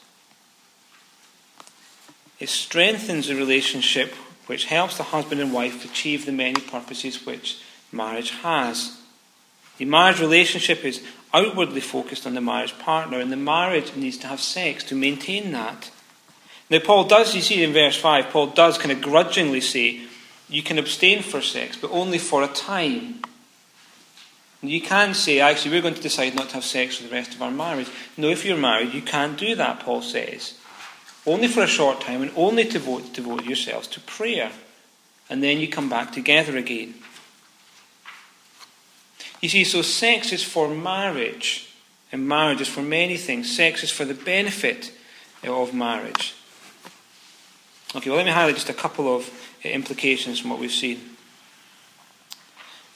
It 2.39 2.49
strengthens 2.49 3.27
the 3.27 3.35
relationship 3.35 4.13
which 4.47 4.65
helps 4.65 4.97
the 4.97 5.03
husband 5.03 5.39
and 5.39 5.53
wife 5.53 5.85
achieve 5.85 6.25
the 6.25 6.33
many 6.33 6.59
purposes 6.59 7.25
which 7.25 7.61
marriage 7.93 8.31
has. 8.31 8.97
The 9.77 9.85
marriage 9.85 10.19
relationship 10.19 10.83
is 10.83 11.01
outwardly 11.33 11.79
focused 11.79 12.27
on 12.27 12.33
the 12.33 12.41
marriage 12.41 12.77
partner, 12.77 13.19
and 13.19 13.31
the 13.31 13.37
marriage 13.37 13.95
needs 13.95 14.17
to 14.17 14.27
have 14.27 14.41
sex 14.41 14.83
to 14.85 14.95
maintain 14.95 15.53
that. 15.53 15.89
Now, 16.69 16.79
Paul 16.79 17.05
does, 17.05 17.33
you 17.33 17.41
see 17.41 17.63
in 17.63 17.71
verse 17.71 17.95
5, 17.95 18.29
Paul 18.29 18.47
does 18.47 18.77
kind 18.77 18.91
of 18.91 19.01
grudgingly 19.01 19.61
say, 19.61 20.01
you 20.49 20.61
can 20.61 20.77
abstain 20.77 21.23
for 21.23 21.41
sex, 21.41 21.77
but 21.77 21.91
only 21.91 22.17
for 22.17 22.43
a 22.43 22.47
time. 22.47 23.21
You 24.63 24.81
can't 24.81 25.13
say, 25.13 25.41
actually, 25.41 25.71
we're 25.71 25.81
going 25.81 25.93
to 25.95 26.01
decide 26.01 26.35
not 26.35 26.47
to 26.49 26.55
have 26.55 26.63
sex 26.63 26.95
for 26.95 27.03
the 27.03 27.13
rest 27.13 27.35
of 27.35 27.41
our 27.41 27.51
marriage. 27.51 27.89
No, 28.15 28.29
if 28.29 28.45
you're 28.45 28.57
married, 28.57 28.93
you 28.93 29.01
can't 29.01 29.37
do 29.37 29.55
that, 29.55 29.81
Paul 29.81 30.01
says. 30.01 30.57
Only 31.25 31.49
for 31.49 31.63
a 31.63 31.67
short 31.67 31.99
time 31.99 32.21
and 32.21 32.31
only 32.35 32.63
to 32.63 32.71
devote, 32.71 33.13
devote 33.13 33.43
yourselves 33.43 33.87
to 33.89 33.99
prayer. 33.99 34.51
And 35.29 35.43
then 35.43 35.59
you 35.59 35.67
come 35.67 35.89
back 35.89 36.13
together 36.13 36.57
again. 36.57 36.95
You 39.41 39.49
see, 39.49 39.65
so 39.65 39.81
sex 39.81 40.31
is 40.31 40.43
for 40.43 40.69
marriage, 40.69 41.69
and 42.13 42.25
marriage 42.25 42.61
is 42.61 42.69
for 42.69 42.81
many 42.81 43.17
things. 43.17 43.53
Sex 43.53 43.83
is 43.83 43.91
for 43.91 44.05
the 44.05 44.13
benefit 44.13 44.93
of 45.43 45.73
marriage. 45.73 46.35
Okay, 47.93 48.09
well, 48.09 48.17
let 48.17 48.25
me 48.25 48.31
highlight 48.31 48.55
just 48.55 48.69
a 48.69 48.73
couple 48.73 49.13
of 49.13 49.29
implications 49.63 50.39
from 50.39 50.51
what 50.51 50.59
we've 50.59 50.71
seen. 50.71 51.12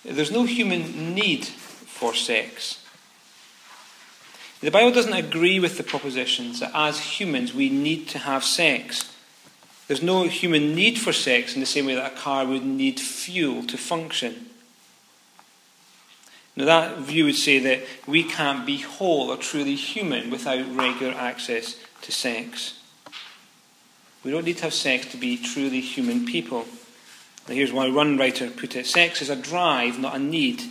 There's 0.08 0.32
no 0.32 0.45
human 0.45 1.14
need 1.14 1.45
for 1.45 2.14
sex. 2.14 2.84
The 4.62 4.72
Bible 4.72 4.91
doesn't 4.91 5.14
agree 5.14 5.60
with 5.60 5.78
the 5.78 5.84
propositions 5.84 6.62
that 6.62 6.72
as 6.74 6.99
humans 6.99 7.53
we 7.53 7.70
need 7.70 8.08
to 8.10 8.20
have 8.20 8.43
sex. 8.43 9.14
There's 9.88 10.01
no 10.01 10.24
human 10.24 10.74
need 10.74 10.97
for 10.97 11.14
sex 11.14 11.53
in 11.53 11.60
the 11.60 11.66
same 11.66 11.86
way 11.86 11.95
that 11.95 12.12
a 12.12 12.16
car 12.16 12.45
would 12.45 12.66
need 12.66 12.99
fuel 12.99 13.64
to 13.64 13.78
function. 13.78 14.47
Now, 16.55 16.66
that 16.66 16.97
view 16.99 17.26
would 17.26 17.36
say 17.36 17.60
that 17.60 17.84
we 18.08 18.24
can't 18.24 18.66
be 18.66 18.78
whole 18.78 19.30
or 19.30 19.38
truly 19.38 19.76
human 19.76 20.32
without 20.32 20.76
regular 20.76 21.14
access 21.14 21.78
to 22.01 22.12
sex. 22.12 22.80
We 24.24 24.32
don't 24.32 24.45
need 24.45 24.58
to 24.58 24.64
have 24.64 24.74
sex 24.74 25.05
to 25.12 25.18
be 25.18 25.38
truly 25.38 25.82
human 25.82 26.26
people. 26.26 26.66
Here's 27.47 27.71
why 27.71 27.89
one 27.89 28.17
writer 28.17 28.49
put 28.49 28.75
it 28.75 28.85
sex 28.85 29.21
is 29.21 29.29
a 29.29 29.35
drive, 29.35 29.99
not 29.99 30.15
a 30.15 30.19
need. 30.19 30.61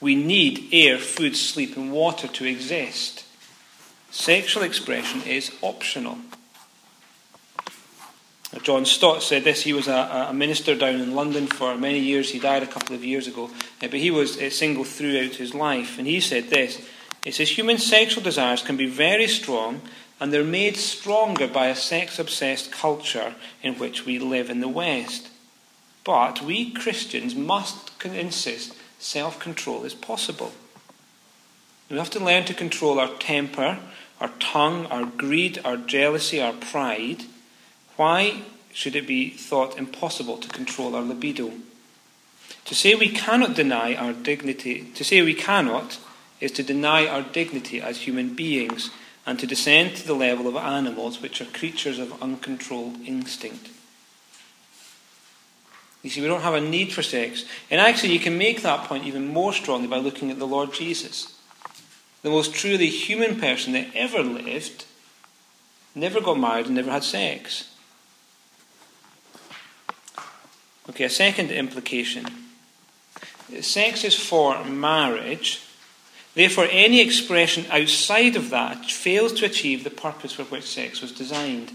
We 0.00 0.14
need 0.14 0.68
air, 0.72 0.98
food, 0.98 1.36
sleep, 1.36 1.76
and 1.76 1.92
water 1.92 2.26
to 2.26 2.44
exist. 2.44 3.24
Sexual 4.10 4.64
expression 4.64 5.22
is 5.22 5.52
optional. 5.62 6.18
John 8.62 8.84
Stott 8.84 9.22
said 9.22 9.44
this. 9.44 9.62
He 9.62 9.72
was 9.72 9.88
a, 9.88 10.26
a, 10.28 10.34
minister 10.34 10.74
down 10.74 10.96
in 10.96 11.14
London 11.14 11.46
for 11.46 11.74
many 11.76 12.00
years. 12.00 12.30
He 12.30 12.38
died 12.38 12.62
a 12.62 12.66
couple 12.66 12.94
of 12.94 13.04
years 13.04 13.26
ago. 13.26 13.44
Uh, 13.82 13.88
but 13.88 13.94
he 13.94 14.10
was 14.10 14.36
uh, 14.36 14.50
single 14.50 14.84
throughout 14.84 15.36
his 15.36 15.54
life. 15.54 15.98
And 15.98 16.06
he 16.06 16.20
said 16.20 16.50
this 16.50 16.86
He 17.24 17.30
says, 17.30 17.56
Human 17.56 17.78
sexual 17.78 18.22
desires 18.22 18.62
can 18.62 18.76
be 18.76 18.86
very 18.86 19.26
strong, 19.26 19.80
and 20.20 20.32
they're 20.32 20.44
made 20.44 20.76
stronger 20.76 21.48
by 21.48 21.68
a 21.68 21.74
sex 21.74 22.18
obsessed 22.18 22.70
culture 22.70 23.34
in 23.62 23.76
which 23.76 24.04
we 24.04 24.18
live 24.18 24.50
in 24.50 24.60
the 24.60 24.68
West. 24.68 25.30
But 26.04 26.42
we 26.42 26.70
Christians 26.70 27.34
must 27.34 27.90
insist 28.04 28.74
self 28.98 29.38
control 29.38 29.84
is 29.84 29.94
possible. 29.94 30.52
We 31.90 31.98
have 31.98 32.10
to 32.10 32.24
learn 32.24 32.44
to 32.44 32.54
control 32.54 32.98
our 32.98 33.14
temper, 33.18 33.78
our 34.20 34.30
tongue, 34.38 34.86
our 34.86 35.04
greed, 35.04 35.60
our 35.64 35.76
jealousy, 35.76 36.40
our 36.40 36.54
pride 36.54 37.24
why 37.96 38.42
should 38.72 38.96
it 38.96 39.06
be 39.06 39.30
thought 39.30 39.78
impossible 39.78 40.38
to 40.38 40.48
control 40.48 40.94
our 40.94 41.02
libido? 41.02 41.52
To 42.64 42.74
say 42.74 42.94
we 42.94 43.10
cannot 43.10 43.54
deny 43.54 43.94
our 43.94 44.12
dignity, 44.12 44.88
to 44.94 45.04
say 45.04 45.20
we 45.22 45.34
cannot, 45.34 45.98
is 46.40 46.52
to 46.52 46.62
deny 46.62 47.06
our 47.06 47.22
dignity 47.22 47.80
as 47.80 48.02
human 48.02 48.34
beings 48.34 48.90
and 49.26 49.38
to 49.38 49.46
descend 49.46 49.96
to 49.96 50.06
the 50.06 50.14
level 50.14 50.48
of 50.48 50.56
animals, 50.56 51.20
which 51.20 51.40
are 51.40 51.44
creatures 51.44 51.98
of 51.98 52.20
uncontrolled 52.22 52.96
instinct. 53.06 53.68
You 56.02 56.10
see, 56.10 56.20
we 56.20 56.26
don't 56.26 56.42
have 56.42 56.54
a 56.54 56.60
need 56.60 56.92
for 56.92 57.02
sex. 57.02 57.44
And 57.70 57.80
actually, 57.80 58.12
you 58.12 58.20
can 58.20 58.36
make 58.36 58.62
that 58.62 58.88
point 58.88 59.04
even 59.04 59.28
more 59.28 59.52
strongly 59.52 59.86
by 59.86 59.98
looking 59.98 60.30
at 60.30 60.38
the 60.38 60.46
Lord 60.46 60.72
Jesus. 60.72 61.38
The 62.22 62.30
most 62.30 62.54
truly 62.54 62.88
human 62.88 63.38
person 63.38 63.72
that 63.72 63.88
ever 63.94 64.22
lived, 64.22 64.84
never 65.94 66.20
got 66.20 66.38
married 66.38 66.66
and 66.66 66.74
never 66.74 66.90
had 66.90 67.04
sex. 67.04 67.68
Okay, 70.88 71.04
a 71.04 71.10
second 71.10 71.50
implication. 71.50 72.26
Sex 73.60 74.02
is 74.02 74.16
for 74.16 74.64
marriage. 74.64 75.62
Therefore, 76.34 76.66
any 76.70 77.00
expression 77.00 77.66
outside 77.70 78.34
of 78.34 78.50
that 78.50 78.86
fails 78.86 79.32
to 79.34 79.44
achieve 79.44 79.84
the 79.84 79.90
purpose 79.90 80.32
for 80.32 80.44
which 80.44 80.64
sex 80.64 81.00
was 81.00 81.12
designed. 81.12 81.72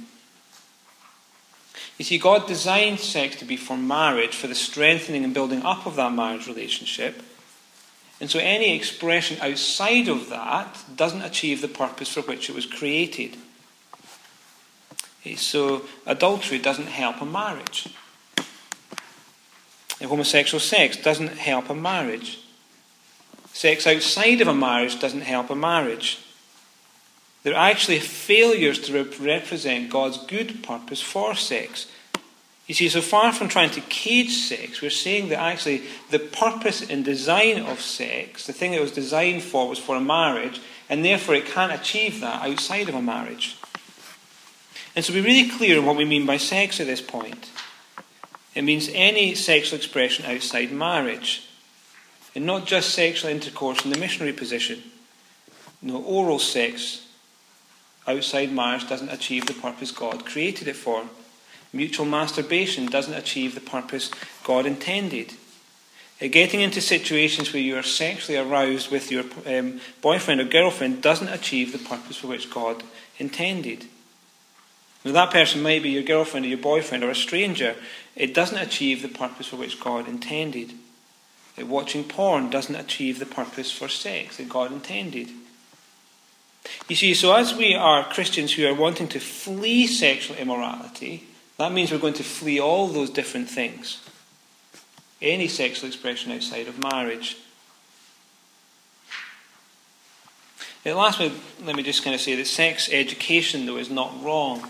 You 1.97 2.05
see, 2.05 2.17
God 2.17 2.47
designed 2.47 2.99
sex 2.99 3.35
to 3.37 3.45
be 3.45 3.57
for 3.57 3.75
marriage, 3.75 4.35
for 4.35 4.47
the 4.47 4.55
strengthening 4.55 5.23
and 5.23 5.33
building 5.33 5.63
up 5.63 5.85
of 5.85 5.95
that 5.95 6.13
marriage 6.13 6.47
relationship. 6.47 7.23
And 8.19 8.29
so 8.29 8.39
any 8.39 8.75
expression 8.75 9.37
outside 9.41 10.07
of 10.07 10.29
that 10.29 10.83
doesn't 10.95 11.21
achieve 11.21 11.61
the 11.61 11.67
purpose 11.67 12.13
for 12.13 12.21
which 12.21 12.49
it 12.49 12.55
was 12.55 12.65
created. 12.65 13.37
Eh, 15.25 15.35
so 15.35 15.83
adultery 16.05 16.59
doesn't 16.59 16.87
help 16.87 17.21
a 17.21 17.25
marriage 17.25 17.87
eh, 19.99 20.05
homosexual 20.05 20.59
sex 20.59 20.97
doesn't 20.97 21.37
help 21.37 21.69
a 21.69 21.75
marriage. 21.75 22.39
Sex 23.53 23.87
outside 23.87 24.41
of 24.41 24.47
a 24.47 24.53
marriage 24.53 24.99
doesn't 24.99 25.21
help 25.21 25.49
a 25.49 25.55
marriage. 25.55 26.19
They're 27.47 27.55
actually 27.55 27.99
failures 27.99 28.77
to 28.79 29.05
represent 29.21 29.89
God's 29.89 30.17
good 30.25 30.61
purpose 30.65 30.99
for 30.99 31.33
sex. 31.33 31.87
You 32.67 32.75
see, 32.75 32.89
so 32.89 32.99
far 32.99 33.31
from 33.31 33.47
trying 33.47 33.69
to 33.69 33.79
cage 33.79 34.33
sex, 34.33 34.81
we're 34.81 34.89
saying 34.89 35.29
that 35.29 35.39
actually 35.39 35.83
the 36.11 36.19
purpose 36.19 36.81
and 36.89 37.05
design 37.05 37.61
of 37.61 37.79
sex, 37.79 38.47
the 38.47 38.51
thing 38.51 38.73
it 38.73 38.81
was 38.81 38.91
designed 38.91 39.43
for, 39.43 39.69
was 39.69 39.79
for 39.79 39.95
a 39.95 40.01
marriage, 40.01 40.59
and 40.89 41.05
therefore 41.05 41.35
it 41.35 41.45
can't 41.45 41.71
achieve 41.71 42.19
that 42.19 42.45
outside 42.45 42.89
of 42.89 42.95
a 42.95 43.01
marriage. 43.01 43.55
And 44.93 45.05
so 45.05 45.13
be 45.13 45.21
really 45.21 45.49
clear 45.49 45.79
on 45.79 45.85
what 45.85 45.95
we 45.95 46.03
mean 46.03 46.25
by 46.25 46.35
sex 46.35 46.81
at 46.81 46.87
this 46.87 46.99
point. 46.99 47.49
It 48.55 48.63
means 48.63 48.89
any 48.91 49.35
sexual 49.35 49.77
expression 49.77 50.25
outside 50.25 50.73
marriage, 50.73 51.47
and 52.35 52.45
not 52.45 52.65
just 52.65 52.93
sexual 52.93 53.31
intercourse 53.31 53.85
in 53.85 53.91
the 53.91 53.99
missionary 53.99 54.33
position. 54.33 54.83
No, 55.81 56.03
oral 56.03 56.39
sex 56.39 57.06
outside 58.07 58.51
marriage 58.51 58.87
doesn't 58.87 59.09
achieve 59.09 59.45
the 59.45 59.53
purpose 59.53 59.91
God 59.91 60.25
created 60.25 60.67
it 60.67 60.75
for. 60.75 61.03
Mutual 61.73 62.05
masturbation 62.05 62.85
doesn't 62.85 63.13
achieve 63.13 63.53
the 63.53 63.61
purpose 63.61 64.09
God 64.43 64.65
intended. 64.65 65.33
Uh, 66.21 66.27
getting 66.27 66.61
into 66.61 66.81
situations 66.81 67.53
where 67.53 67.61
you 67.61 67.77
are 67.77 67.83
sexually 67.83 68.37
aroused 68.37 68.89
with 68.89 69.11
your 69.11 69.23
um, 69.45 69.79
boyfriend 70.01 70.41
or 70.41 70.45
girlfriend 70.45 71.01
doesn't 71.01 71.27
achieve 71.27 71.71
the 71.71 71.77
purpose 71.77 72.17
for 72.17 72.27
which 72.27 72.49
God 72.49 72.81
intended. 73.19 73.85
Now, 75.03 75.11
that 75.11 75.31
person 75.31 75.61
might 75.61 75.83
be 75.83 75.91
your 75.91 76.03
girlfriend 76.03 76.45
or 76.45 76.49
your 76.49 76.57
boyfriend 76.57 77.03
or 77.03 77.11
a 77.11 77.15
stranger. 77.15 77.75
It 78.15 78.33
doesn't 78.33 78.57
achieve 78.57 79.01
the 79.01 79.07
purpose 79.07 79.47
for 79.47 79.57
which 79.57 79.79
God 79.79 80.07
intended. 80.07 80.73
Watching 81.57 82.03
porn 82.03 82.49
doesn't 82.49 82.75
achieve 82.75 83.19
the 83.19 83.25
purpose 83.25 83.71
for 83.71 83.87
sex 83.87 84.37
that 84.37 84.49
God 84.49 84.71
intended. 84.71 85.29
You 86.87 86.95
see, 86.95 87.13
so 87.13 87.33
as 87.33 87.53
we 87.53 87.75
are 87.75 88.03
Christians 88.03 88.53
who 88.53 88.65
are 88.67 88.73
wanting 88.73 89.07
to 89.09 89.19
flee 89.19 89.87
sexual 89.87 90.37
immorality, 90.37 91.27
that 91.57 91.71
means 91.71 91.91
we're 91.91 91.97
going 91.97 92.13
to 92.15 92.23
flee 92.23 92.59
all 92.59 92.87
those 92.87 93.09
different 93.09 93.49
things. 93.49 94.01
Any 95.21 95.47
sexual 95.47 95.87
expression 95.87 96.31
outside 96.31 96.67
of 96.67 96.79
marriage. 96.79 97.37
Now, 100.85 100.93
last, 100.93 101.19
let 101.19 101.75
me 101.75 101.83
just 101.83 102.03
kind 102.03 102.13
of 102.13 102.21
say 102.21 102.35
that 102.35 102.47
sex 102.47 102.89
education, 102.91 103.65
though, 103.65 103.77
is 103.77 103.89
not 103.89 104.23
wrong. 104.23 104.63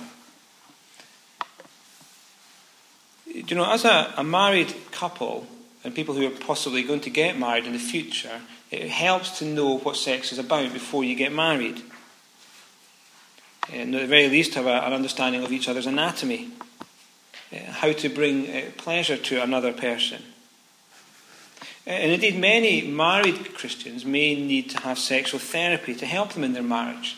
you 3.46 3.56
know, 3.56 3.72
as 3.72 3.86
a, 3.86 4.14
a 4.18 4.24
married 4.24 4.74
couple 4.92 5.48
and 5.84 5.94
people 5.94 6.16
who 6.16 6.26
are 6.28 6.32
possibly 6.32 6.84
going 6.84 7.00
to 7.02 7.10
get 7.10 7.38
married 7.38 7.66
in 7.66 7.74
the 7.74 7.80
future, 7.80 8.42
it 8.72 8.90
helps 8.90 9.40
to 9.40 9.46
know 9.46 9.78
what 9.78 9.96
sex 9.96 10.32
is 10.32 10.40
about 10.40 10.74
before 10.74 11.04
you 11.04 11.16
get 11.16 11.32
married. 11.32 11.82
And 13.72 13.94
at 13.96 14.02
the 14.02 14.08
very 14.08 14.30
least, 14.30 14.54
have 14.54 14.66
a, 14.66 14.86
an 14.86 14.94
understanding 14.94 15.44
of 15.44 15.52
each 15.52 15.68
other's 15.68 15.88
anatomy, 15.88 16.50
uh, 17.52 17.72
how 17.72 17.92
to 17.92 18.10
bring 18.10 18.50
uh, 18.50 18.62
pleasure 18.78 19.18
to 19.18 19.42
another 19.42 19.74
person. 19.74 20.22
Uh, 21.86 21.92
and 21.92 22.12
indeed, 22.12 22.38
many 22.40 22.82
married 22.82 23.54
Christians 23.54 24.06
may 24.06 24.36
need 24.36 24.70
to 24.70 24.80
have 24.82 25.00
sexual 25.00 25.40
therapy 25.40 25.96
to 25.96 26.06
help 26.06 26.34
them 26.34 26.44
in 26.44 26.54
their 26.54 26.64
marriage, 26.64 27.18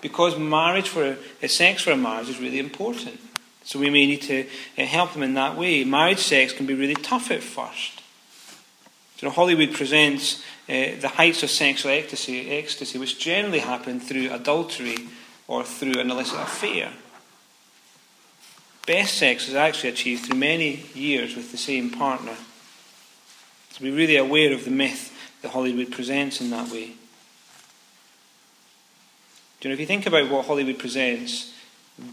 because 0.00 0.38
marriage 0.38 0.88
for 0.88 1.16
sex 1.46 1.82
for 1.82 1.92
a 1.92 1.96
marriage 1.96 2.28
is 2.28 2.40
really 2.40 2.58
important. 2.58 3.20
So 3.64 3.78
we 3.78 3.90
may 3.90 4.06
need 4.06 4.22
to 4.22 4.46
help 4.82 5.12
them 5.12 5.22
in 5.22 5.34
that 5.34 5.56
way. 5.56 5.84
Marriage 5.84 6.20
sex 6.20 6.54
can 6.54 6.64
be 6.64 6.72
really 6.72 6.94
tough 6.94 7.30
at 7.30 7.42
first. 7.42 8.00
You 9.18 9.28
know, 9.28 9.34
Hollywood 9.34 9.74
presents 9.74 10.42
uh, 10.68 11.00
the 11.00 11.08
heights 11.08 11.42
of 11.42 11.50
sexual 11.50 11.92
ecstasy, 11.92 12.50
ecstasy, 12.50 12.98
which 12.98 13.18
generally 13.18 13.60
happen 13.60 14.00
through 14.00 14.30
adultery 14.30 14.96
or 15.46 15.64
through 15.64 15.98
an 15.98 16.10
illicit 16.10 16.38
affair. 16.38 16.90
Best 18.86 19.18
sex 19.18 19.48
is 19.48 19.54
actually 19.54 19.90
achieved 19.90 20.26
through 20.26 20.38
many 20.38 20.84
years 20.94 21.36
with 21.36 21.50
the 21.52 21.58
same 21.58 21.90
partner. 21.90 22.36
To 23.74 23.82
be 23.82 23.90
really 23.90 24.16
aware 24.16 24.52
of 24.52 24.64
the 24.64 24.70
myth 24.70 25.14
that 25.42 25.50
Hollywood 25.50 25.92
presents 25.92 26.40
in 26.40 26.50
that 26.50 26.70
way. 26.70 26.92
Do 29.60 29.68
you 29.68 29.70
know, 29.70 29.74
if 29.74 29.80
you 29.80 29.86
think 29.86 30.06
about 30.06 30.30
what 30.30 30.46
Hollywood 30.46 30.78
presents, 30.78 31.52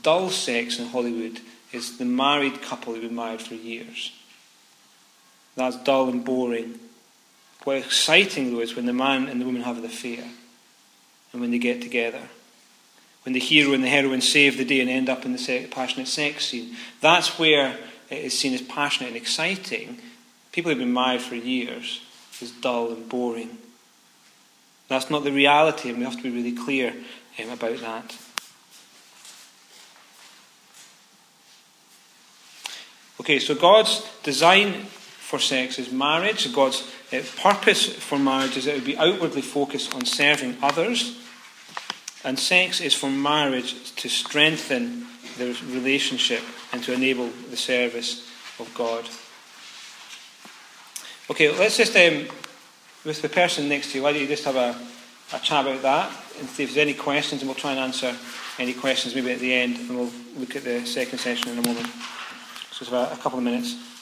dull 0.01 0.29
sex 0.29 0.79
in 0.79 0.87
Hollywood 0.87 1.39
is 1.71 1.97
the 1.97 2.05
married 2.05 2.61
couple 2.61 2.93
who've 2.93 3.03
been 3.03 3.15
married 3.15 3.41
for 3.41 3.53
years. 3.53 4.11
That's 5.55 5.77
dull 5.77 6.09
and 6.09 6.23
boring. 6.23 6.79
What 7.65 7.77
exciting, 7.77 8.53
though, 8.53 8.61
is 8.61 8.75
when 8.75 8.85
the 8.85 8.93
man 8.93 9.27
and 9.27 9.41
the 9.41 9.45
woman 9.45 9.63
have 9.63 9.81
the 9.81 9.87
affair 9.87 10.23
and 11.33 11.41
when 11.41 11.51
they 11.51 11.57
get 11.57 11.81
together. 11.81 12.21
When 13.23 13.33
the 13.33 13.39
hero 13.39 13.73
and 13.73 13.83
the 13.83 13.89
heroine 13.89 14.21
save 14.21 14.57
the 14.57 14.63
day 14.63 14.81
and 14.81 14.89
end 14.89 15.09
up 15.09 15.25
in 15.25 15.33
the 15.33 15.67
passionate 15.71 16.07
sex 16.07 16.45
scene. 16.45 16.75
That's 17.01 17.39
where 17.39 17.75
it 18.09 18.25
is 18.25 18.37
seen 18.37 18.53
as 18.53 18.61
passionate 18.61 19.07
and 19.07 19.17
exciting. 19.17 19.97
People 20.51 20.71
who've 20.71 20.79
been 20.79 20.93
married 20.93 21.21
for 21.21 21.33
years 21.33 22.01
is 22.39 22.51
dull 22.51 22.91
and 22.91 23.09
boring. 23.09 23.57
That's 24.87 25.09
not 25.09 25.23
the 25.23 25.31
reality, 25.31 25.89
and 25.89 25.97
we 25.97 26.03
have 26.05 26.17
to 26.17 26.23
be 26.23 26.29
really 26.29 26.51
clear 26.51 26.93
um, 27.39 27.49
about 27.49 27.79
that. 27.79 28.15
Okay, 33.19 33.39
so 33.39 33.55
God's 33.55 34.07
design 34.21 34.83
for 34.83 35.39
sex 35.39 35.79
is 35.79 35.91
marriage. 35.91 36.53
God's 36.53 36.87
purpose 37.21 37.93
for 37.93 38.17
marriage 38.17 38.57
is 38.57 38.65
that 38.65 38.71
it 38.71 38.75
would 38.75 38.85
be 38.85 38.97
outwardly 38.97 39.41
focused 39.41 39.93
on 39.93 40.05
serving 40.05 40.57
others. 40.61 41.19
And 42.23 42.39
sex 42.39 42.81
is 42.81 42.93
for 42.93 43.09
marriage 43.09 43.93
to 43.95 44.09
strengthen 44.09 45.05
the 45.37 45.57
relationship 45.67 46.41
and 46.71 46.83
to 46.83 46.93
enable 46.93 47.29
the 47.49 47.57
service 47.57 48.27
of 48.59 48.73
God. 48.73 49.07
Okay, 51.29 51.51
let's 51.57 51.77
just, 51.77 51.95
um, 51.95 52.27
with 53.03 53.21
the 53.21 53.29
person 53.29 53.67
next 53.69 53.91
to 53.91 53.97
you, 53.97 54.03
why 54.03 54.11
don't 54.11 54.21
you 54.21 54.27
just 54.27 54.45
have 54.45 54.55
a, 54.55 54.75
a 55.33 55.39
chat 55.39 55.65
about 55.65 55.81
that 55.81 56.11
and 56.39 56.49
see 56.49 56.63
if 56.63 56.73
there's 56.73 56.87
any 56.87 56.93
questions, 56.93 57.41
and 57.41 57.49
we'll 57.49 57.55
try 57.55 57.71
and 57.71 57.79
answer 57.79 58.15
any 58.59 58.73
questions 58.73 59.15
maybe 59.15 59.31
at 59.31 59.39
the 59.39 59.53
end, 59.53 59.77
and 59.77 59.89
we'll 59.89 60.11
look 60.37 60.55
at 60.55 60.63
the 60.63 60.85
second 60.85 61.19
session 61.19 61.51
in 61.51 61.59
a 61.59 61.61
moment. 61.61 61.87
So, 62.71 62.81
it's 62.81 62.89
about 62.89 63.13
a 63.13 63.17
couple 63.17 63.39
of 63.39 63.43
minutes. 63.43 63.94